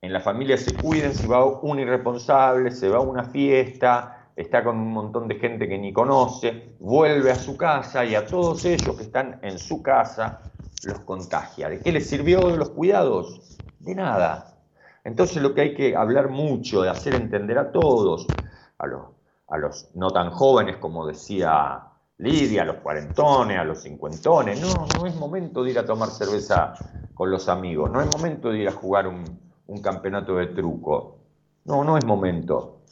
en 0.00 0.12
la 0.12 0.20
familia 0.20 0.56
se 0.56 0.74
cuiden 0.74 1.14
si 1.14 1.26
va 1.26 1.44
un 1.44 1.78
irresponsable, 1.78 2.70
se 2.70 2.88
va 2.88 2.98
a 2.98 3.00
una 3.00 3.24
fiesta, 3.24 4.30
está 4.34 4.64
con 4.64 4.78
un 4.78 4.92
montón 4.92 5.28
de 5.28 5.36
gente 5.36 5.68
que 5.68 5.78
ni 5.78 5.92
conoce, 5.92 6.74
vuelve 6.80 7.30
a 7.30 7.36
su 7.36 7.56
casa 7.56 8.04
y 8.04 8.14
a 8.14 8.26
todos 8.26 8.64
ellos 8.64 8.96
que 8.96 9.02
están 9.02 9.38
en 9.42 9.58
su 9.58 9.82
casa 9.82 10.42
los 10.84 11.00
contagia. 11.00 11.68
¿De 11.68 11.80
qué 11.80 11.92
les 11.92 12.08
sirvió 12.08 12.56
los 12.56 12.70
cuidados? 12.70 13.58
De 13.78 13.94
nada. 13.94 14.58
Entonces 15.04 15.42
lo 15.42 15.54
que 15.54 15.60
hay 15.62 15.74
que 15.74 15.96
hablar 15.96 16.30
mucho, 16.30 16.82
de 16.82 16.90
hacer 16.90 17.14
entender 17.14 17.58
a 17.58 17.72
todos, 17.72 18.26
a 18.78 18.86
los, 18.86 19.02
a 19.48 19.58
los 19.58 19.88
no 19.94 20.10
tan 20.10 20.30
jóvenes 20.30 20.76
como 20.76 21.06
decía 21.06 21.82
Lidia, 22.18 22.62
a 22.62 22.64
los 22.64 22.76
cuarentones, 22.76 23.58
a 23.58 23.64
los 23.64 23.82
cincuentones, 23.82 24.60
no, 24.60 24.86
no 24.98 25.06
es 25.06 25.14
momento 25.16 25.62
de 25.62 25.70
ir 25.72 25.78
a 25.78 25.84
tomar 25.84 26.08
cerveza 26.08 26.74
con 27.16 27.30
los 27.30 27.48
amigos, 27.48 27.90
no 27.90 28.00
es 28.00 28.14
momento 28.14 28.50
de 28.50 28.58
ir 28.58 28.68
a 28.68 28.72
jugar 28.72 29.08
un, 29.08 29.24
un 29.68 29.80
campeonato 29.80 30.36
de 30.36 30.48
truco, 30.48 31.16
no, 31.64 31.82
no 31.82 31.98
es 31.98 32.04
momento. 32.04 32.82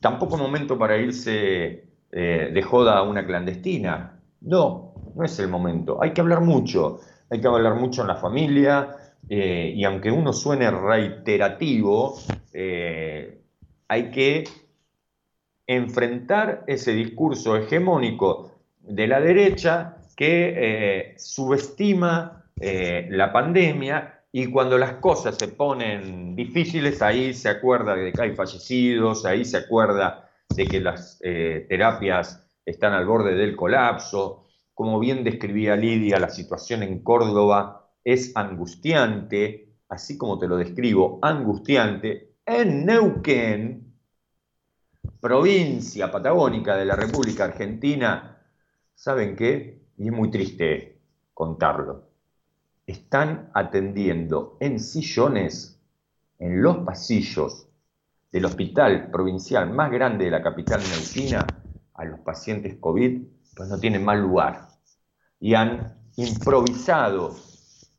Tampoco 0.00 0.36
es 0.36 0.42
momento 0.42 0.78
para 0.78 0.96
irse 0.96 1.88
eh, 2.12 2.50
de 2.52 2.62
joda 2.62 2.98
a 2.98 3.02
una 3.02 3.26
clandestina. 3.26 4.20
No, 4.42 4.94
no 5.16 5.24
es 5.24 5.38
el 5.40 5.48
momento. 5.48 6.00
Hay 6.00 6.12
que 6.12 6.20
hablar 6.20 6.40
mucho. 6.40 7.00
Hay 7.28 7.40
que 7.40 7.48
hablar 7.48 7.74
mucho 7.74 8.02
en 8.02 8.08
la 8.08 8.14
familia. 8.14 8.96
Eh, 9.28 9.72
y 9.74 9.84
aunque 9.84 10.12
uno 10.12 10.32
suene 10.32 10.70
reiterativo, 10.70 12.18
eh, 12.52 13.40
hay 13.88 14.10
que 14.10 14.44
enfrentar 15.66 16.62
ese 16.68 16.92
discurso 16.92 17.56
hegemónico 17.56 18.52
de 18.80 19.06
la 19.08 19.20
derecha 19.20 19.96
que 20.16 21.14
subestima 21.18 22.37
la 22.60 23.32
pandemia 23.32 24.18
y 24.30 24.50
cuando 24.50 24.76
las 24.76 24.94
cosas 24.94 25.36
se 25.36 25.48
ponen 25.48 26.36
difíciles, 26.36 27.00
ahí 27.00 27.32
se 27.32 27.48
acuerda 27.48 27.94
de 27.94 28.12
que 28.12 28.22
hay 28.22 28.34
fallecidos, 28.34 29.24
ahí 29.24 29.44
se 29.44 29.56
acuerda 29.56 30.30
de 30.54 30.66
que 30.66 30.80
las 30.80 31.18
eh, 31.22 31.66
terapias 31.68 32.44
están 32.64 32.92
al 32.92 33.06
borde 33.06 33.34
del 33.34 33.56
colapso. 33.56 34.44
Como 34.74 34.98
bien 35.00 35.24
describía 35.24 35.76
Lidia, 35.76 36.20
la 36.20 36.28
situación 36.28 36.82
en 36.82 37.02
Córdoba 37.02 37.90
es 38.04 38.36
angustiante, 38.36 39.76
así 39.88 40.18
como 40.18 40.38
te 40.38 40.46
lo 40.46 40.56
describo, 40.56 41.18
angustiante. 41.22 42.34
En 42.44 42.84
Neuquén, 42.84 43.94
provincia 45.20 46.10
patagónica 46.10 46.76
de 46.76 46.84
la 46.84 46.96
República 46.96 47.44
Argentina, 47.44 48.40
¿saben 48.94 49.34
qué? 49.36 49.86
Y 49.96 50.08
es 50.08 50.12
muy 50.12 50.30
triste 50.30 51.00
contarlo 51.32 52.07
están 52.88 53.50
atendiendo 53.52 54.56
en 54.60 54.80
sillones 54.80 55.78
en 56.38 56.62
los 56.62 56.78
pasillos 56.78 57.68
del 58.32 58.46
hospital 58.46 59.10
provincial 59.10 59.70
más 59.70 59.90
grande 59.90 60.24
de 60.24 60.30
la 60.30 60.42
capital 60.42 60.80
neuquina 60.80 61.46
a 61.92 62.04
los 62.06 62.20
pacientes 62.20 62.76
COVID, 62.80 63.22
pues 63.54 63.68
no 63.68 63.78
tienen 63.78 64.04
mal 64.04 64.22
lugar. 64.22 64.68
Y 65.38 65.54
han 65.54 65.98
improvisado 66.16 67.36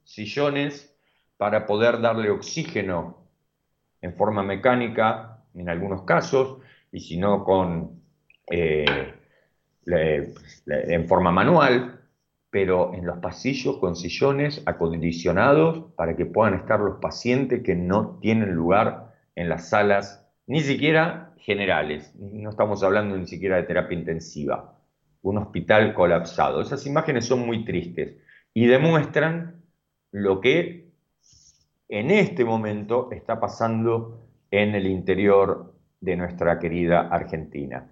sillones 0.04 0.92
para 1.38 1.68
poder 1.68 2.02
darle 2.02 2.32
oxígeno 2.32 3.28
en 4.02 4.16
forma 4.16 4.42
mecánica 4.42 5.44
en 5.54 5.70
algunos 5.70 6.02
casos, 6.02 6.62
y 6.92 7.00
si 7.00 7.18
no 7.18 7.44
con, 7.44 8.02
eh, 8.50 9.14
en 9.86 11.08
forma 11.08 11.32
manual, 11.32 11.99
pero 12.52 12.94
en 12.94 13.06
los 13.06 13.20
pasillos 13.20 13.78
con 13.78 13.96
sillones 13.96 14.64
acondicionados 14.66 15.92
para 15.96 16.16
que 16.16 16.26
puedan 16.26 16.56
estar 16.56 16.80
los 16.80 17.00
pacientes 17.00 17.62
que 17.64 17.76
no 17.76 18.18
tienen 18.22 18.54
lugar 18.54 19.14
en 19.36 19.50
las 19.50 19.70
salas, 19.70 20.28
ni 20.48 20.62
siquiera 20.62 21.34
generales, 21.38 22.14
no 22.16 22.50
estamos 22.50 22.84
hablando 22.84 23.16
ni 23.18 23.28
siquiera 23.28 23.58
de 23.58 23.64
terapia 23.64 23.98
intensiva, 23.98 24.80
un 25.22 25.38
hospital 25.38 25.94
colapsado. 25.94 26.62
Esas 26.62 26.86
imágenes 26.86 27.26
son 27.26 27.46
muy 27.46 27.64
tristes 27.66 28.18
y 28.54 28.66
demuestran 28.66 29.62
lo 30.12 30.42
que 30.42 30.90
en 31.88 32.12
este 32.12 32.46
momento 32.46 33.10
está 33.12 33.40
pasando 33.40 34.28
en 34.52 34.76
el 34.76 34.88
interior 34.88 35.76
de 36.02 36.16
nuestra 36.18 36.60
querida 36.60 37.08
Argentina. 37.10 37.92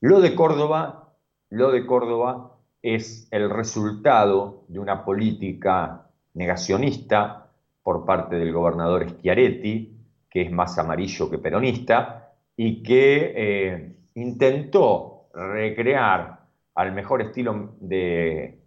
Lo 0.00 0.20
de 0.20 0.34
Córdoba, 0.34 1.14
lo 1.50 1.70
de 1.70 1.86
Córdoba 1.86 2.53
es 2.84 3.26
el 3.30 3.48
resultado 3.48 4.64
de 4.68 4.78
una 4.78 5.06
política 5.06 6.06
negacionista 6.34 7.50
por 7.82 8.04
parte 8.04 8.36
del 8.36 8.52
gobernador 8.52 9.08
Schiaretti, 9.08 9.96
que 10.28 10.42
es 10.42 10.52
más 10.52 10.76
amarillo 10.78 11.30
que 11.30 11.38
peronista, 11.38 12.34
y 12.54 12.82
que 12.82 13.32
eh, 13.34 13.96
intentó 14.16 15.28
recrear 15.32 16.40
al 16.74 16.92
mejor 16.92 17.22
estilo 17.22 17.70
del 17.80 18.58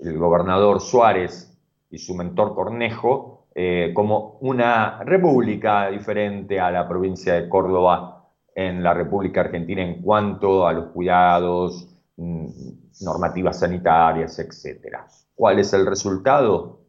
gobernador 0.00 0.80
Suárez 0.80 1.54
y 1.90 1.98
su 1.98 2.14
mentor 2.14 2.54
Cornejo, 2.54 3.48
eh, 3.54 3.92
como 3.94 4.38
una 4.40 5.00
república 5.04 5.90
diferente 5.90 6.58
a 6.58 6.70
la 6.70 6.88
provincia 6.88 7.34
de 7.34 7.50
Córdoba 7.50 8.24
en 8.54 8.82
la 8.82 8.94
República 8.94 9.42
Argentina 9.42 9.82
en 9.82 10.00
cuanto 10.00 10.66
a 10.66 10.72
los 10.72 10.86
cuidados, 10.86 11.93
normativas 12.16 13.58
sanitarias, 13.58 14.38
etc. 14.38 14.98
¿Cuál 15.34 15.58
es 15.58 15.72
el 15.72 15.86
resultado? 15.86 16.80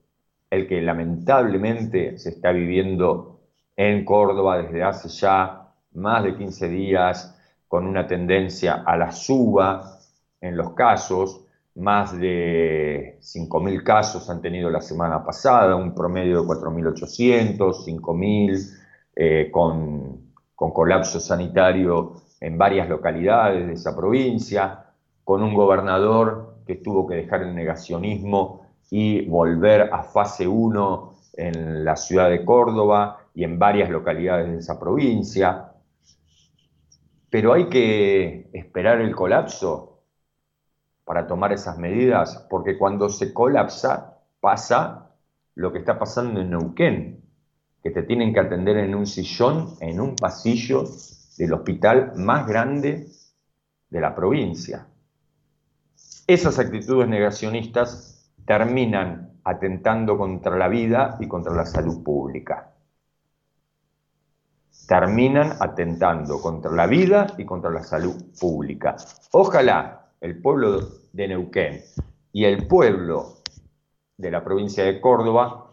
El 0.50 0.68
que 0.68 0.82
lamentablemente 0.82 2.18
se 2.20 2.30
está 2.30 2.52
viviendo 2.52 3.42
en 3.76 4.06
Córdoba 4.06 4.62
desde 4.62 4.84
hace 4.84 5.10
ya 5.10 5.74
más 5.94 6.24
de 6.24 6.36
15 6.36 6.70
días, 6.70 7.32
con 7.68 7.88
una 7.88 8.06
tendencia 8.06 8.84
a 8.86 8.96
la 8.96 9.12
suba 9.12 10.00
en 10.42 10.56
los 10.56 10.74
casos. 10.74 11.42
Más 11.76 12.18
de 12.18 13.18
5.000 13.22 13.84
casos 13.84 14.30
han 14.30 14.42
tenido 14.42 14.70
la 14.70 14.80
semana 14.80 15.26
pasada, 15.26 15.76
un 15.76 15.94
promedio 15.94 16.42
de 16.42 16.48
4.800, 16.48 17.58
5.000, 17.58 18.80
eh, 19.16 19.50
con 19.52 20.32
colapso 20.56 21.20
sanitario 21.20 22.22
en 22.40 22.58
varias 22.58 22.88
localidades 22.88 23.68
de 23.68 23.74
esa 23.74 23.96
provincia 23.96 24.85
con 25.26 25.44
un 25.44 25.54
gobernador 25.54 26.60
que 26.66 26.76
tuvo 26.76 27.06
que 27.06 27.16
dejar 27.16 27.42
el 27.42 27.54
negacionismo 27.54 28.62
y 28.90 29.28
volver 29.28 29.94
a 29.94 30.04
fase 30.04 30.48
1 30.48 31.16
en 31.34 31.84
la 31.84 31.98
ciudad 31.98 32.30
de 32.30 32.46
Córdoba 32.46 33.28
y 33.34 33.44
en 33.44 33.60
varias 33.60 33.90
localidades 33.90 34.52
de 34.52 34.60
esa 34.60 34.80
provincia. 34.80 35.74
Pero 37.30 37.54
hay 37.54 37.68
que 37.68 38.50
esperar 38.54 39.02
el 39.02 39.14
colapso 39.16 40.04
para 41.04 41.28
tomar 41.28 41.52
esas 41.52 41.78
medidas, 41.78 42.48
porque 42.50 42.78
cuando 42.78 43.10
se 43.10 43.34
colapsa 43.34 44.20
pasa 44.40 45.12
lo 45.56 45.72
que 45.72 45.80
está 45.80 45.98
pasando 45.98 46.40
en 46.40 46.52
Neuquén, 46.52 47.24
que 47.82 47.90
te 47.90 48.04
tienen 48.04 48.32
que 48.34 48.40
atender 48.40 48.78
en 48.78 48.94
un 48.94 49.08
sillón, 49.08 49.76
en 49.80 50.00
un 50.00 50.16
pasillo 50.16 50.84
del 51.38 51.54
hospital 51.54 52.14
más 52.16 52.48
grande 52.48 53.08
de 53.90 54.02
la 54.02 54.16
provincia. 54.16 54.88
Esas 56.28 56.58
actitudes 56.58 57.08
negacionistas 57.08 58.32
terminan 58.46 59.40
atentando 59.44 60.18
contra 60.18 60.58
la 60.58 60.68
vida 60.68 61.18
y 61.20 61.28
contra 61.28 61.54
la 61.54 61.66
salud 61.66 62.04
pública. 62.04 62.72
Terminan 64.88 65.54
atentando 65.60 66.42
contra 66.42 66.72
la 66.72 66.88
vida 66.88 67.28
y 67.38 67.46
contra 67.46 67.70
la 67.70 67.84
salud 67.84 68.16
pública. 68.40 68.96
Ojalá 69.34 70.10
el 70.20 70.42
pueblo 70.42 70.80
de 71.14 71.28
Neuquén 71.28 71.82
y 72.34 72.46
el 72.46 72.66
pueblo 72.68 73.38
de 74.18 74.32
la 74.32 74.44
provincia 74.44 74.84
de 74.84 75.00
Córdoba, 75.00 75.72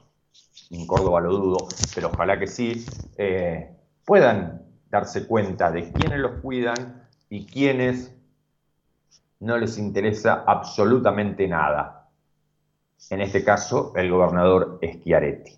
en 0.71 0.87
Córdoba 0.87 1.21
lo 1.23 1.33
dudo, 1.33 1.69
pero 1.95 2.09
ojalá 2.09 2.39
que 2.39 2.47
sí, 2.47 2.85
eh, 3.17 3.75
puedan 4.05 4.63
darse 4.91 5.27
cuenta 5.27 5.71
de 5.71 5.91
quiénes 5.93 6.19
los 6.19 6.41
cuidan 6.43 7.09
y 7.31 7.47
quiénes 7.47 8.15
no 9.43 9.59
les 9.59 9.77
interesa 9.79 10.45
absolutamente 10.47 11.47
nada. 11.47 11.99
en 13.11 13.21
este 13.21 13.43
caso 13.43 13.93
el 13.97 14.11
gobernador 14.11 14.79
Schiaretti. 14.81 15.53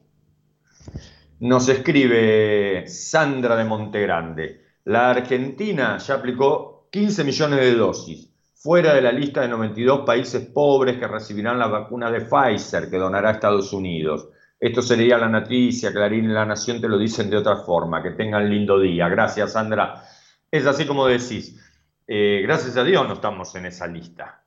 Nos 1.41 1.69
escribe 1.69 2.85
Sandra 2.89 3.55
de 3.57 3.65
Montegrande, 3.65 4.65
la 4.85 5.11
Argentina 5.11 5.99
ya 5.99 6.15
aplicó 6.15 6.89
15 6.91 7.25
millones 7.25 7.61
de 7.61 7.75
dosis, 7.75 8.31
fuera 8.55 8.95
de 8.95 9.03
la 9.03 9.13
lista 9.13 9.43
de 9.43 9.49
92 9.49 10.07
países 10.07 10.47
pobres 10.47 10.99
que 10.99 11.07
recibirán 11.07 11.59
la 11.59 11.67
vacuna 11.67 12.11
de 12.11 12.23
Pfizer 12.23 12.89
que 12.89 12.97
donará 12.97 13.33
Estados 13.33 13.73
Unidos. 13.75 14.29
Esto 14.59 14.81
sería 14.81 15.19
la 15.19 15.29
noticia, 15.29 15.93
Clarín 15.93 16.25
y 16.25 16.33
La 16.33 16.47
Nación 16.47 16.81
te 16.81 16.89
lo 16.89 16.97
dicen 16.97 17.29
de 17.29 17.37
otra 17.37 17.57
forma. 17.57 18.03
Que 18.03 18.13
tengan 18.13 18.49
lindo 18.49 18.79
día. 18.79 19.09
Gracias, 19.11 19.53
Sandra. 19.53 20.03
Es 20.51 20.65
así 20.65 20.87
como 20.87 21.07
decís. 21.07 21.61
Eh, 22.07 22.43
gracias 22.43 22.77
a 22.77 22.85
Dios 22.85 23.07
no 23.09 23.15
estamos 23.15 23.55
en 23.55 23.65
esa 23.65 23.87
lista 23.87 24.43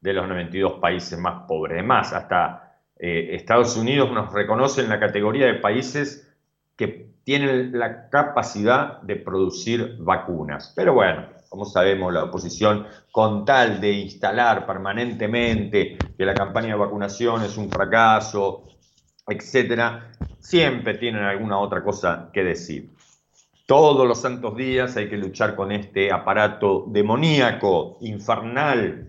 de 0.00 0.12
los 0.12 0.26
92 0.28 0.80
países 0.80 1.18
más 1.18 1.46
pobres. 1.46 1.78
Además, 1.78 2.12
hasta 2.12 2.80
eh, 2.96 3.28
Estados 3.32 3.76
Unidos 3.76 4.10
nos 4.10 4.32
reconoce 4.32 4.82
en 4.82 4.88
la 4.88 4.98
categoría 4.98 5.46
de 5.46 5.54
países 5.54 6.30
que 6.76 7.14
tienen 7.22 7.78
la 7.78 8.10
capacidad 8.10 9.00
de 9.02 9.16
producir 9.16 9.96
vacunas. 10.00 10.72
Pero 10.74 10.94
bueno, 10.94 11.28
como 11.48 11.64
sabemos, 11.64 12.12
la 12.12 12.24
oposición, 12.24 12.86
con 13.12 13.44
tal 13.44 13.80
de 13.80 13.92
instalar 13.92 14.66
permanentemente 14.66 15.96
que 16.18 16.26
la 16.26 16.34
campaña 16.34 16.68
de 16.68 16.74
vacunación 16.74 17.42
es 17.44 17.56
un 17.56 17.70
fracaso, 17.70 18.66
etcétera, 19.26 20.10
siempre 20.40 20.94
tienen 20.98 21.22
alguna 21.22 21.58
otra 21.58 21.82
cosa 21.82 22.30
que 22.32 22.42
decir. 22.42 22.93
Todos 23.66 24.06
los 24.06 24.20
santos 24.20 24.56
días 24.56 24.94
hay 24.96 25.08
que 25.08 25.16
luchar 25.16 25.56
con 25.56 25.72
este 25.72 26.12
aparato 26.12 26.84
demoníaco, 26.88 27.96
infernal, 28.02 29.08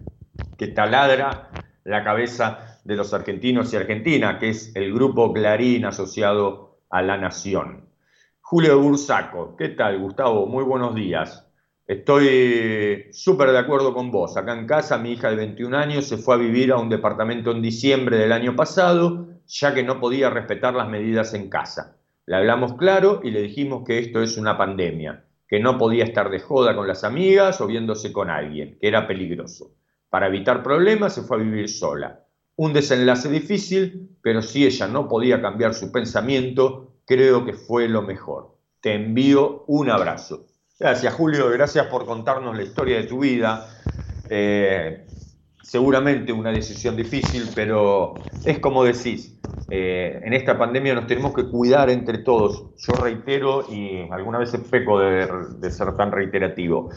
que 0.57 0.67
taladra 0.67 1.49
la 1.83 2.03
cabeza 2.03 2.79
de 2.85 2.95
los 2.95 3.13
argentinos 3.13 3.73
y 3.73 3.75
argentinas, 3.75 4.39
que 4.39 4.49
es 4.49 4.73
el 4.75 4.93
grupo 4.93 5.33
Clarín 5.33 5.83
asociado 5.83 6.79
a 6.89 7.01
la 7.01 7.17
Nación. 7.17 7.89
Julio 8.39 8.79
Bursaco, 8.79 9.57
¿qué 9.57 9.69
tal, 9.69 9.99
Gustavo? 9.99 10.45
Muy 10.45 10.63
buenos 10.63 10.95
días. 10.95 11.45
Estoy 11.85 13.09
súper 13.11 13.51
de 13.51 13.59
acuerdo 13.59 13.93
con 13.93 14.09
vos. 14.09 14.37
Acá 14.37 14.57
en 14.57 14.67
casa, 14.67 14.97
mi 14.97 15.11
hija 15.11 15.29
de 15.29 15.35
21 15.35 15.77
años 15.77 16.05
se 16.05 16.17
fue 16.17 16.35
a 16.35 16.37
vivir 16.37 16.71
a 16.71 16.77
un 16.77 16.87
departamento 16.87 17.51
en 17.51 17.61
diciembre 17.61 18.17
del 18.17 18.31
año 18.31 18.55
pasado 18.55 19.27
ya 19.47 19.73
que 19.73 19.83
no 19.83 19.99
podía 19.99 20.29
respetar 20.29 20.73
las 20.73 20.89
medidas 20.89 21.33
en 21.33 21.49
casa. 21.49 21.97
Le 22.27 22.35
hablamos 22.35 22.73
claro 22.73 23.21
y 23.23 23.31
le 23.31 23.41
dijimos 23.41 23.83
que 23.85 23.99
esto 23.99 24.21
es 24.21 24.37
una 24.37 24.57
pandemia, 24.57 25.25
que 25.47 25.59
no 25.59 25.77
podía 25.77 26.03
estar 26.03 26.29
de 26.29 26.39
joda 26.39 26.75
con 26.75 26.87
las 26.87 27.03
amigas 27.03 27.61
o 27.61 27.67
viéndose 27.67 28.11
con 28.11 28.29
alguien, 28.29 28.77
que 28.79 28.87
era 28.87 29.07
peligroso. 29.07 29.75
Para 30.09 30.27
evitar 30.27 30.63
problemas 30.63 31.13
se 31.13 31.21
fue 31.21 31.37
a 31.37 31.41
vivir 31.41 31.69
sola. 31.69 32.25
Un 32.55 32.73
desenlace 32.73 33.29
difícil, 33.29 34.17
pero 34.21 34.41
si 34.41 34.65
ella 34.65 34.87
no 34.87 35.07
podía 35.07 35.41
cambiar 35.41 35.73
su 35.73 35.91
pensamiento, 35.91 36.95
creo 37.05 37.45
que 37.45 37.53
fue 37.53 37.87
lo 37.87 38.01
mejor. 38.01 38.57
Te 38.79 38.93
envío 38.93 39.63
un 39.67 39.91
abrazo. 39.91 40.47
Gracias 40.79 41.13
Julio, 41.13 41.49
gracias 41.49 41.87
por 41.87 42.05
contarnos 42.05 42.55
la 42.55 42.63
historia 42.63 42.97
de 42.97 43.03
tu 43.03 43.19
vida. 43.19 43.69
Eh, 44.29 45.05
seguramente 45.65 46.31
una 46.31 46.51
decisión 46.51 46.95
difícil, 46.95 47.49
pero 47.55 48.13
es 48.45 48.59
como 48.59 48.83
decís, 48.83 49.35
eh, 49.71 50.21
en 50.23 50.33
esta 50.33 50.57
pandemia 50.57 50.93
nos 50.93 51.07
tenemos 51.07 51.33
que 51.33 51.49
cuidar 51.49 51.89
entre 51.89 52.19
todos. 52.19 52.75
Yo 52.77 52.93
reitero, 52.93 53.65
y 53.67 54.07
alguna 54.11 54.37
vez 54.37 54.55
peco 54.69 54.99
de, 54.99 55.27
de 55.57 55.71
ser 55.71 55.95
tan 55.97 56.11
reiterativo, 56.11 56.89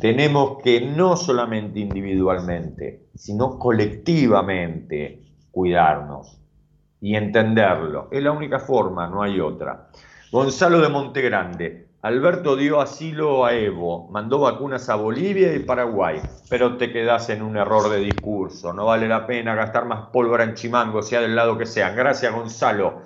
tenemos 0.00 0.60
que 0.62 0.80
no 0.80 1.16
solamente 1.16 1.78
individualmente, 1.78 3.06
sino 3.14 3.60
colectivamente 3.60 5.22
cuidarnos 5.52 6.36
y 7.00 7.14
entenderlo. 7.14 8.08
Es 8.10 8.22
la 8.24 8.32
única 8.32 8.58
forma, 8.58 9.06
no 9.06 9.22
hay 9.22 9.38
otra. 9.38 9.88
Gonzalo 10.32 10.80
de 10.80 10.88
Montegrande, 10.88 11.85
Alberto 12.06 12.54
dio 12.54 12.80
asilo 12.80 13.44
a 13.44 13.52
Evo, 13.52 14.08
mandó 14.12 14.38
vacunas 14.38 14.88
a 14.88 14.94
Bolivia 14.94 15.52
y 15.52 15.58
Paraguay, 15.58 16.22
pero 16.48 16.76
te 16.76 16.92
quedas 16.92 17.30
en 17.30 17.42
un 17.42 17.56
error 17.56 17.90
de 17.90 17.98
discurso. 17.98 18.72
No 18.72 18.84
vale 18.84 19.08
la 19.08 19.26
pena 19.26 19.56
gastar 19.56 19.86
más 19.86 20.10
pólvora 20.12 20.44
en 20.44 20.54
chimango, 20.54 21.02
sea 21.02 21.20
del 21.20 21.34
lado 21.34 21.58
que 21.58 21.66
sea. 21.66 21.90
Gracias, 21.90 22.32
Gonzalo. 22.32 23.02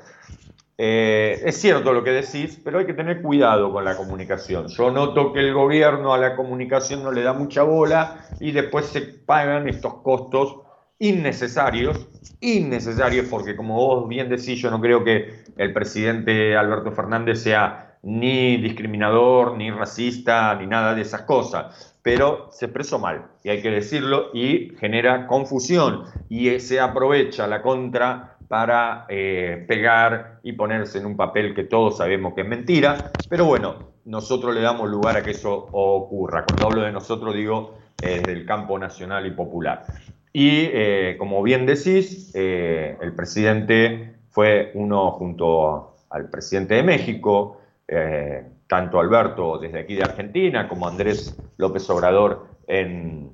Eh, 0.77 1.41
es 1.47 1.59
cierto 1.59 1.95
lo 1.95 2.05
que 2.05 2.11
decís, 2.11 2.61
pero 2.63 2.79
hay 2.79 2.85
que 2.85 2.93
tener 2.93 3.23
cuidado 3.23 3.73
con 3.73 3.87
la 3.87 3.97
comunicación. 3.97 4.69
Yo 4.69 4.91
noto 4.91 5.33
que 5.33 5.41
el 5.41 5.55
gobierno 5.55 6.13
a 6.13 6.19
la 6.19 6.37
comunicación 6.37 7.03
no 7.03 7.11
le 7.11 7.23
da 7.23 7.33
mucha 7.33 7.63
bola 7.63 8.27
y 8.39 8.53
después 8.53 8.85
se 8.85 9.01
pagan 9.01 9.67
estos 9.67 9.95
costos 10.03 10.59
innecesarios, 10.99 12.07
innecesarios 12.39 13.29
porque 13.31 13.57
como 13.57 13.77
vos 13.77 14.07
bien 14.07 14.29
decís, 14.29 14.61
yo 14.61 14.71
no 14.71 14.79
creo 14.79 15.03
que 15.05 15.43
el 15.57 15.73
presidente 15.73 16.55
Alberto 16.55 16.93
Fernández 16.93 17.43
sea 17.43 17.90
ni 18.03 18.57
discriminador, 18.57 19.57
ni 19.57 19.71
racista, 19.71 20.55
ni 20.55 20.67
nada 20.67 20.95
de 20.95 21.03
esas 21.03 21.23
cosas, 21.23 21.95
pero 22.03 22.49
se 22.51 22.67
expresó 22.67 22.99
mal, 22.99 23.27
y 23.45 23.51
hay 23.51 23.61
que 23.61 23.71
decirlo, 23.71 24.31
y 24.33 24.73
genera 24.79 25.27
confusión, 25.27 26.05
y 26.29 26.59
se 26.61 26.81
aprovecha 26.81 27.47
la 27.47 27.63
contra 27.63 28.37
para 28.49 29.07
eh, 29.09 29.65
pegar 29.69 30.41
y 30.43 30.55
ponerse 30.55 30.99
en 30.99 31.07
un 31.07 31.17
papel 31.17 31.55
que 31.55 31.65
todos 31.65 31.99
sabemos 31.99 32.35
que 32.35 32.41
es 32.41 32.49
mentira, 32.49 33.13
pero 33.29 33.45
bueno, 33.45 33.91
nosotros 34.05 34.55
le 34.55 34.61
damos 34.61 34.89
lugar 34.89 35.17
a 35.17 35.23
que 35.23 35.31
eso 35.33 35.69
ocurra. 35.71 36.45
Cuando 36.45 36.67
hablo 36.67 36.83
de 36.83 36.91
nosotros 36.91 37.35
digo 37.35 37.79
desde 37.97 38.33
el 38.33 38.47
campo 38.47 38.79
nacional 38.79 39.27
y 39.27 39.31
popular. 39.31 39.85
Y 40.33 40.69
eh, 40.73 41.17
como 41.19 41.43
bien 41.43 41.67
decís, 41.67 42.33
eh, 42.35 42.97
el 43.01 43.15
presidente 43.15 44.17
fue 44.31 44.71
uno 44.75 45.13
junto 45.13 45.97
al 46.09 46.29
presidente 46.31 46.75
de 46.75 46.83
México, 46.83 47.60
eh, 47.93 48.45
tanto 48.69 49.01
Alberto 49.01 49.59
desde 49.59 49.81
aquí 49.81 49.97
de 49.97 50.05
Argentina 50.05 50.69
como 50.69 50.87
Andrés 50.87 51.37
López 51.57 51.91
Obrador 51.91 52.47
en 52.69 53.33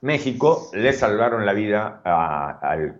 México, 0.00 0.70
le 0.72 0.94
salvaron 0.94 1.44
la 1.44 1.52
vida 1.52 2.00
al 2.02 2.98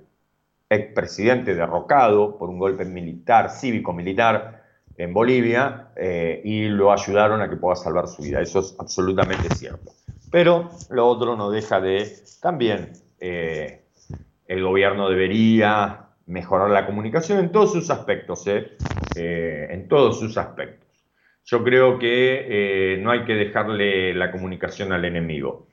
expresidente 0.68 1.54
derrocado 1.54 2.36
por 2.36 2.50
un 2.50 2.58
golpe 2.58 2.84
militar, 2.84 3.48
cívico-militar 3.48 4.64
en 4.98 5.14
Bolivia, 5.14 5.88
eh, 5.96 6.42
y 6.44 6.68
lo 6.68 6.92
ayudaron 6.92 7.40
a 7.40 7.48
que 7.48 7.56
pueda 7.56 7.76
salvar 7.76 8.06
su 8.06 8.22
vida. 8.22 8.42
Eso 8.42 8.60
es 8.60 8.76
absolutamente 8.78 9.48
cierto. 9.54 9.92
Pero 10.30 10.68
lo 10.90 11.06
otro 11.06 11.36
no 11.36 11.50
deja 11.50 11.80
de 11.80 12.06
también 12.42 12.92
eh, 13.18 13.86
el 14.46 14.62
gobierno 14.62 15.08
debería 15.08 16.05
mejorar 16.26 16.70
la 16.70 16.86
comunicación 16.86 17.38
en 17.38 17.52
todos 17.52 17.72
sus 17.72 17.88
aspectos, 17.90 18.46
¿eh? 18.46 18.72
Eh, 19.14 19.68
en 19.70 19.88
todos 19.88 20.18
sus 20.18 20.36
aspectos. 20.36 20.86
Yo 21.44 21.62
creo 21.62 21.98
que 21.98 22.94
eh, 22.94 22.98
no 22.98 23.12
hay 23.12 23.24
que 23.24 23.34
dejarle 23.34 24.12
la 24.14 24.32
comunicación 24.32 24.92
al 24.92 25.04
enemigo. 25.04 25.68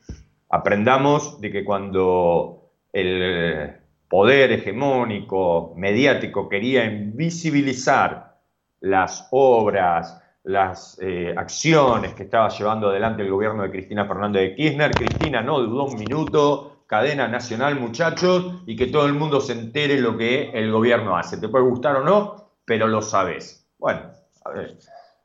Aprendamos 0.49 1.41
de 1.41 1.51
que 1.51 1.65
cuando 1.65 2.69
el 2.91 3.73
poder 4.07 4.51
hegemónico, 4.51 5.73
mediático, 5.75 6.47
quería 6.47 6.85
invisibilizar 6.85 8.38
las 8.81 9.27
obras, 9.31 10.21
las 10.43 10.99
acciones 11.35 12.13
que 12.13 12.23
estaba 12.23 12.49
llevando 12.49 12.89
adelante 12.89 13.23
el 13.23 13.31
gobierno 13.31 13.63
de 13.63 13.71
Cristina 13.71 14.05
Fernández 14.05 14.49
de 14.49 14.55
Kirchner, 14.55 14.91
Cristina 14.91 15.41
no 15.41 15.59
dudó 15.59 15.85
un 15.85 15.97
minuto 15.97 16.73
cadena 16.88 17.27
nacional, 17.27 17.80
muchachos, 17.80 18.61
y 18.65 18.76
que 18.76 18.88
todo 18.88 19.05
el 19.05 19.14
mundo 19.14 19.41
se 19.41 19.53
entere 19.53 19.99
lo 19.99 20.18
que 20.18 20.51
el 20.51 20.72
gobierno 20.72 21.18
hace. 21.18 21.38
Te 21.38 21.49
puede 21.49 21.65
gustar 21.65 21.95
o 21.97 22.03
no, 22.03 22.51
pero 22.65 22.88
lo 22.88 23.01
sabes. 23.01 23.68
Bueno, 23.77 24.01
a 24.45 24.49
ver, 24.49 24.77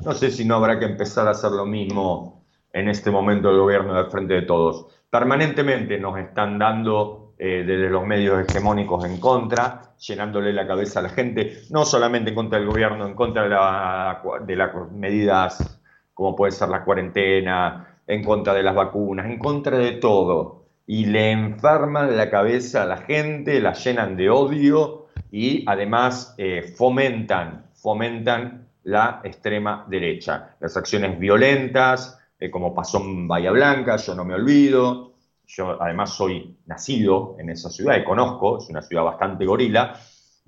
no 0.04 0.12
sé 0.12 0.30
si 0.30 0.44
no 0.44 0.56
habrá 0.56 0.78
que 0.78 0.86
empezar 0.86 1.26
a 1.28 1.32
hacer 1.32 1.50
lo 1.52 1.66
mismo 1.66 2.44
en 2.72 2.88
este 2.88 3.10
momento 3.10 3.50
el 3.50 3.58
gobierno 3.58 3.94
del 3.94 4.10
frente 4.10 4.34
de 4.34 4.42
todos. 4.42 4.86
Permanentemente 5.10 5.98
nos 5.98 6.18
están 6.18 6.58
dando 6.58 7.34
eh, 7.38 7.64
desde 7.66 7.88
los 7.88 8.04
medios 8.04 8.44
hegemónicos 8.46 9.04
en 9.04 9.18
contra, 9.18 9.94
llenándole 9.96 10.52
la 10.52 10.66
cabeza 10.66 11.00
a 11.00 11.02
la 11.02 11.08
gente, 11.08 11.62
no 11.70 11.84
solamente 11.84 12.30
en 12.30 12.36
contra 12.36 12.58
del 12.58 12.68
gobierno, 12.68 13.06
en 13.06 13.14
contra 13.14 13.44
de, 13.44 13.48
la, 13.48 14.22
de 14.44 14.56
las 14.56 14.92
medidas 14.92 15.78
como 16.18 16.34
puede 16.34 16.50
ser 16.50 16.68
la 16.68 16.82
cuarentena, 16.82 18.00
en 18.04 18.24
contra 18.24 18.52
de 18.52 18.64
las 18.64 18.74
vacunas, 18.74 19.26
en 19.26 19.38
contra 19.38 19.78
de 19.78 19.92
todo 19.92 20.64
y 20.90 21.04
le 21.04 21.32
enferman 21.32 22.16
la 22.16 22.30
cabeza 22.30 22.82
a 22.82 22.86
la 22.86 22.96
gente, 22.96 23.60
la 23.60 23.74
llenan 23.74 24.16
de 24.16 24.30
odio 24.30 25.08
y 25.30 25.62
además 25.68 26.34
eh, 26.38 26.62
fomentan, 26.62 27.66
fomentan 27.74 28.68
la 28.84 29.20
extrema 29.22 29.84
derecha. 29.86 30.56
Las 30.60 30.78
acciones 30.78 31.18
violentas, 31.18 32.18
eh, 32.40 32.50
como 32.50 32.74
pasó 32.74 33.02
en 33.02 33.28
Bahía 33.28 33.50
Blanca, 33.50 33.96
yo 33.96 34.14
no 34.14 34.24
me 34.24 34.32
olvido, 34.32 35.12
yo 35.46 35.80
además 35.80 36.14
soy 36.14 36.56
nacido 36.64 37.36
en 37.38 37.50
esa 37.50 37.68
ciudad 37.68 37.98
y 37.98 38.04
conozco, 38.04 38.56
es 38.56 38.70
una 38.70 38.80
ciudad 38.80 39.04
bastante 39.04 39.44
gorila, 39.44 39.92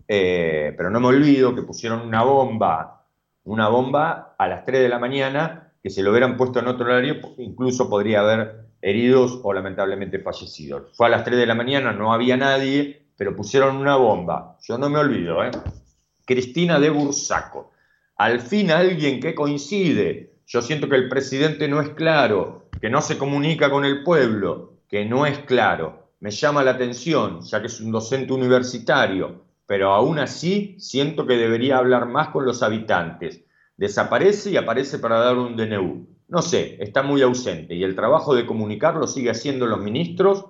eh, 0.09 0.73
pero 0.75 0.89
no 0.89 1.01
me 1.01 1.09
olvido 1.09 1.55
que 1.55 1.63
pusieron 1.63 2.01
una 2.01 2.23
bomba, 2.23 3.05
una 3.45 3.69
bomba 3.69 4.37
a 4.39 4.49
las 4.49 4.65
3 4.65 4.81
de 4.81 4.89
la 4.89 4.99
mañana, 4.99 5.75
que 5.83 5.91
si 5.91 6.01
lo 6.01 6.13
hubieran 6.13 6.39
puesto 6.39 6.61
en 6.61 6.69
otro 6.69 6.87
horario, 6.87 7.17
incluso 7.37 7.91
podría 7.91 8.21
haber 8.21 8.70
heridos 8.83 9.41
o 9.43 9.53
lamentablemente 9.53 10.19
fallecidos. 10.19 10.91
Fue 10.95 11.07
a 11.07 11.11
las 11.11 11.25
3 11.25 11.39
de 11.39 11.47
la 11.47 11.55
mañana, 11.55 11.93
no 11.93 12.13
había 12.13 12.37
nadie, 12.37 13.03
pero 13.17 13.37
pusieron 13.37 13.77
una 13.77 13.97
bomba. 13.97 14.57
Yo 14.63 14.79
no 14.79 14.89
me 14.89 14.99
olvido, 14.99 15.45
¿eh? 15.45 15.51
Cristina 16.25 16.79
de 16.79 16.91
Bursaco. 16.91 17.73
Al 18.17 18.41
fin 18.41 18.71
alguien 18.71 19.21
que 19.21 19.35
coincide. 19.35 20.35
Yo 20.47 20.63
siento 20.63 20.89
que 20.89 20.97
el 20.97 21.09
presidente 21.09 21.69
no 21.69 21.81
es 21.81 21.91
claro, 21.91 22.69
que 22.81 22.91
no 22.91 23.03
se 23.03 23.19
comunica 23.19 23.71
con 23.71 23.85
el 23.85 24.03
pueblo, 24.03 24.75
que 24.89 25.05
no 25.05 25.27
es 25.27 25.39
claro. 25.41 26.11
Me 26.21 26.31
llama 26.31 26.63
la 26.63 26.73
atención, 26.73 27.41
ya 27.43 27.61
que 27.61 27.69
es 27.69 27.81
un 27.81 27.93
docente 27.93 28.33
universitario, 28.33 29.45
pero 29.67 29.93
aún 29.93 30.19
así 30.19 30.77
siento 30.79 31.27
que 31.27 31.37
debería 31.37 31.79
hablar 31.79 32.07
más 32.07 32.29
con 32.29 32.45
los 32.45 32.63
habitantes. 32.63 33.45
Desaparece 33.77 34.51
y 34.51 34.57
aparece 34.57 34.99
para 34.99 35.19
dar 35.19 35.39
un 35.39 35.57
DNU. 35.57 36.07
No 36.31 36.43
sé, 36.43 36.77
está 36.81 37.03
muy 37.03 37.23
ausente 37.23 37.75
y 37.75 37.83
el 37.83 37.97
trabajo 37.97 38.37
de 38.37 38.47
comunicarlo 38.47 39.09
sigue 39.09 39.31
haciendo 39.31 39.67
los 39.67 39.81
ministros 39.81 40.47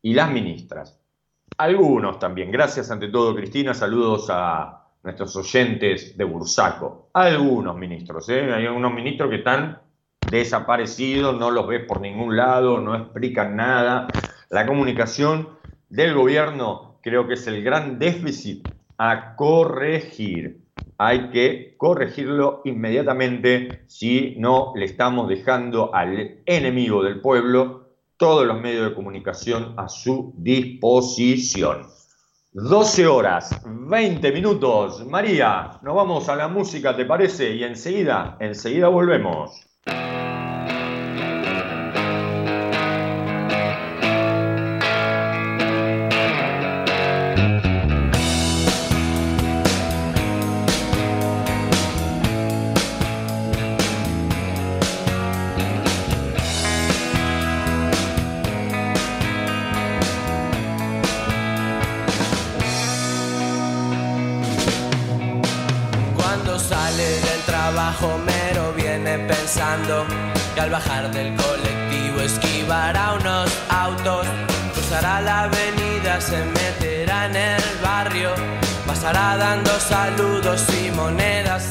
y 0.00 0.14
las 0.14 0.30
ministras. 0.30 0.98
Algunos 1.58 2.18
también. 2.18 2.50
Gracias 2.50 2.90
ante 2.90 3.08
todo, 3.08 3.36
Cristina. 3.36 3.74
Saludos 3.74 4.28
a 4.30 4.86
nuestros 5.02 5.36
oyentes 5.36 6.16
de 6.16 6.24
Bursaco. 6.24 7.10
Algunos 7.12 7.76
ministros, 7.76 8.30
¿eh? 8.30 8.50
Hay 8.50 8.64
algunos 8.64 8.94
ministros 8.94 9.28
que 9.28 9.36
están 9.36 9.82
desaparecidos, 10.30 11.38
no 11.38 11.50
los 11.50 11.66
ves 11.66 11.84
por 11.86 12.00
ningún 12.00 12.34
lado, 12.34 12.80
no 12.80 12.94
explican 12.94 13.56
nada. 13.56 14.08
La 14.48 14.66
comunicación 14.66 15.50
del 15.90 16.14
gobierno 16.14 16.98
creo 17.02 17.28
que 17.28 17.34
es 17.34 17.46
el 17.46 17.62
gran 17.62 17.98
déficit 17.98 18.66
a 18.96 19.36
corregir. 19.36 20.59
Hay 21.02 21.30
que 21.30 21.76
corregirlo 21.78 22.60
inmediatamente 22.66 23.84
si 23.86 24.34
no 24.36 24.74
le 24.76 24.84
estamos 24.84 25.30
dejando 25.30 25.94
al 25.94 26.42
enemigo 26.44 27.02
del 27.02 27.22
pueblo 27.22 27.94
todos 28.18 28.46
los 28.46 28.60
medios 28.60 28.90
de 28.90 28.94
comunicación 28.94 29.72
a 29.78 29.88
su 29.88 30.34
disposición. 30.36 31.86
12 32.52 33.06
horas, 33.06 33.62
20 33.64 34.30
minutos. 34.30 35.06
María, 35.06 35.80
nos 35.80 35.94
vamos 35.94 36.28
a 36.28 36.36
la 36.36 36.48
música, 36.48 36.94
¿te 36.94 37.06
parece? 37.06 37.54
Y 37.54 37.64
enseguida, 37.64 38.36
enseguida 38.38 38.88
volvemos. 38.88 39.69
Saludos 79.80 80.62
y 80.84 80.90
monedas 80.90 81.64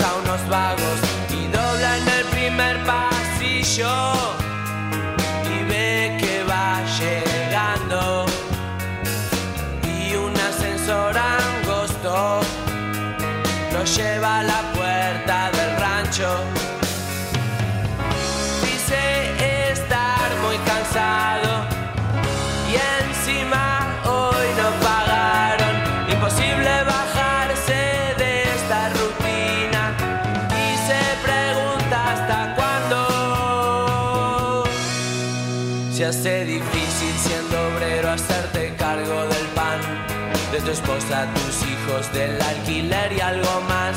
tu 40.69 40.73
esposa, 40.73 41.25
tus 41.33 41.63
hijos, 41.67 42.13
del 42.13 42.39
alquiler 42.41 43.13
y 43.13 43.19
algo 43.19 43.61
más. 43.61 43.95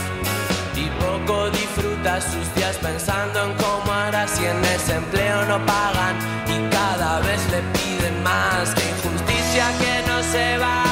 Y 0.74 0.88
poco 1.04 1.50
disfrutas 1.50 2.24
sus 2.24 2.54
días 2.54 2.76
pensando 2.76 3.44
en 3.44 3.52
cómo 3.54 3.92
hará 3.92 4.26
si 4.26 4.44
en 4.44 4.64
ese 4.64 4.94
empleo 4.96 5.44
no 5.46 5.64
pagan 5.66 6.16
y 6.48 6.74
cada 6.74 7.20
vez 7.20 7.40
le 7.50 7.60
piden 7.76 8.22
más. 8.22 8.70
Injusticia 8.70 9.66
que 9.80 10.08
no 10.08 10.22
se 10.22 10.58
valore, 10.58 10.91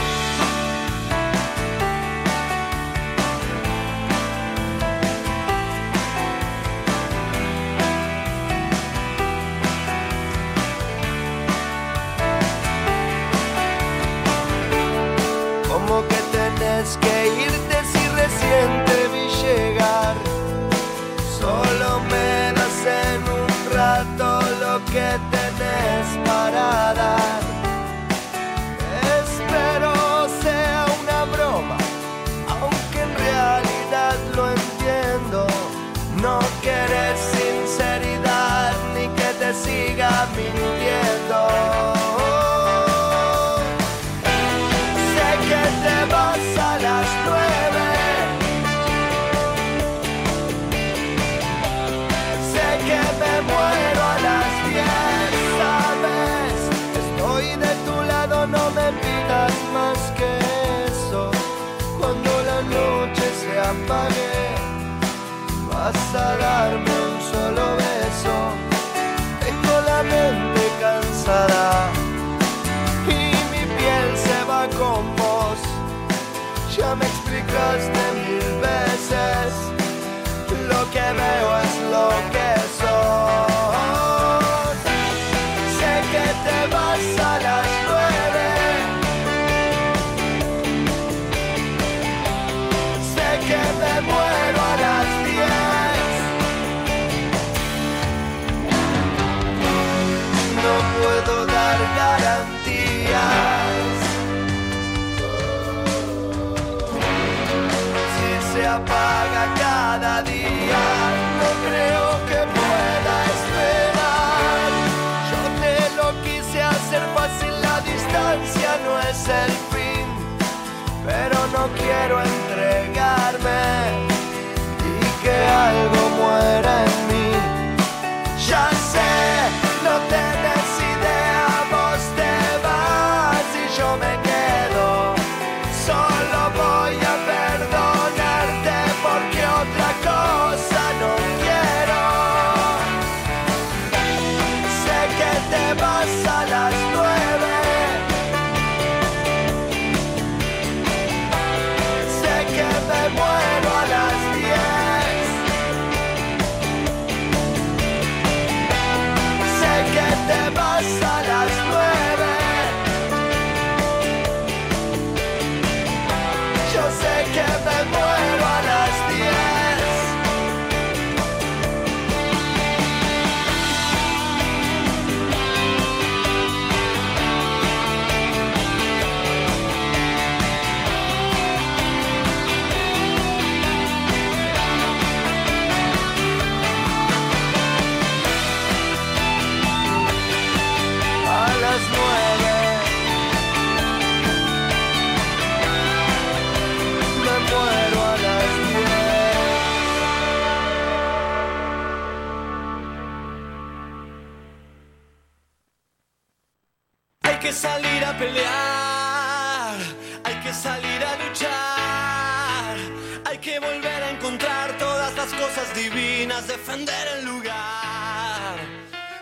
Defender 216.47 217.07
el 217.17 217.25
lugar. 217.25 218.57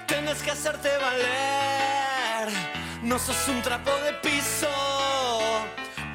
Tienes 0.07 0.41
que 0.41 0.51
hacerte 0.51 0.89
valer, 0.97 2.53
no 3.03 3.19
sos 3.19 3.47
un 3.47 3.61
trapo 3.61 3.91
de 4.05 4.13
piso. 4.21 4.67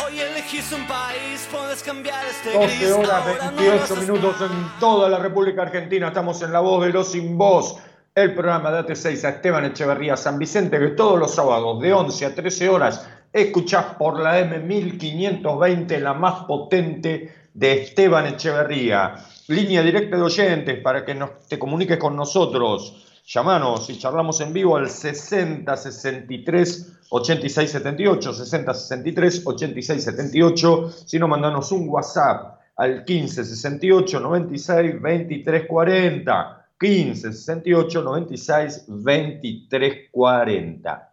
Hoy 0.04 0.20
elegís 0.20 0.72
un 0.72 0.86
país, 0.86 1.48
puedes 1.50 1.82
cambiar 1.82 2.24
este 2.26 2.52
12 2.52 2.76
gris. 2.76 2.92
horas 2.92 3.10
ahora 3.26 3.50
no 3.50 3.56
28 3.56 3.78
vas 3.80 3.90
a 3.90 3.94
minutos 3.94 4.40
en 4.40 4.80
toda 4.80 5.08
la 5.08 5.18
República 5.18 5.62
Argentina. 5.62 6.08
Estamos 6.08 6.42
en 6.42 6.52
La 6.52 6.60
Voz 6.60 6.84
de 6.84 6.92
los 6.92 7.12
Sin 7.12 7.38
Voz, 7.38 7.76
el 8.14 8.34
programa 8.34 8.70
de 8.70 8.80
AT6 8.80 9.24
a 9.24 9.28
Esteban 9.30 9.64
Echeverría 9.64 10.16
San 10.16 10.38
Vicente, 10.38 10.78
que 10.78 10.88
todos 10.88 11.18
los 11.18 11.34
sábados 11.34 11.80
de 11.80 11.92
11 11.92 12.26
a 12.26 12.34
13 12.34 12.68
horas 12.68 13.08
escuchás 13.32 13.86
por 13.98 14.20
la 14.20 14.40
M1520, 14.40 15.98
la 15.98 16.14
más 16.14 16.44
potente 16.44 17.34
de 17.52 17.82
Esteban 17.82 18.26
Echeverría. 18.26 19.14
Línea 19.48 19.82
directa 19.82 20.16
de 20.16 20.22
oyentes 20.22 20.80
para 20.80 21.04
que 21.04 21.14
nos, 21.14 21.46
te 21.46 21.58
comuniques 21.58 21.98
con 21.98 22.16
nosotros. 22.16 23.04
Llamanos 23.26 23.90
y 23.90 23.98
charlamos 23.98 24.40
en 24.40 24.54
vivo 24.54 24.74
al 24.74 24.88
60 24.88 25.76
63 25.76 26.92
86 27.10 27.70
78, 27.70 28.32
60 28.32 28.74
63 28.74 29.42
86 29.44 30.04
78. 30.04 30.90
Si 31.04 31.18
no, 31.18 31.28
mandanos 31.28 31.72
un 31.72 31.90
WhatsApp 31.90 32.58
al 32.76 33.04
15 33.04 33.44
68 33.44 34.20
96 34.20 35.02
23 35.02 35.66
40. 35.66 36.66
15 36.80 37.32
68 37.34 38.02
96 38.02 38.84
23 38.88 40.10
40. 40.10 41.12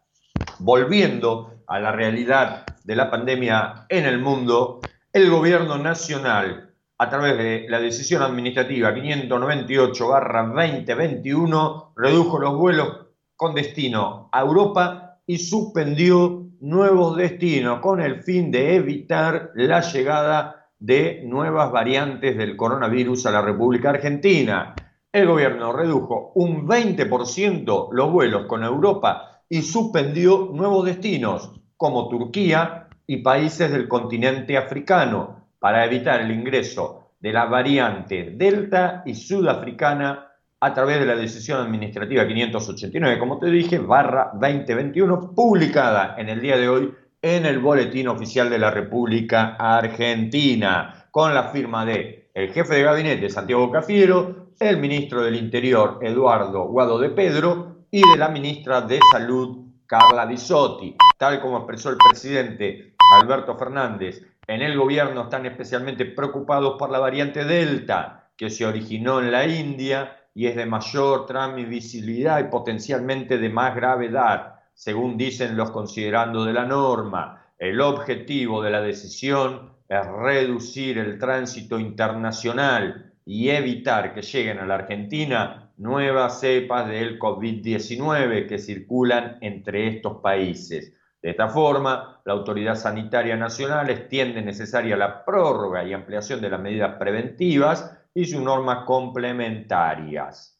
Volviendo 0.60 1.64
a 1.68 1.80
la 1.82 1.92
realidad 1.92 2.66
de 2.86 2.96
la 2.96 3.12
pandemia 3.12 3.86
en 3.90 4.06
el 4.06 4.20
mundo, 4.20 4.80
el 5.12 5.30
gobierno 5.30 5.78
nacional 5.78 6.71
a 7.02 7.10
través 7.10 7.36
de 7.36 7.66
la 7.68 7.80
decisión 7.80 8.22
administrativa 8.22 8.94
598-2021, 8.94 11.94
redujo 11.96 12.38
los 12.38 12.56
vuelos 12.56 13.08
con 13.36 13.56
destino 13.56 14.30
a 14.32 14.42
Europa 14.42 15.18
y 15.26 15.40
suspendió 15.40 16.46
nuevos 16.60 17.18
destinos 17.18 17.80
con 17.80 18.02
el 18.02 18.22
fin 18.22 18.52
de 18.52 18.76
evitar 18.76 19.50
la 19.56 19.82
llegada 19.82 20.68
de 20.78 21.24
nuevas 21.26 21.72
variantes 21.72 22.38
del 22.38 22.56
coronavirus 22.56 23.26
a 23.26 23.32
la 23.32 23.42
República 23.42 23.90
Argentina. 23.90 24.76
El 25.12 25.26
gobierno 25.26 25.74
redujo 25.74 26.34
un 26.36 26.68
20% 26.68 27.90
los 27.94 28.12
vuelos 28.12 28.46
con 28.46 28.64
Europa 28.64 29.42
y 29.50 29.64
suspendió 29.64 30.52
nuevos 30.54 30.86
destinos 30.86 31.52
como 31.78 32.10
Turquía 32.10 32.90
y 33.08 33.24
países 33.24 33.72
del 33.72 33.88
continente 33.88 34.56
africano 34.56 35.41
para 35.62 35.86
evitar 35.86 36.22
el 36.22 36.32
ingreso 36.32 37.12
de 37.20 37.32
la 37.32 37.46
variante 37.46 38.34
Delta 38.36 39.04
y 39.06 39.14
Sudafricana 39.14 40.28
a 40.60 40.74
través 40.74 41.00
de 41.00 41.06
la 41.06 41.16
decisión 41.16 41.62
administrativa 41.62 42.28
589, 42.28 43.20
como 43.20 43.38
te 43.38 43.46
dije, 43.52 43.78
barra 43.78 44.32
2021, 44.34 45.36
publicada 45.36 46.16
en 46.18 46.30
el 46.30 46.42
día 46.42 46.58
de 46.58 46.68
hoy 46.68 46.92
en 47.22 47.46
el 47.46 47.60
Boletín 47.60 48.08
Oficial 48.08 48.50
de 48.50 48.58
la 48.58 48.72
República 48.72 49.56
Argentina, 49.60 51.06
con 51.12 51.32
la 51.36 51.44
firma 51.44 51.86
de 51.86 52.32
el 52.34 52.52
jefe 52.52 52.74
de 52.74 52.84
gabinete 52.84 53.30
Santiago 53.30 53.70
Cafiero, 53.70 54.48
el 54.60 54.78
ministro 54.78 55.22
del 55.22 55.36
Interior 55.36 56.00
Eduardo 56.02 56.66
Guado 56.70 56.98
de 56.98 57.12
Pedro 57.12 57.86
y 57.92 58.02
de 58.02 58.18
la 58.18 58.30
ministra 58.30 58.82
de 58.82 59.00
Salud 59.12 59.60
Carla 59.86 60.26
Bisotti. 60.26 60.96
Tal 61.20 61.40
como 61.40 61.58
expresó 61.58 61.92
el 61.92 61.98
presidente 61.98 62.96
Alberto 63.22 63.56
Fernández, 63.56 64.24
en 64.52 64.62
el 64.62 64.78
gobierno 64.78 65.24
están 65.24 65.46
especialmente 65.46 66.06
preocupados 66.06 66.76
por 66.78 66.90
la 66.90 67.00
variante 67.00 67.46
Delta, 67.46 68.32
que 68.36 68.50
se 68.50 68.66
originó 68.66 69.22
en 69.22 69.32
la 69.32 69.48
India 69.48 70.18
y 70.34 70.48
es 70.48 70.58
de 70.58 70.66
mayor 70.66 71.26
transmisibilidad 71.26 72.40
y 72.40 72.50
potencialmente 72.50 73.38
de 73.38 73.50
más 73.50 73.74
gravedad, 73.74 74.56
según 74.74 75.18
dicen 75.18 75.56
los 75.56 75.72
considerando 75.72 76.44
de 76.44 76.52
la 76.52 76.66
norma. 76.66 77.46
El 77.58 77.80
objetivo 77.80 78.62
de 78.62 78.72
la 78.72 78.82
decisión 78.82 79.74
es 79.88 80.06
reducir 80.06 80.98
el 80.98 81.18
tránsito 81.18 81.80
internacional 81.80 83.14
y 83.26 83.50
evitar 83.50 84.14
que 84.14 84.22
lleguen 84.22 84.60
a 84.60 84.66
la 84.66 84.76
Argentina 84.76 85.72
nuevas 85.78 86.42
cepas 86.42 86.90
del 86.90 87.18
COVID-19 87.20 88.48
que 88.48 88.60
circulan 88.60 89.38
entre 89.40 89.88
estos 89.88 90.18
países. 90.18 90.94
De 91.22 91.30
esta 91.30 91.50
forma, 91.50 92.22
la 92.26 92.34
Autoridad 92.34 92.76
Sanitaria 92.76 93.38
Nacional 93.38 93.90
extiende 93.90 94.42
necesaria 94.42 94.98
la 94.98 95.24
prórroga 95.24 95.84
y 95.84 95.94
ampliación 95.94 96.42
de 96.42 96.50
las 96.50 96.60
medidas 96.60 96.98
preventivas 96.98 97.96
y 98.14 98.26
sus 98.26 98.42
normas 98.42 98.86
complementarias. 98.86 100.60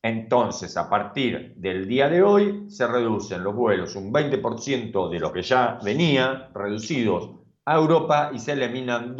Entonces, 0.00 0.76
a 0.76 0.88
partir 0.88 1.54
del 1.56 1.88
día 1.88 2.08
de 2.08 2.22
hoy, 2.22 2.70
se 2.70 2.86
reducen 2.86 3.42
los 3.42 3.54
vuelos 3.54 3.96
un 3.96 4.12
20% 4.12 5.10
de 5.10 5.18
lo 5.18 5.32
que 5.32 5.42
ya 5.42 5.78
venía, 5.82 6.50
reducidos 6.54 7.30
a 7.64 7.74
Europa 7.74 8.30
y 8.32 8.38
se 8.38 8.52
eliminan, 8.52 9.16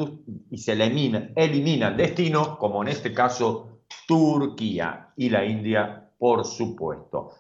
y 0.50 0.70
eliminan 1.34 1.96
destinos, 1.96 2.56
como 2.58 2.82
en 2.82 2.88
este 2.88 3.12
caso 3.12 3.80
Turquía 4.06 5.12
y 5.16 5.30
la 5.30 5.44
India, 5.44 6.10
por 6.16 6.44
supuesto. 6.44 7.32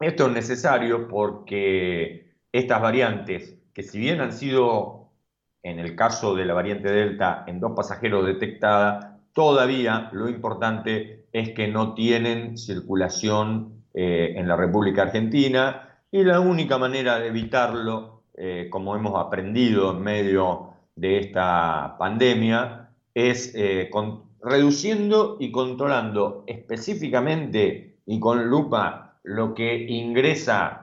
Esto 0.00 0.26
es 0.26 0.32
necesario 0.32 1.08
porque 1.08 2.32
estas 2.52 2.80
variantes, 2.80 3.56
que 3.72 3.82
si 3.82 3.98
bien 3.98 4.20
han 4.20 4.32
sido 4.32 5.04
en 5.62 5.78
el 5.78 5.96
caso 5.96 6.34
de 6.34 6.44
la 6.44 6.54
variante 6.54 6.90
Delta, 6.90 7.44
en 7.46 7.58
dos 7.58 7.72
pasajeros 7.74 8.26
detectada, 8.26 9.18
todavía 9.32 10.10
lo 10.12 10.28
importante 10.28 11.26
es 11.32 11.50
que 11.50 11.68
no 11.68 11.94
tienen 11.94 12.58
circulación 12.58 13.82
eh, 13.94 14.34
en 14.36 14.46
la 14.46 14.56
República 14.56 15.02
Argentina 15.02 15.88
y 16.10 16.22
la 16.22 16.40
única 16.40 16.78
manera 16.78 17.18
de 17.18 17.28
evitarlo, 17.28 18.22
eh, 18.36 18.68
como 18.70 18.94
hemos 18.94 19.18
aprendido 19.18 19.92
en 19.92 20.02
medio 20.02 20.74
de 20.94 21.18
esta 21.18 21.96
pandemia, 21.98 22.90
es 23.14 23.52
eh, 23.54 23.90
reduciendo 24.42 25.38
y 25.40 25.50
controlando 25.50 26.44
específicamente 26.46 27.96
y 28.06 28.20
con 28.20 28.46
lupa 28.46 29.03
lo 29.24 29.54
que 29.54 29.74
ingresa 29.88 30.80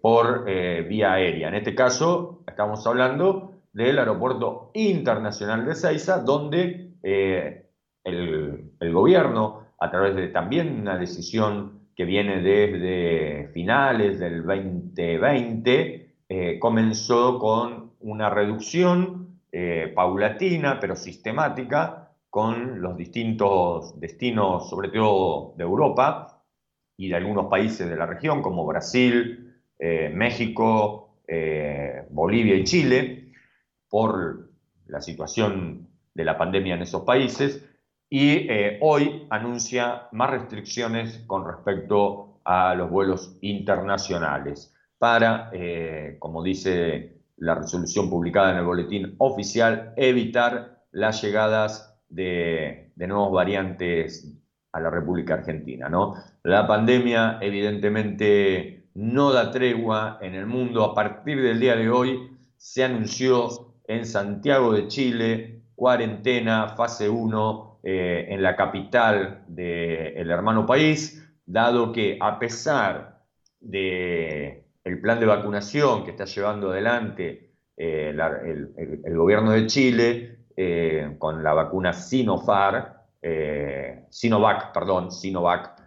por 0.00 0.44
vía 0.44 1.12
aérea. 1.12 1.48
En 1.48 1.54
este 1.54 1.74
caso, 1.74 2.38
Estamos 2.58 2.84
hablando 2.88 3.62
del 3.72 4.00
Aeropuerto 4.00 4.72
Internacional 4.74 5.64
de 5.64 5.76
Ceiza, 5.76 6.18
donde 6.18 6.90
eh, 7.04 7.66
el, 8.02 8.92
gobierno, 8.92 9.68
a 9.78 9.88
través 9.92 10.16
de 10.16 10.26
también 10.26 10.80
una 10.80 10.98
decisión 10.98 11.82
que 11.94 12.04
viene 12.04 12.40
desde 12.42 13.46
finales 13.54 14.18
del 14.18 14.44
2020, 14.44 16.14
eh, 16.28 16.58
comenzó 16.58 17.38
con 17.38 17.92
una 18.00 18.28
reducción 18.28 19.38
eh, 19.52 19.92
paulatina, 19.94 20.80
pero 20.80 20.96
sistemática, 20.96 22.10
con 22.28 22.82
los 22.82 22.96
distintos 22.96 24.00
destinos, 24.00 24.68
sobre 24.68 24.88
todo 24.88 25.54
de 25.56 25.62
Europa 25.62 26.37
y 26.98 27.08
de 27.08 27.16
algunos 27.16 27.46
países 27.46 27.88
de 27.88 27.96
la 27.96 28.04
región, 28.04 28.42
como 28.42 28.66
Brasil, 28.66 29.54
México, 30.12 31.08
eh, 31.30 32.06
Bolivia 32.08 32.54
y 32.54 32.64
Chile 32.64 33.32
por 33.90 34.48
la 34.86 35.02
situación 35.02 35.88
de 36.14 36.24
la 36.24 36.38
pandemia 36.38 36.74
en 36.74 36.82
esos 36.82 37.02
países. 37.02 37.62
Y 38.08 38.50
eh, 38.50 38.78
hoy 38.80 39.26
anuncia 39.28 40.08
más 40.12 40.30
restricciones 40.30 41.22
con 41.26 41.46
respecto 41.46 42.40
a 42.44 42.74
los 42.74 42.88
vuelos 42.88 43.36
internacionales 43.42 44.74
para, 44.96 45.50
eh, 45.52 46.16
como 46.18 46.42
dice 46.42 47.18
la 47.36 47.54
resolución 47.54 48.08
publicada 48.08 48.52
en 48.52 48.56
el 48.56 48.64
boletín 48.64 49.14
oficial, 49.18 49.92
evitar 49.96 50.82
las 50.90 51.22
llegadas 51.22 52.00
de, 52.08 52.90
de 52.96 53.06
nuevos 53.06 53.32
variantes 53.32 54.34
a 54.78 54.80
la 54.80 54.90
República 54.90 55.34
Argentina. 55.34 55.88
¿no? 55.88 56.14
La 56.42 56.66
pandemia 56.66 57.38
evidentemente 57.40 58.88
no 58.94 59.32
da 59.32 59.50
tregua 59.50 60.18
en 60.22 60.34
el 60.34 60.46
mundo. 60.46 60.84
A 60.84 60.94
partir 60.94 61.42
del 61.42 61.60
día 61.60 61.76
de 61.76 61.90
hoy 61.90 62.36
se 62.56 62.84
anunció 62.84 63.48
en 63.86 64.06
Santiago 64.06 64.72
de 64.72 64.88
Chile 64.88 65.62
cuarentena 65.74 66.70
fase 66.70 67.08
1 67.08 67.80
eh, 67.84 68.26
en 68.30 68.42
la 68.42 68.56
capital 68.56 69.44
del 69.46 70.30
hermano 70.30 70.66
país, 70.66 71.24
dado 71.46 71.92
que 71.92 72.18
a 72.20 72.38
pesar 72.38 73.22
del 73.60 74.64
el 74.84 75.00
plan 75.00 75.20
de 75.20 75.26
vacunación 75.26 76.04
que 76.04 76.10
está 76.10 76.24
llevando 76.24 76.70
adelante 76.70 77.52
eh, 77.76 78.12
el, 78.12 79.16
gobierno 79.16 79.52
de 79.52 79.66
Chile 79.66 80.38
eh, 80.56 81.14
con 81.18 81.44
la 81.44 81.52
vacuna 81.52 81.92
Sinofar, 83.20 84.06
Sinovac, 84.10 84.72
perdón, 84.72 85.10
Sinovac, 85.10 85.82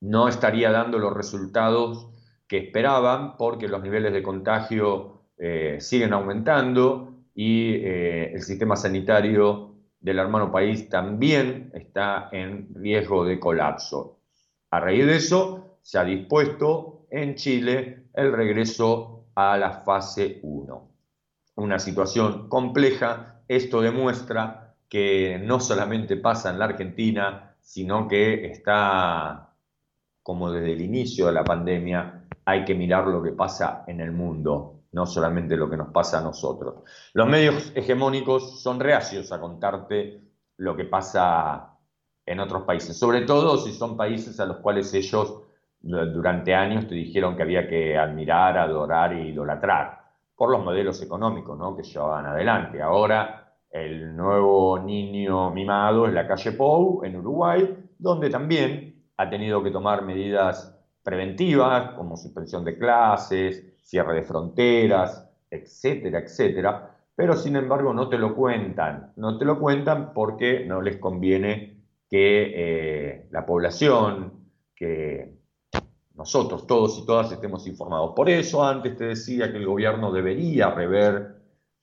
no 0.00 0.28
estaría 0.28 0.70
dando 0.70 0.98
los 0.98 1.14
resultados 1.14 2.08
que 2.46 2.58
esperaban 2.58 3.36
porque 3.36 3.68
los 3.68 3.82
niveles 3.82 4.12
de 4.12 4.22
contagio 4.22 5.22
eh, 5.38 5.78
siguen 5.80 6.12
aumentando 6.12 7.14
y 7.34 7.76
eh, 7.76 8.32
el 8.34 8.42
sistema 8.42 8.76
sanitario 8.76 9.76
del 10.00 10.18
hermano 10.18 10.52
país 10.52 10.88
también 10.88 11.70
está 11.72 12.28
en 12.32 12.68
riesgo 12.74 13.24
de 13.24 13.40
colapso. 13.40 14.18
A 14.70 14.80
raíz 14.80 15.06
de 15.06 15.16
eso, 15.16 15.78
se 15.82 15.98
ha 15.98 16.04
dispuesto 16.04 17.06
en 17.10 17.36
Chile 17.36 18.08
el 18.14 18.32
regreso 18.32 19.26
a 19.34 19.56
la 19.56 19.82
fase 19.84 20.40
1. 20.42 20.90
Una 21.56 21.78
situación 21.78 22.48
compleja, 22.48 23.40
esto 23.48 23.80
demuestra 23.80 24.61
que 24.92 25.40
no 25.42 25.58
solamente 25.58 26.18
pasa 26.18 26.50
en 26.50 26.58
la 26.58 26.66
Argentina, 26.66 27.56
sino 27.62 28.06
que 28.06 28.44
está 28.44 29.48
como 30.22 30.52
desde 30.52 30.74
el 30.74 30.82
inicio 30.82 31.28
de 31.28 31.32
la 31.32 31.44
pandemia 31.44 32.26
hay 32.44 32.66
que 32.66 32.74
mirar 32.74 33.06
lo 33.06 33.22
que 33.22 33.32
pasa 33.32 33.84
en 33.86 34.02
el 34.02 34.12
mundo, 34.12 34.82
no 34.92 35.06
solamente 35.06 35.56
lo 35.56 35.70
que 35.70 35.78
nos 35.78 35.88
pasa 35.92 36.18
a 36.18 36.22
nosotros. 36.22 36.82
Los 37.14 37.26
medios 37.26 37.72
hegemónicos 37.74 38.60
son 38.60 38.80
reacios 38.80 39.32
a 39.32 39.40
contarte 39.40 40.20
lo 40.58 40.76
que 40.76 40.84
pasa 40.84 41.70
en 42.26 42.40
otros 42.40 42.64
países, 42.64 42.94
sobre 42.94 43.22
todo 43.22 43.56
si 43.56 43.72
son 43.72 43.96
países 43.96 44.38
a 44.40 44.44
los 44.44 44.58
cuales 44.58 44.92
ellos 44.92 45.38
durante 45.80 46.54
años 46.54 46.86
te 46.86 46.94
dijeron 46.94 47.34
que 47.34 47.44
había 47.44 47.66
que 47.66 47.96
admirar, 47.96 48.58
adorar 48.58 49.14
e 49.14 49.28
idolatrar 49.28 50.02
por 50.36 50.50
los 50.50 50.62
modelos 50.62 51.00
económicos 51.00 51.58
¿no? 51.58 51.74
que 51.74 51.82
llevaban 51.82 52.26
adelante. 52.26 52.82
Ahora 52.82 53.41
el 53.72 54.14
nuevo 54.14 54.78
niño 54.78 55.50
mimado 55.50 56.06
es 56.06 56.12
la 56.12 56.28
calle 56.28 56.52
Pou 56.52 57.02
en 57.04 57.16
Uruguay, 57.16 57.74
donde 57.98 58.28
también 58.28 59.02
ha 59.16 59.30
tenido 59.30 59.62
que 59.62 59.70
tomar 59.70 60.02
medidas 60.02 60.78
preventivas 61.02 61.92
como 61.92 62.16
suspensión 62.16 62.64
de 62.64 62.76
clases, 62.76 63.74
cierre 63.82 64.14
de 64.14 64.22
fronteras, 64.22 65.28
etcétera, 65.50 66.20
etcétera, 66.20 66.96
pero 67.14 67.34
sin 67.34 67.56
embargo 67.56 67.94
no 67.94 68.08
te 68.08 68.18
lo 68.18 68.34
cuentan, 68.34 69.12
no 69.16 69.38
te 69.38 69.44
lo 69.44 69.58
cuentan 69.58 70.12
porque 70.12 70.64
no 70.66 70.82
les 70.82 70.98
conviene 70.98 71.82
que 72.08 72.52
eh, 72.54 73.28
la 73.30 73.46
población, 73.46 74.32
que 74.76 75.38
nosotros 76.14 76.66
todos 76.66 76.98
y 76.98 77.06
todas 77.06 77.32
estemos 77.32 77.66
informados. 77.66 78.12
Por 78.14 78.28
eso 78.28 78.62
antes 78.62 78.96
te 78.96 79.04
decía 79.04 79.50
que 79.50 79.58
el 79.58 79.66
gobierno 79.66 80.12
debería 80.12 80.70
rever 80.70 81.36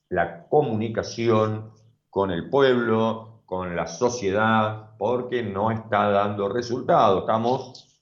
la 0.08 0.46
comunicación 0.48 1.72
con 2.10 2.30
el 2.30 2.50
pueblo, 2.50 3.42
con 3.46 3.74
la 3.74 3.86
sociedad, 3.86 4.90
porque 4.98 5.42
no 5.42 5.70
está 5.70 6.10
dando 6.10 6.48
resultado. 6.48 7.20
Estamos 7.20 8.00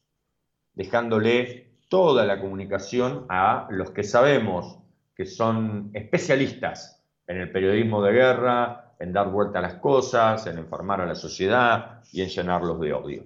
dejándole 0.74 1.78
toda 1.88 2.24
la 2.24 2.40
comunicación 2.40 3.26
a 3.28 3.68
los 3.70 3.90
que 3.90 4.04
sabemos 4.04 4.78
que 5.14 5.26
son 5.26 5.90
especialistas 5.94 7.04
en 7.26 7.38
el 7.38 7.50
periodismo 7.52 8.02
de 8.02 8.12
guerra, 8.12 8.94
en 8.98 9.12
dar 9.12 9.30
vuelta 9.30 9.58
a 9.58 9.62
las 9.62 9.74
cosas, 9.74 10.46
en 10.46 10.58
enfermar 10.58 11.00
a 11.00 11.06
la 11.06 11.14
sociedad 11.14 12.02
y 12.12 12.22
en 12.22 12.28
llenarlos 12.28 12.80
de 12.80 12.92
odio. 12.92 13.24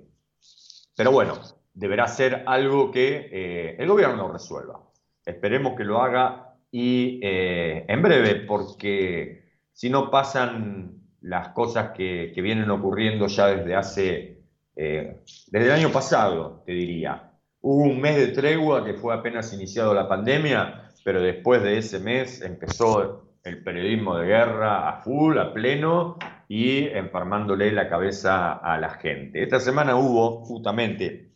Pero 0.96 1.12
bueno, 1.12 1.38
deberá 1.72 2.06
ser 2.08 2.44
algo 2.46 2.90
que 2.90 3.28
eh, 3.32 3.76
el 3.78 3.88
gobierno 3.88 4.30
resuelva. 4.30 4.80
Esperemos 5.24 5.74
que 5.76 5.84
lo 5.84 6.00
haga 6.02 6.56
y 6.70 7.20
eh, 7.22 7.84
en 7.88 8.02
breve, 8.02 8.36
porque 8.46 9.51
si 9.72 9.90
no 9.90 10.10
pasan 10.10 11.02
las 11.20 11.48
cosas 11.48 11.90
que, 11.90 12.32
vienen 12.36 12.70
ocurriendo 12.70 13.26
ya 13.26 13.48
desde 13.48 13.74
hace, 13.74 14.42
eh, 14.76 15.22
desde 15.48 15.66
el 15.66 15.72
año 15.72 15.90
pasado, 15.90 16.62
te 16.66 16.72
diría. 16.72 17.30
Hubo 17.60 17.84
un 17.84 18.00
mes 18.00 18.16
de 18.16 18.28
tregua 18.28 18.84
que 18.84 18.94
fue 18.94 19.14
apenas 19.14 19.52
iniciado 19.52 19.94
la 19.94 20.08
pandemia, 20.08 20.90
pero 21.04 21.22
después 21.22 21.62
de 21.62 21.78
ese 21.78 22.00
mes 22.00 22.42
empezó 22.42 23.36
el 23.44 23.62
periodismo 23.62 24.16
de 24.16 24.26
guerra 24.26 24.88
a 24.88 25.02
full, 25.02 25.38
a 25.38 25.52
pleno 25.52 26.18
y 26.48 26.86
enfermándole 26.88 27.70
la 27.72 27.88
cabeza 27.88 28.52
a 28.52 28.78
la 28.78 28.90
gente. 28.90 29.42
Esta 29.42 29.60
semana 29.60 29.96
hubo 29.96 30.44
justamente 30.44 31.32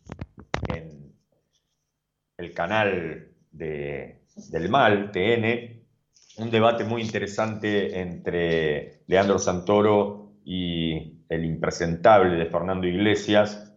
en 0.67 1.13
el 2.37 2.53
canal 2.53 3.29
de 3.51 4.21
del 4.49 4.69
Mal, 4.69 5.11
TN, 5.11 5.76
un 6.37 6.51
debate 6.51 6.83
muy 6.83 7.01
interesante 7.01 7.99
entre 7.99 9.01
Leandro 9.07 9.39
Santoro 9.39 10.33
y 10.45 11.23
el 11.29 11.45
impresentable 11.45 12.35
de 12.35 12.45
Fernando 12.45 12.87
Iglesias, 12.87 13.73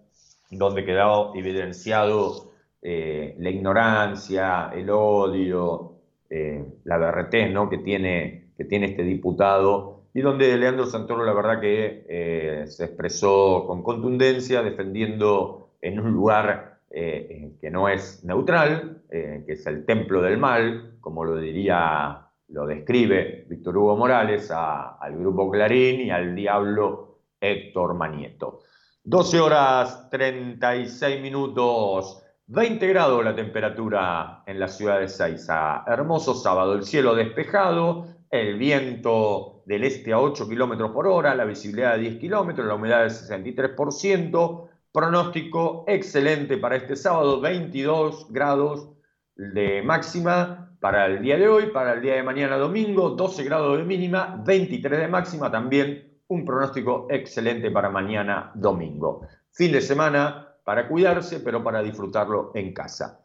donde 0.51 0.85
quedó 0.85 1.35
evidenciado 1.35 2.53
eh, 2.82 3.35
la 3.39 3.51
ignorancia, 3.51 4.70
el 4.74 4.91
odio, 4.91 5.95
eh, 6.28 6.65
la 6.85 6.99
berretez 6.99 7.51
¿no? 7.51 7.69
que, 7.70 7.78
tiene, 7.78 8.53
que 8.57 8.65
tiene 8.65 8.87
este 8.87 9.05
diputado, 9.05 10.05
y 10.12 10.20
donde 10.20 10.57
Leandro 10.57 10.87
Santoro 10.87 11.24
la 11.24 11.32
verdad 11.32 11.61
que 11.61 12.05
eh, 12.09 12.65
se 12.66 12.85
expresó 12.85 13.65
con 13.66 13.82
contundencia, 13.82 14.62
defendiendo 14.62 15.70
en 15.81 16.01
un 16.01 16.12
lugar 16.12 16.69
que 16.93 17.70
no 17.70 17.89
es 17.89 18.24
neutral, 18.24 19.03
que 19.09 19.45
es 19.47 19.65
el 19.69 19.87
templo 19.87 20.20
del 20.20 20.39
mal, 20.39 20.97
como 21.01 21.24
lo 21.24 21.37
diría, 21.37 22.30
lo 22.52 22.66
describe 22.66 23.47
Víctor 23.48 23.77
Hugo 23.77 23.97
Morales 23.97 24.51
al 24.51 25.16
grupo 25.16 25.51
Clarín 25.51 26.01
y 26.01 26.10
al 26.10 26.35
diablo 26.35 27.20
Héctor 27.40 27.94
Manieto. 27.94 28.60
12 29.05 29.40
horas 29.40 30.10
36 30.10 31.22
minutos, 31.22 32.22
20 32.47 32.86
grados 32.89 33.24
la 33.24 33.35
temperatura 33.35 34.43
en 34.47 34.60
la 34.60 34.68
ciudad 34.68 35.01
de 35.01 35.09
Seiza. 35.09 35.85
Hermoso 35.86 36.35
sábado, 36.35 36.74
el 36.74 36.85
cielo 36.85 37.14
despejado, 37.14 38.06
el 38.31 38.59
viento 38.59 39.62
del 39.64 39.85
este 39.85 40.12
a 40.12 40.20
8 40.20 40.48
kilómetros 40.48 40.90
por 40.90 41.06
hora, 41.06 41.35
la 41.35 41.44
visibilidad 41.44 41.94
de 41.94 42.02
10 42.02 42.18
kilómetros, 42.18 42.66
la 42.66 42.74
humedad 42.74 43.02
del 43.02 43.10
63%, 43.10 44.66
Pronóstico 44.93 45.85
excelente 45.86 46.56
para 46.56 46.74
este 46.74 46.97
sábado, 46.97 47.40
22 47.40 48.27
grados 48.32 48.89
de 49.36 49.82
máxima 49.82 50.69
para 50.81 51.07
el 51.07 51.20
día 51.20 51.36
de 51.36 51.47
hoy, 51.47 51.66
para 51.66 51.93
el 51.93 52.01
día 52.01 52.15
de 52.15 52.23
mañana 52.23 52.57
domingo, 52.57 53.11
12 53.11 53.44
grados 53.44 53.78
de 53.78 53.85
mínima, 53.85 54.43
23 54.44 55.01
de 55.01 55.09
máxima, 55.09 55.51
también 55.51 56.20
un 56.28 56.44
pronóstico 56.44 57.07
excelente 57.11 57.70
para 57.70 57.90
mañana 57.90 58.51
domingo. 58.55 59.27
Fin 59.52 59.73
de 59.73 59.82
semana 59.82 60.48
para 60.65 60.89
cuidarse, 60.89 61.40
pero 61.40 61.62
para 61.62 61.82
disfrutarlo 61.82 62.52
en 62.55 62.73
casa. 62.73 63.20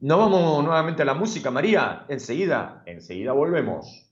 Nos 0.00 0.18
vamos 0.18 0.64
nuevamente 0.64 1.02
a 1.02 1.04
la 1.04 1.14
música, 1.14 1.50
María. 1.50 2.04
Enseguida, 2.08 2.82
enseguida 2.86 3.32
volvemos. 3.32 4.10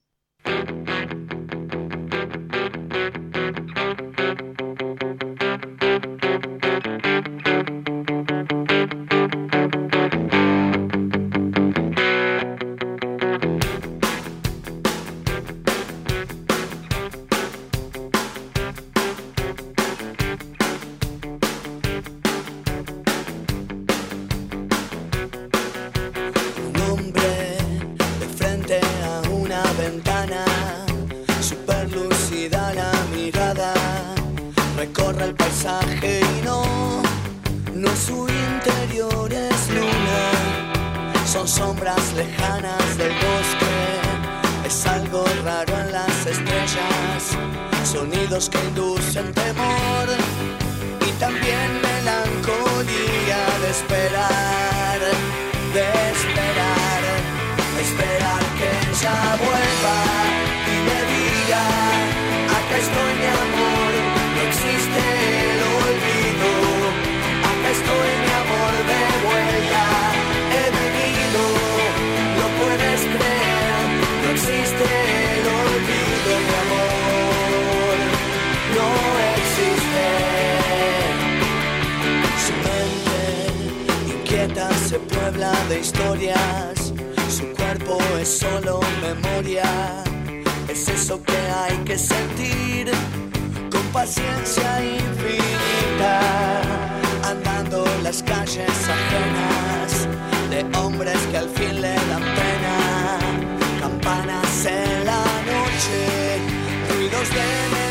knows 107.22 107.30
their 107.30 107.70
name. 107.70 107.81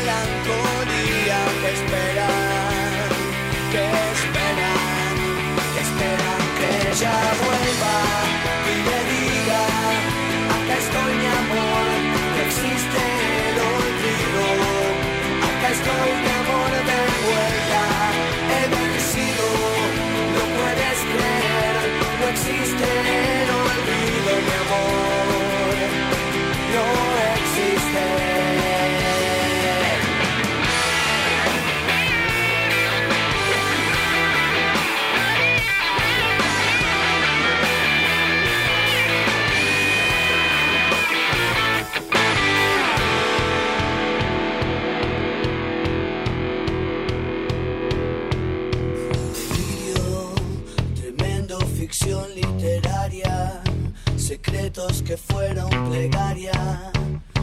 Que 54.70 55.16
fueron 55.16 55.68
plegaria. 55.90 56.52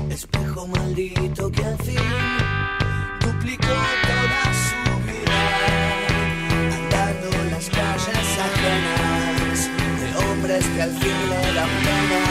Espejo 0.09 0.65
maldito 0.67 1.51
que 1.51 1.65
al 1.65 1.77
fin 1.79 1.99
duplicó 3.19 3.75
toda 4.07 4.43
su 4.63 4.91
vida, 5.05 5.41
andando 6.77 7.29
las 7.51 7.69
calles 7.69 8.29
ajenas 8.47 9.69
de 9.99 10.09
hombres 10.17 10.65
que 10.65 10.81
al 10.81 10.91
fin 10.91 11.29
le 11.29 11.53
dan 11.55 11.69
pena, 11.83 12.23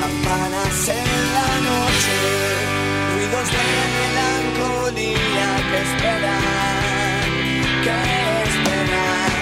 campanas 0.00 0.88
en 0.88 1.10
la 1.36 1.50
noche, 1.70 2.16
ruidos 3.14 3.48
de 3.54 3.64
melancolía 3.94 5.48
que 5.70 5.78
esperan, 5.86 6.42
que 7.84 7.96
esperan, 8.50 9.34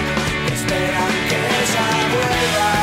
que 0.45 0.53
esperan 0.53 1.13
que 1.27 1.37
ella 1.37 1.87
vuelva 2.13 2.82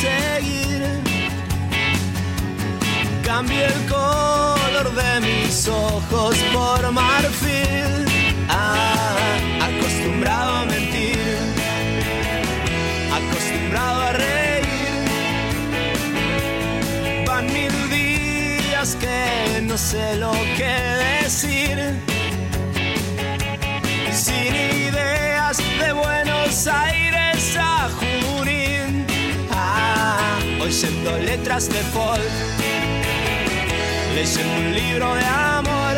Seguir. 0.00 0.80
Cambié 3.22 3.64
el 3.66 3.80
color 3.86 4.86
de 5.00 5.12
mis 5.26 5.68
ojos 5.68 6.36
por 6.54 6.80
marfil. 6.92 7.92
Ah, 8.48 9.16
acostumbrado 9.68 10.52
a 10.60 10.64
mentir, 10.64 11.18
acostumbrado 13.18 14.00
a 14.08 14.12
reír. 14.12 14.94
Van 17.26 17.46
mil 17.58 17.74
días 17.90 18.96
que 19.02 19.60
no 19.62 19.76
sé 19.76 20.16
lo 20.16 20.32
que 20.58 20.74
decir 21.22 21.76
sin 24.12 24.54
ideas 24.88 25.56
de 25.80 25.92
Buenos 25.92 26.66
Aires 26.66 27.39
oyendo 30.60 31.16
letras 31.18 31.68
de 31.68 31.80
folk, 31.92 32.20
leyendo 34.14 34.54
un 34.56 34.74
libro 34.74 35.14
de 35.14 35.24
amor. 35.24 35.96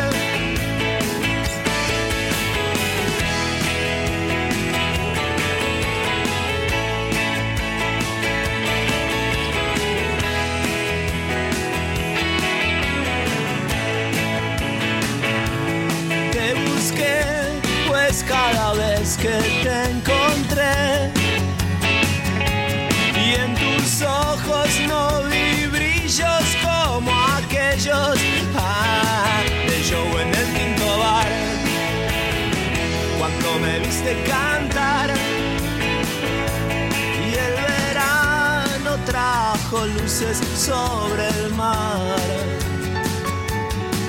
Te 16.31 16.53
busqué, 16.53 17.21
pues 17.87 18.23
cada 18.23 18.73
vez 18.73 19.17
que 19.17 19.29
te 19.63 19.83
encontré 19.91 20.22
viste 34.03 34.23
cantar. 34.29 35.09
Y 37.25 37.33
el 37.33 37.53
verano 37.53 38.97
trajo 39.05 39.85
luces 39.87 40.37
sobre 40.55 41.27
el 41.29 41.53
mar. 41.53 42.17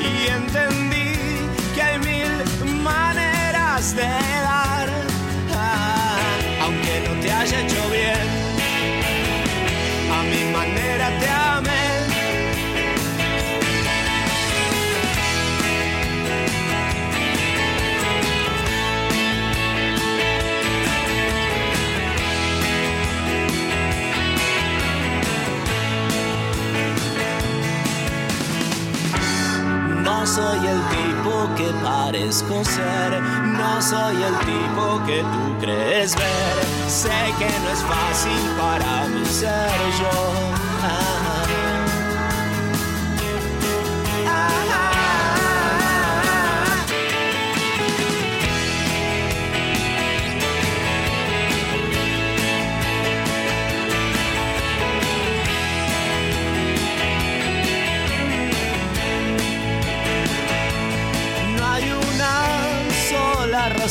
Y 0.00 0.28
entendí 0.28 1.48
que 1.74 1.82
hay 1.82 1.98
mil 1.98 2.82
maneras 2.82 3.94
de 3.94 4.02
dar, 4.02 4.83
No 30.24 30.30
soy 30.30 30.66
el 30.66 30.80
tipo 30.88 31.54
que 31.54 31.70
parezco 31.84 32.64
ser, 32.64 33.20
no 33.20 33.82
soy 33.82 34.22
el 34.22 34.38
tipo 34.38 35.04
que 35.04 35.20
tú 35.20 35.58
crees 35.60 36.16
ver. 36.16 36.64
Sé 36.88 37.10
que 37.38 37.44
no 37.44 37.70
es 37.70 37.82
fácil 37.82 38.56
para 38.58 39.06
mí 39.08 39.22
ser 39.26 39.68
yo. 40.00 40.10
Ah. 40.82 41.13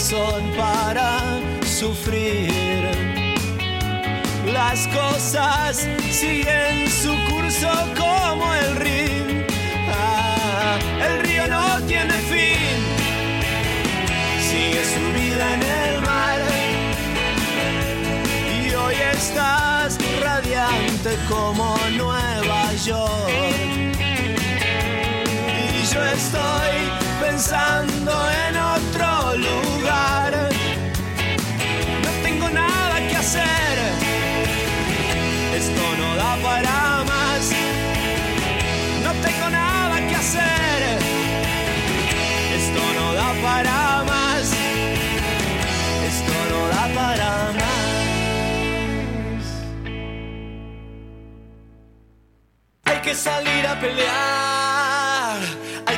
Razón 0.03 0.51
para 0.57 1.39
sufrir. 1.65 2.51
Las 4.51 4.85
cosas 4.89 5.87
siguen 6.11 6.89
su 6.91 7.13
curso 7.31 7.69
como 7.97 8.53
el 8.53 8.75
río. 8.75 9.45
Ah, 9.89 10.77
el 11.07 11.23
río 11.25 11.47
no 11.47 11.79
tiene 11.87 12.13
fin. 12.31 12.79
Sigue 14.49 14.83
su 14.93 15.03
vida 15.19 15.53
en 15.53 15.63
el 15.63 16.01
mar. 16.01 16.41
Y 18.59 18.73
hoy 18.75 18.95
estás 19.13 19.97
radiante 20.21 21.11
como 21.29 21.77
Nueva 21.95 22.73
York. 22.73 23.31
Y 25.71 25.93
yo 25.93 26.03
estoy 26.03 26.75
pensando 27.21 27.92
que 53.13 53.19
salir 53.19 53.67
a 53.67 53.79
pelear. 53.79 55.39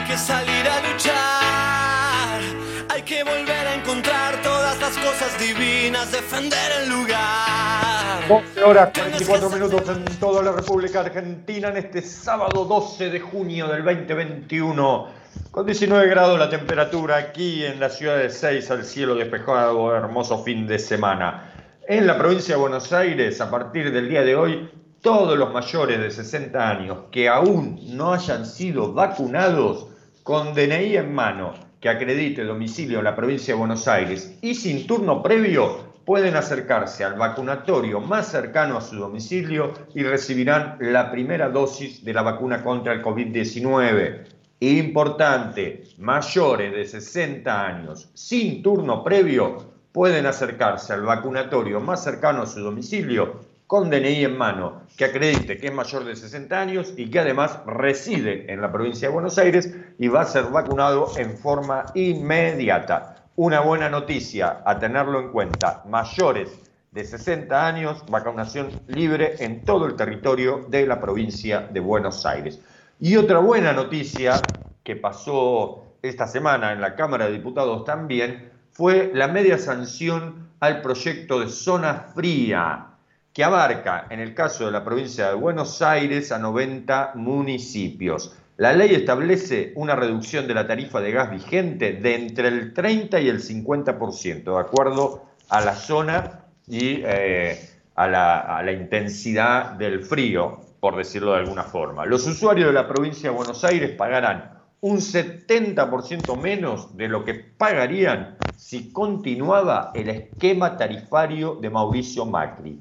que 0.05 0.17
salir 0.17 0.67
a 0.67 0.81
luchar, 0.91 2.41
hay 2.89 3.01
que 3.03 3.23
volver 3.23 3.67
a 3.67 3.75
encontrar 3.75 4.41
todas 4.41 4.77
las 4.81 4.97
cosas 4.97 5.39
divinas, 5.39 6.11
defender 6.11 6.71
el 6.81 6.89
lugar. 6.89 8.27
12 8.27 8.63
horas 8.63 8.89
44 8.93 9.49
minutos 9.49 9.83
en 9.87 10.03
toda 10.19 10.43
la 10.43 10.51
República 10.51 10.99
Argentina 10.99 11.69
en 11.69 11.77
este 11.77 12.01
sábado 12.01 12.65
12 12.65 13.09
de 13.09 13.19
junio 13.21 13.69
del 13.69 13.85
2021. 13.85 15.07
Con 15.51 15.65
19 15.65 16.09
grados 16.09 16.37
la 16.37 16.49
temperatura 16.49 17.15
aquí 17.15 17.63
en 17.63 17.79
la 17.79 17.89
ciudad 17.89 18.17
de 18.17 18.29
Seis, 18.29 18.69
al 18.71 18.83
cielo 18.83 19.15
despejado, 19.15 19.95
hermoso 19.95 20.43
fin 20.43 20.67
de 20.67 20.79
semana. 20.79 21.53
En 21.87 22.07
la 22.07 22.17
provincia 22.17 22.55
de 22.55 22.61
Buenos 22.61 22.91
Aires, 22.91 23.39
a 23.39 23.49
partir 23.49 23.93
del 23.93 24.09
día 24.09 24.23
de 24.23 24.35
hoy, 24.35 24.69
todos 25.05 25.37
los 25.37 25.53
mayores 25.53 25.99
de 25.99 26.09
60 26.09 26.67
años 26.67 26.97
que 27.11 27.29
aún 27.29 27.79
no 27.95 28.11
hayan 28.11 28.43
sido 28.43 28.91
vacunados 28.91 29.85
con 30.23 30.55
DNI 30.55 30.97
en 30.97 31.13
mano 31.13 31.53
que 31.79 31.89
acredite 31.89 32.43
domicilio 32.43 32.97
en 32.97 33.03
la 33.03 33.15
provincia 33.15 33.53
de 33.53 33.59
Buenos 33.59 33.87
Aires 33.87 34.35
y 34.41 34.55
sin 34.55 34.87
turno 34.87 35.21
previo 35.21 35.93
pueden 36.05 36.35
acercarse 36.35 37.03
al 37.03 37.19
vacunatorio 37.19 38.01
más 38.01 38.31
cercano 38.31 38.77
a 38.77 38.81
su 38.81 38.95
domicilio 38.95 39.73
y 39.93 40.01
recibirán 40.01 40.77
la 40.79 41.11
primera 41.11 41.49
dosis 41.49 42.03
de 42.03 42.11
la 42.11 42.23
vacuna 42.23 42.63
contra 42.63 42.91
el 42.91 43.03
COVID-19. 43.03 44.23
Importante, 44.61 45.83
mayores 45.99 46.73
de 46.73 46.83
60 46.83 47.67
años 47.67 48.09
sin 48.15 48.63
turno 48.63 49.03
previo 49.03 49.75
pueden 49.91 50.25
acercarse 50.25 50.93
al 50.93 51.03
vacunatorio 51.03 51.79
más 51.79 52.03
cercano 52.03 52.41
a 52.41 52.47
su 52.47 52.59
domicilio 52.61 53.44
con 53.67 53.89
DNI 53.89 54.25
en 54.25 54.37
mano, 54.37 54.83
que 54.95 55.05
acredite 55.05 55.57
que 55.57 55.67
es 55.67 55.73
mayor 55.73 56.03
de 56.03 56.15
60 56.15 56.59
años 56.59 56.93
y 56.95 57.09
que 57.09 57.19
además 57.19 57.59
reside 57.65 58.51
en 58.51 58.61
la 58.61 58.71
provincia 58.71 59.07
de 59.07 59.13
Buenos 59.13 59.37
Aires 59.37 59.73
y 59.97 60.07
va 60.07 60.21
a 60.21 60.25
ser 60.25 60.45
vacunado 60.45 61.11
en 61.17 61.35
forma 61.37 61.85
inmediata. 61.95 63.25
Una 63.35 63.61
buena 63.61 63.89
noticia 63.89 64.61
a 64.65 64.77
tenerlo 64.77 65.19
en 65.19 65.31
cuenta, 65.31 65.83
mayores 65.87 66.59
de 66.91 67.03
60 67.03 67.67
años, 67.67 68.05
vacunación 68.09 68.69
libre 68.87 69.35
en 69.39 69.65
todo 69.65 69.87
el 69.87 69.95
territorio 69.95 70.65
de 70.69 70.85
la 70.85 71.01
provincia 71.01 71.61
de 71.61 71.79
Buenos 71.79 72.25
Aires. 72.25 72.61
Y 72.99 73.17
otra 73.17 73.39
buena 73.39 73.73
noticia 73.73 74.39
que 74.83 74.95
pasó 74.95 75.83
esta 76.01 76.27
semana 76.27 76.71
en 76.71 76.79
la 76.79 76.95
Cámara 76.95 77.25
de 77.25 77.33
Diputados 77.33 77.83
también 77.83 78.51
fue 78.71 79.11
la 79.13 79.27
media 79.27 79.57
sanción 79.57 80.49
al 80.59 80.81
proyecto 80.81 81.39
de 81.39 81.49
zona 81.49 82.05
fría 82.13 82.94
que 83.35 83.43
abarca, 83.43 84.07
en 84.09 84.21
el 84.21 84.33
caso 84.33 84.65
de 84.65 84.71
la 84.71 84.85
provincia 84.85 85.27
de 85.27 85.35
Buenos 85.35 85.81
Aires, 85.81 86.31
a 86.31 86.39
90 86.39 87.11
municipios. 87.15 88.33
La 88.55 88.71
ley 88.71 88.95
establece 88.95 89.73
una 89.75 89.93
reducción 89.93 90.47
de 90.47 90.53
la 90.53 90.65
tarifa 90.65 91.01
de 91.01 91.11
gas 91.11 91.29
vigente 91.31 91.91
de 91.91 92.15
entre 92.15 92.47
el 92.47 92.73
30 92.73 93.19
y 93.19 93.27
el 93.27 93.41
50%, 93.41 94.43
de 94.45 94.57
acuerdo 94.57 95.25
a 95.49 95.59
la 95.59 95.75
zona 95.75 96.45
y 96.65 97.01
eh, 97.03 97.59
a, 97.95 98.07
la, 98.07 98.39
a 98.39 98.63
la 98.63 98.71
intensidad 98.71 99.71
del 99.71 100.05
frío, 100.05 100.61
por 100.79 100.95
decirlo 100.95 101.33
de 101.33 101.39
alguna 101.39 101.63
forma. 101.63 102.05
Los 102.05 102.25
usuarios 102.27 102.67
de 102.67 102.73
la 102.73 102.87
provincia 102.87 103.31
de 103.31 103.35
Buenos 103.35 103.65
Aires 103.65 103.91
pagarán 103.97 104.61
un 104.79 104.99
70% 104.99 106.41
menos 106.41 106.95
de 106.95 107.09
lo 107.09 107.25
que 107.25 107.33
pagarían 107.33 108.37
si 108.55 108.93
continuaba 108.93 109.91
el 109.93 110.07
esquema 110.07 110.77
tarifario 110.77 111.55
de 111.55 111.69
Mauricio 111.69 112.25
Macri 112.25 112.79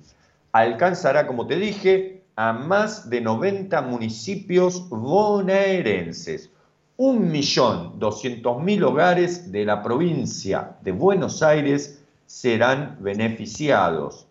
alcanzará, 0.54 1.26
como 1.26 1.48
te 1.48 1.56
dije, 1.56 2.22
a 2.36 2.52
más 2.52 3.10
de 3.10 3.20
90 3.20 3.82
municipios 3.82 4.88
bonaerenses. 4.88 6.48
1.200.000 6.96 8.84
hogares 8.84 9.50
de 9.50 9.64
la 9.64 9.82
provincia 9.82 10.76
de 10.82 10.92
Buenos 10.92 11.42
Aires 11.42 12.00
serán 12.26 12.98
beneficiados. 13.00 14.28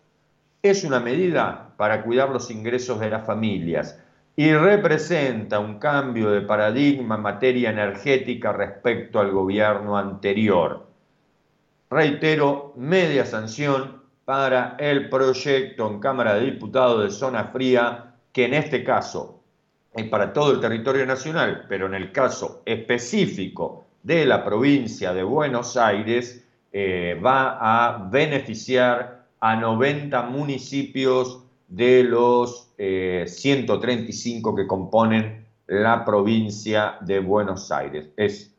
Es 0.62 0.82
una 0.82 0.98
medida 0.98 1.74
para 1.76 2.02
cuidar 2.02 2.30
los 2.30 2.50
ingresos 2.50 3.00
de 3.00 3.10
las 3.10 3.26
familias 3.26 3.98
y 4.34 4.50
representa 4.54 5.58
un 5.58 5.78
cambio 5.78 6.30
de 6.30 6.40
paradigma 6.40 7.16
en 7.16 7.20
materia 7.20 7.68
energética 7.68 8.50
respecto 8.50 9.20
al 9.20 9.30
gobierno 9.30 9.98
anterior. 9.98 10.86
Reitero, 11.90 12.72
media 12.76 13.26
sanción 13.26 14.03
para 14.24 14.76
el 14.78 15.08
proyecto 15.08 15.90
en 15.90 16.00
Cámara 16.00 16.34
de 16.34 16.46
Diputados 16.46 17.04
de 17.04 17.10
Zona 17.10 17.44
Fría, 17.44 18.14
que 18.32 18.46
en 18.46 18.54
este 18.54 18.82
caso 18.82 19.40
es 19.92 20.08
para 20.08 20.32
todo 20.32 20.52
el 20.52 20.60
territorio 20.60 21.06
nacional, 21.06 21.66
pero 21.68 21.86
en 21.86 21.94
el 21.94 22.10
caso 22.10 22.62
específico 22.64 23.84
de 24.02 24.26
la 24.26 24.44
provincia 24.44 25.14
de 25.14 25.22
Buenos 25.22 25.76
Aires, 25.76 26.44
eh, 26.72 27.20
va 27.24 27.58
a 27.60 28.08
beneficiar 28.10 29.26
a 29.40 29.56
90 29.56 30.22
municipios 30.22 31.44
de 31.68 32.02
los 32.02 32.72
135 32.76 34.50
eh, 34.50 34.54
que 34.56 34.66
componen 34.66 35.44
la 35.66 36.04
provincia 36.04 36.96
de 37.00 37.20
Buenos 37.20 37.70
Aires. 37.70 38.10
Es 38.16 38.53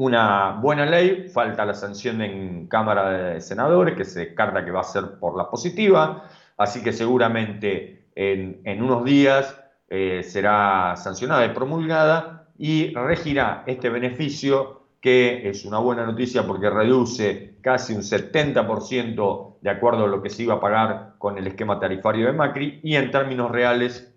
una 0.00 0.52
buena 0.52 0.86
ley, 0.86 1.28
falta 1.28 1.66
la 1.66 1.74
sanción 1.74 2.22
en 2.22 2.68
Cámara 2.68 3.10
de 3.10 3.40
Senadores, 3.42 3.94
que 3.94 4.06
se 4.06 4.34
carta 4.34 4.64
que 4.64 4.70
va 4.70 4.80
a 4.80 4.84
ser 4.84 5.18
por 5.20 5.36
la 5.36 5.50
positiva, 5.50 6.24
así 6.56 6.82
que 6.82 6.90
seguramente 6.94 8.06
en, 8.14 8.82
unos 8.82 9.04
días 9.04 9.60
eh, 9.90 10.22
será 10.22 10.96
sancionada 10.96 11.44
y 11.44 11.50
promulgada 11.50 12.46
y 12.56 12.94
regirá 12.94 13.62
este 13.66 13.90
beneficio, 13.90 14.84
que 15.02 15.46
es 15.50 15.66
una 15.66 15.78
buena 15.78 16.06
noticia 16.06 16.46
porque 16.46 16.70
reduce 16.70 17.56
casi 17.60 17.92
un 17.92 18.00
70% 18.00 19.56
de 19.60 19.70
acuerdo 19.70 20.04
a 20.04 20.08
lo 20.08 20.22
que 20.22 20.30
se 20.30 20.44
iba 20.44 20.54
a 20.54 20.60
pagar 20.60 21.16
con 21.18 21.36
el 21.36 21.46
esquema 21.46 21.78
tarifario 21.78 22.24
de 22.24 22.32
Macri 22.32 22.80
y 22.82 22.96
en 22.96 23.10
términos 23.10 23.50
reales 23.50 24.14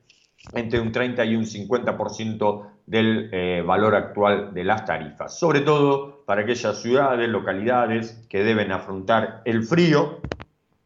entre 0.53 0.79
un 0.79 0.93
30 0.93 1.25
y 1.25 1.35
un 1.35 1.43
50% 1.43 2.72
del 2.85 3.29
eh, 3.31 3.63
valor 3.65 3.95
actual 3.95 4.53
de 4.53 4.63
las 4.63 4.85
tarifas, 4.85 5.37
sobre 5.37 5.61
todo 5.61 6.23
para 6.25 6.41
aquellas 6.41 6.81
ciudades, 6.81 7.29
localidades 7.29 8.25
que 8.29 8.43
deben 8.43 8.71
afrontar 8.71 9.41
el 9.45 9.63
frío 9.63 10.19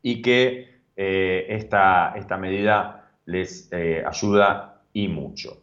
y 0.02 0.22
que 0.22 0.82
eh, 0.96 1.46
esta, 1.50 2.14
esta, 2.16 2.38
medida 2.38 3.10
les 3.26 3.72
eh, 3.72 4.04
ayuda 4.06 4.82
y 4.94 5.08
mucho. 5.08 5.58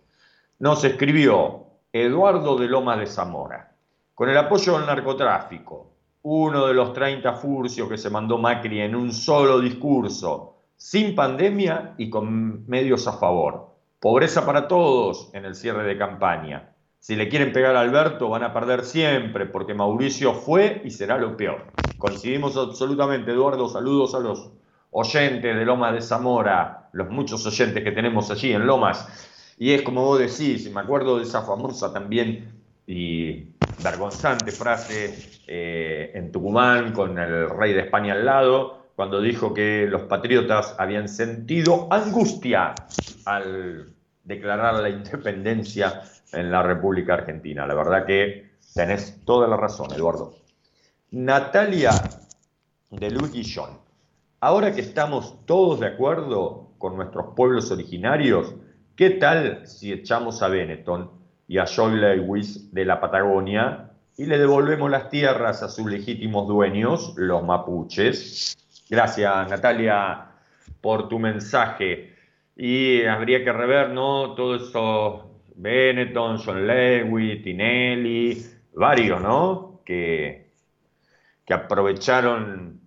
Nos 0.58 0.84
escribió 0.84 1.66
Eduardo 1.92 2.56
de 2.56 2.68
Loma 2.68 2.96
de 2.96 3.06
Zamora, 3.06 3.72
con 4.14 4.28
el 4.28 4.36
apoyo 4.36 4.76
del 4.76 4.86
narcotráfico, 4.86 5.90
uno 6.22 6.66
de 6.66 6.74
los 6.74 6.92
30 6.92 7.32
furcios 7.34 7.88
que 7.88 7.98
se 7.98 8.10
mandó 8.10 8.38
Macri 8.38 8.80
en 8.80 8.94
un 8.94 9.12
solo 9.12 9.60
discurso, 9.60 10.56
sin 10.76 11.14
pandemia 11.14 11.94
y 11.98 12.10
con 12.10 12.66
medios 12.66 13.06
a 13.06 13.12
favor 13.12 13.73
Pobreza 14.04 14.44
para 14.44 14.68
todos 14.68 15.30
en 15.32 15.46
el 15.46 15.54
cierre 15.54 15.82
de 15.84 15.96
campaña. 15.96 16.74
Si 16.98 17.16
le 17.16 17.30
quieren 17.30 17.54
pegar 17.54 17.74
a 17.74 17.80
Alberto 17.80 18.28
van 18.28 18.42
a 18.42 18.52
perder 18.52 18.84
siempre 18.84 19.46
porque 19.46 19.72
Mauricio 19.72 20.34
fue 20.34 20.82
y 20.84 20.90
será 20.90 21.16
lo 21.16 21.38
peor. 21.38 21.72
Coincidimos 21.96 22.54
absolutamente, 22.58 23.30
Eduardo. 23.30 23.66
Saludos 23.66 24.14
a 24.14 24.18
los 24.18 24.50
oyentes 24.90 25.56
de 25.56 25.64
Lomas 25.64 25.94
de 25.94 26.02
Zamora, 26.02 26.90
los 26.92 27.08
muchos 27.08 27.46
oyentes 27.46 27.82
que 27.82 27.92
tenemos 27.92 28.30
allí 28.30 28.52
en 28.52 28.66
Lomas. 28.66 29.54
Y 29.56 29.72
es 29.72 29.80
como 29.80 30.04
vos 30.04 30.18
decís, 30.18 30.66
y 30.66 30.68
me 30.68 30.82
acuerdo 30.82 31.16
de 31.16 31.22
esa 31.22 31.40
famosa 31.40 31.90
también 31.90 32.60
y 32.86 33.46
vergonzante 33.78 34.52
frase 34.52 35.14
eh, 35.46 36.12
en 36.12 36.30
Tucumán 36.30 36.92
con 36.92 37.18
el 37.18 37.48
rey 37.48 37.72
de 37.72 37.80
España 37.80 38.12
al 38.12 38.26
lado, 38.26 38.84
cuando 38.96 39.22
dijo 39.22 39.54
que 39.54 39.86
los 39.88 40.02
patriotas 40.02 40.76
habían 40.78 41.08
sentido 41.08 41.88
angustia 41.90 42.74
al 43.24 43.93
declarar 44.24 44.74
la 44.74 44.88
independencia 44.88 46.02
en 46.32 46.50
la 46.50 46.62
República 46.62 47.14
Argentina. 47.14 47.66
La 47.66 47.74
verdad 47.74 48.06
que 48.06 48.50
tenés 48.74 49.20
toda 49.24 49.46
la 49.46 49.56
razón, 49.56 49.92
Eduardo. 49.92 50.34
Natalia 51.10 51.92
de 52.90 53.10
Luis 53.10 53.32
Guillón. 53.32 53.78
Ahora 54.40 54.74
que 54.74 54.80
estamos 54.80 55.46
todos 55.46 55.80
de 55.80 55.86
acuerdo 55.86 56.70
con 56.78 56.96
nuestros 56.96 57.34
pueblos 57.34 57.70
originarios, 57.70 58.54
¿qué 58.96 59.10
tal 59.10 59.66
si 59.66 59.92
echamos 59.92 60.42
a 60.42 60.48
Benetton 60.48 61.10
y 61.46 61.58
a 61.58 61.66
Joy 61.66 61.96
Lewis 61.96 62.72
de 62.72 62.84
la 62.84 63.00
Patagonia 63.00 63.90
y 64.16 64.26
le 64.26 64.38
devolvemos 64.38 64.90
las 64.90 65.08
tierras 65.08 65.62
a 65.62 65.68
sus 65.68 65.86
legítimos 65.86 66.46
dueños, 66.46 67.14
los 67.16 67.42
mapuches? 67.42 68.56
Gracias, 68.88 69.48
Natalia, 69.48 70.26
por 70.80 71.08
tu 71.08 71.18
mensaje. 71.18 72.13
Y 72.56 73.02
habría 73.04 73.42
que 73.42 73.52
rever, 73.52 73.90
¿no? 73.90 74.34
Todo 74.34 74.56
eso, 74.56 75.40
Benetton, 75.56 76.38
John 76.38 76.66
Lewis, 76.66 77.42
Tinelli, 77.42 78.46
varios, 78.74 79.20
¿no? 79.20 79.80
Que, 79.84 80.52
que 81.44 81.54
aprovecharon 81.54 82.80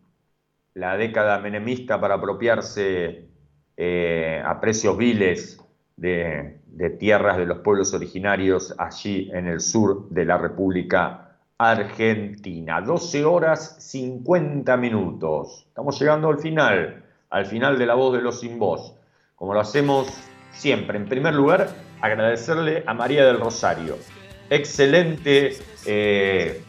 la 0.74 0.96
década 0.96 1.40
menemista 1.40 2.00
para 2.00 2.16
apropiarse 2.16 3.28
eh, 3.76 4.42
a 4.46 4.60
precios 4.62 4.98
viles 4.98 5.60
de, 5.96 6.60
de 6.68 6.90
tierras 6.92 7.38
de 7.38 7.46
los 7.46 7.60
pueblos 7.60 7.94
originarios 7.94 8.74
allí 8.78 9.30
en 9.34 9.48
el 9.48 9.60
sur 9.60 10.08
de 10.10 10.26
la 10.26 10.38
República 10.38 11.28
Argentina. 11.58 12.82
12 12.82 13.26
horas 13.26 13.78
50 13.80 14.78
minutos. 14.78 15.66
Estamos 15.68 16.00
llegando 16.00 16.30
al 16.30 16.40
final, 16.40 17.04
al 17.30 17.46
final 17.48 17.80
de 17.80 17.86
la 17.86 17.96
voz 17.96 18.14
de 18.14 18.22
los 18.22 18.40
sin 18.40 18.60
voz. 18.60 18.97
Como 19.38 19.54
lo 19.54 19.60
hacemos 19.62 20.08
siempre. 20.52 20.98
En 20.98 21.06
primer 21.06 21.36
lugar, 21.36 21.70
agradecerle 22.02 22.84
a 22.88 22.96
María 22.96 23.24
del 23.24 23.40
Rosario. 23.40 24.00
Excelente 24.50 25.56
eh, 25.86 26.64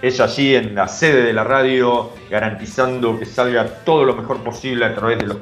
ella 0.00 0.24
allí 0.24 0.54
en 0.54 0.72
la 0.76 0.86
sede 0.86 1.24
de 1.24 1.32
la 1.32 1.42
radio, 1.42 2.12
garantizando 2.30 3.18
que 3.18 3.26
salga 3.26 3.66
todo 3.84 4.04
lo 4.04 4.14
mejor 4.14 4.38
posible 4.44 4.84
a 4.84 4.94
través 4.94 5.18
de 5.18 5.26
los, 5.26 5.38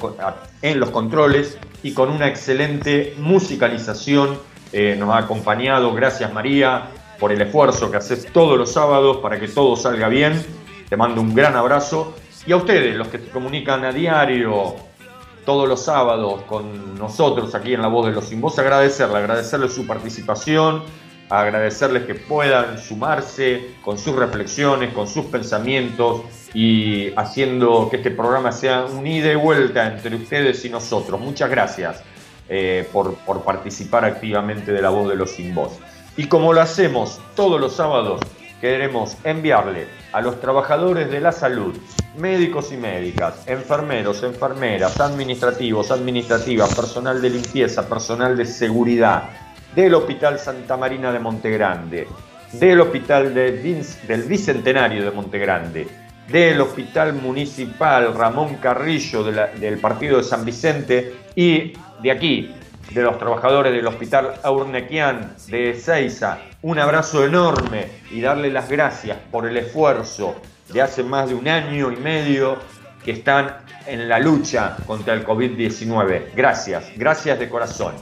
en 0.62 0.80
los 0.80 0.88
controles 0.88 1.58
y 1.82 1.92
con 1.92 2.08
una 2.08 2.28
excelente 2.28 3.14
musicalización. 3.18 4.38
Eh, 4.72 4.96
nos 4.98 5.10
ha 5.10 5.18
acompañado, 5.18 5.92
gracias 5.92 6.32
María, 6.32 6.88
por 7.18 7.30
el 7.30 7.42
esfuerzo 7.42 7.90
que 7.90 7.98
haces 7.98 8.26
todos 8.32 8.56
los 8.56 8.72
sábados 8.72 9.18
para 9.18 9.38
que 9.38 9.48
todo 9.48 9.76
salga 9.76 10.08
bien. 10.08 10.42
Te 10.88 10.96
mando 10.96 11.20
un 11.20 11.34
gran 11.34 11.56
abrazo. 11.56 12.14
Y 12.46 12.52
a 12.52 12.56
ustedes, 12.56 12.96
los 12.96 13.08
que 13.08 13.18
se 13.18 13.28
comunican 13.28 13.84
a 13.84 13.92
diario, 13.92 14.76
todos 15.50 15.68
los 15.68 15.84
sábados 15.84 16.42
con 16.42 16.96
nosotros 16.96 17.56
aquí 17.56 17.74
en 17.74 17.82
La 17.82 17.88
Voz 17.88 18.06
de 18.06 18.12
los 18.12 18.26
Sin 18.26 18.40
Voz, 18.40 18.56
agradecerle, 18.60 19.18
agradecerle 19.18 19.68
su 19.68 19.84
participación, 19.84 20.84
agradecerles 21.28 22.04
que 22.04 22.14
puedan 22.14 22.78
sumarse 22.78 23.74
con 23.82 23.98
sus 23.98 24.14
reflexiones, 24.14 24.94
con 24.94 25.08
sus 25.08 25.24
pensamientos 25.24 26.22
y 26.54 27.12
haciendo 27.16 27.88
que 27.90 27.96
este 27.96 28.12
programa 28.12 28.52
sea 28.52 28.84
un 28.84 29.04
ida 29.04 29.32
y 29.32 29.34
vuelta 29.34 29.88
entre 29.88 30.14
ustedes 30.14 30.64
y 30.64 30.70
nosotros. 30.70 31.20
Muchas 31.20 31.50
gracias 31.50 32.00
eh, 32.48 32.88
por, 32.92 33.16
por, 33.16 33.42
participar 33.42 34.04
activamente 34.04 34.70
de 34.70 34.80
la 34.80 34.90
voz 34.90 35.08
de 35.08 35.16
los 35.16 35.32
sin 35.32 35.52
voz. 35.52 35.72
Y 36.16 36.26
como 36.26 36.52
lo 36.52 36.60
hacemos 36.60 37.20
todos 37.34 37.60
los 37.60 37.74
sábados, 37.74 38.20
queremos 38.60 39.16
enviarle 39.24 39.86
a 40.12 40.20
los 40.20 40.40
trabajadores 40.40 41.10
de 41.10 41.20
la 41.20 41.32
salud, 41.32 41.76
médicos 42.18 42.72
y 42.72 42.76
médicas, 42.76 43.42
enfermeros, 43.46 44.22
enfermeras, 44.22 45.00
administrativos, 45.00 45.90
administrativas, 45.90 46.74
personal 46.74 47.22
de 47.22 47.30
limpieza, 47.30 47.88
personal 47.88 48.36
de 48.36 48.44
seguridad, 48.44 49.30
del 49.74 49.94
Hospital 49.94 50.38
Santa 50.38 50.76
Marina 50.76 51.12
de 51.12 51.20
Montegrande, 51.20 52.08
del 52.52 52.80
Hospital 52.80 53.32
del 53.32 54.22
Bicentenario 54.26 55.04
de 55.04 55.10
Montegrande, 55.10 55.88
del 56.28 56.60
Hospital 56.60 57.14
Municipal 57.14 58.14
Ramón 58.14 58.56
Carrillo 58.56 59.24
del 59.24 59.78
Partido 59.78 60.18
de 60.18 60.24
San 60.24 60.44
Vicente 60.44 61.14
y 61.34 61.72
de 62.02 62.10
aquí, 62.10 62.54
de 62.90 63.02
los 63.02 63.18
trabajadores 63.18 63.72
del 63.72 63.86
Hospital 63.86 64.34
Aurnequian 64.42 65.34
de 65.48 65.70
Ezeiza. 65.70 66.38
Un 66.62 66.78
abrazo 66.78 67.24
enorme 67.24 67.86
y 68.10 68.20
darle 68.20 68.50
las 68.50 68.68
gracias 68.68 69.16
por 69.30 69.46
el 69.46 69.56
esfuerzo 69.56 70.36
de 70.72 70.82
hace 70.82 71.02
más 71.02 71.28
de 71.28 71.34
un 71.34 71.48
año 71.48 71.92
y 71.92 71.96
medio 71.96 72.58
que 73.04 73.12
están 73.12 73.56
en 73.86 74.08
la 74.08 74.18
lucha 74.18 74.76
contra 74.86 75.14
el 75.14 75.24
COVID-19. 75.24 76.34
Gracias, 76.34 76.92
gracias 76.96 77.38
de 77.38 77.48
corazón. 77.48 77.94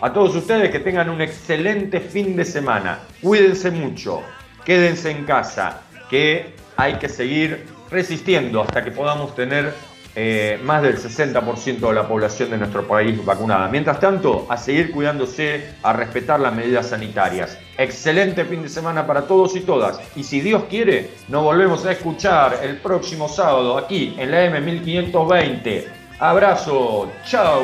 A 0.00 0.12
todos 0.12 0.36
ustedes 0.36 0.70
que 0.70 0.80
tengan 0.80 1.08
un 1.08 1.22
excelente 1.22 2.00
fin 2.00 2.36
de 2.36 2.44
semana. 2.44 2.98
Cuídense 3.22 3.70
mucho, 3.70 4.22
quédense 4.64 5.10
en 5.10 5.24
casa, 5.24 5.80
que 6.10 6.54
hay 6.76 6.94
que 6.94 7.08
seguir 7.08 7.66
resistiendo 7.90 8.60
hasta 8.60 8.84
que 8.84 8.90
podamos 8.90 9.34
tener 9.34 9.72
eh, 10.16 10.58
más 10.64 10.82
del 10.82 10.96
60% 10.96 11.88
de 11.88 11.92
la 11.92 12.08
población 12.08 12.50
de 12.50 12.56
nuestro 12.56 12.88
país 12.88 13.22
vacunada. 13.24 13.68
Mientras 13.68 14.00
tanto, 14.00 14.46
a 14.48 14.56
seguir 14.56 14.90
cuidándose, 14.90 15.74
a 15.82 15.92
respetar 15.92 16.40
las 16.40 16.54
medidas 16.54 16.88
sanitarias. 16.88 17.58
Excelente 17.76 18.46
fin 18.46 18.62
de 18.62 18.70
semana 18.70 19.06
para 19.06 19.26
todos 19.26 19.54
y 19.56 19.60
todas. 19.60 20.00
Y 20.16 20.24
si 20.24 20.40
Dios 20.40 20.64
quiere, 20.70 21.10
nos 21.28 21.44
volvemos 21.44 21.84
a 21.84 21.92
escuchar 21.92 22.60
el 22.62 22.78
próximo 22.78 23.28
sábado 23.28 23.76
aquí 23.76 24.16
en 24.18 24.30
la 24.30 24.46
M1520. 24.46 25.84
Abrazo, 26.18 27.12
chao. 27.26 27.62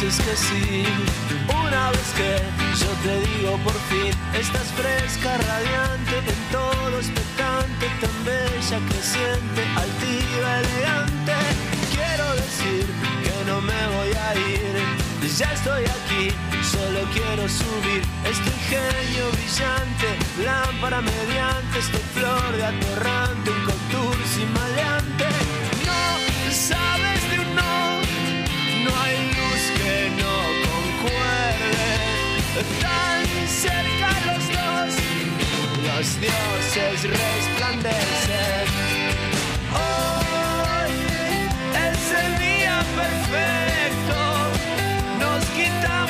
que 0.00 0.34
sí. 0.34 1.29
Una 1.70 1.90
vez 1.92 2.12
que 2.16 2.36
yo 2.82 2.90
te 3.04 3.20
digo 3.28 3.56
por 3.58 3.78
fin, 3.90 4.12
estás 4.34 4.66
fresca, 4.74 5.38
radiante, 5.38 6.18
en 6.18 6.42
todo 6.50 6.98
expectante, 6.98 7.86
tan 8.00 8.24
bella, 8.24 8.78
creciente, 8.88 9.62
altiva, 9.76 10.50
elegante. 10.62 11.36
Quiero 11.94 12.26
decir 12.34 12.86
que 13.22 13.44
no 13.46 13.60
me 13.60 13.86
voy 13.96 14.12
a 14.26 14.34
ir, 14.34 14.82
ya 15.38 15.52
estoy 15.52 15.84
aquí, 15.84 16.34
solo 16.74 17.06
quiero 17.12 17.48
subir. 17.48 18.02
Este 18.24 18.50
ingenio 18.50 19.30
brillante, 19.30 20.08
lámpara 20.44 21.00
mediante, 21.00 21.78
esta 21.78 21.98
flor 22.14 22.50
de 22.56 22.64
atorrante, 22.64 23.48
un 23.48 23.64
contour 23.64 24.16
sin 24.34 24.52
maleante. 24.52 25.26
No 25.86 26.52
sabes 26.52 27.19
tan 32.80 33.26
cerca 33.48 34.10
los 34.26 34.44
dos, 34.48 34.92
los 35.86 36.20
dioses 36.20 37.02
resplandecen. 37.04 38.66
Hoy 39.72 40.92
es 41.86 42.02
el 42.24 42.38
día 42.38 42.76
perfecto, 42.96 44.18
nos 45.18 45.44
quitamos. 45.56 46.00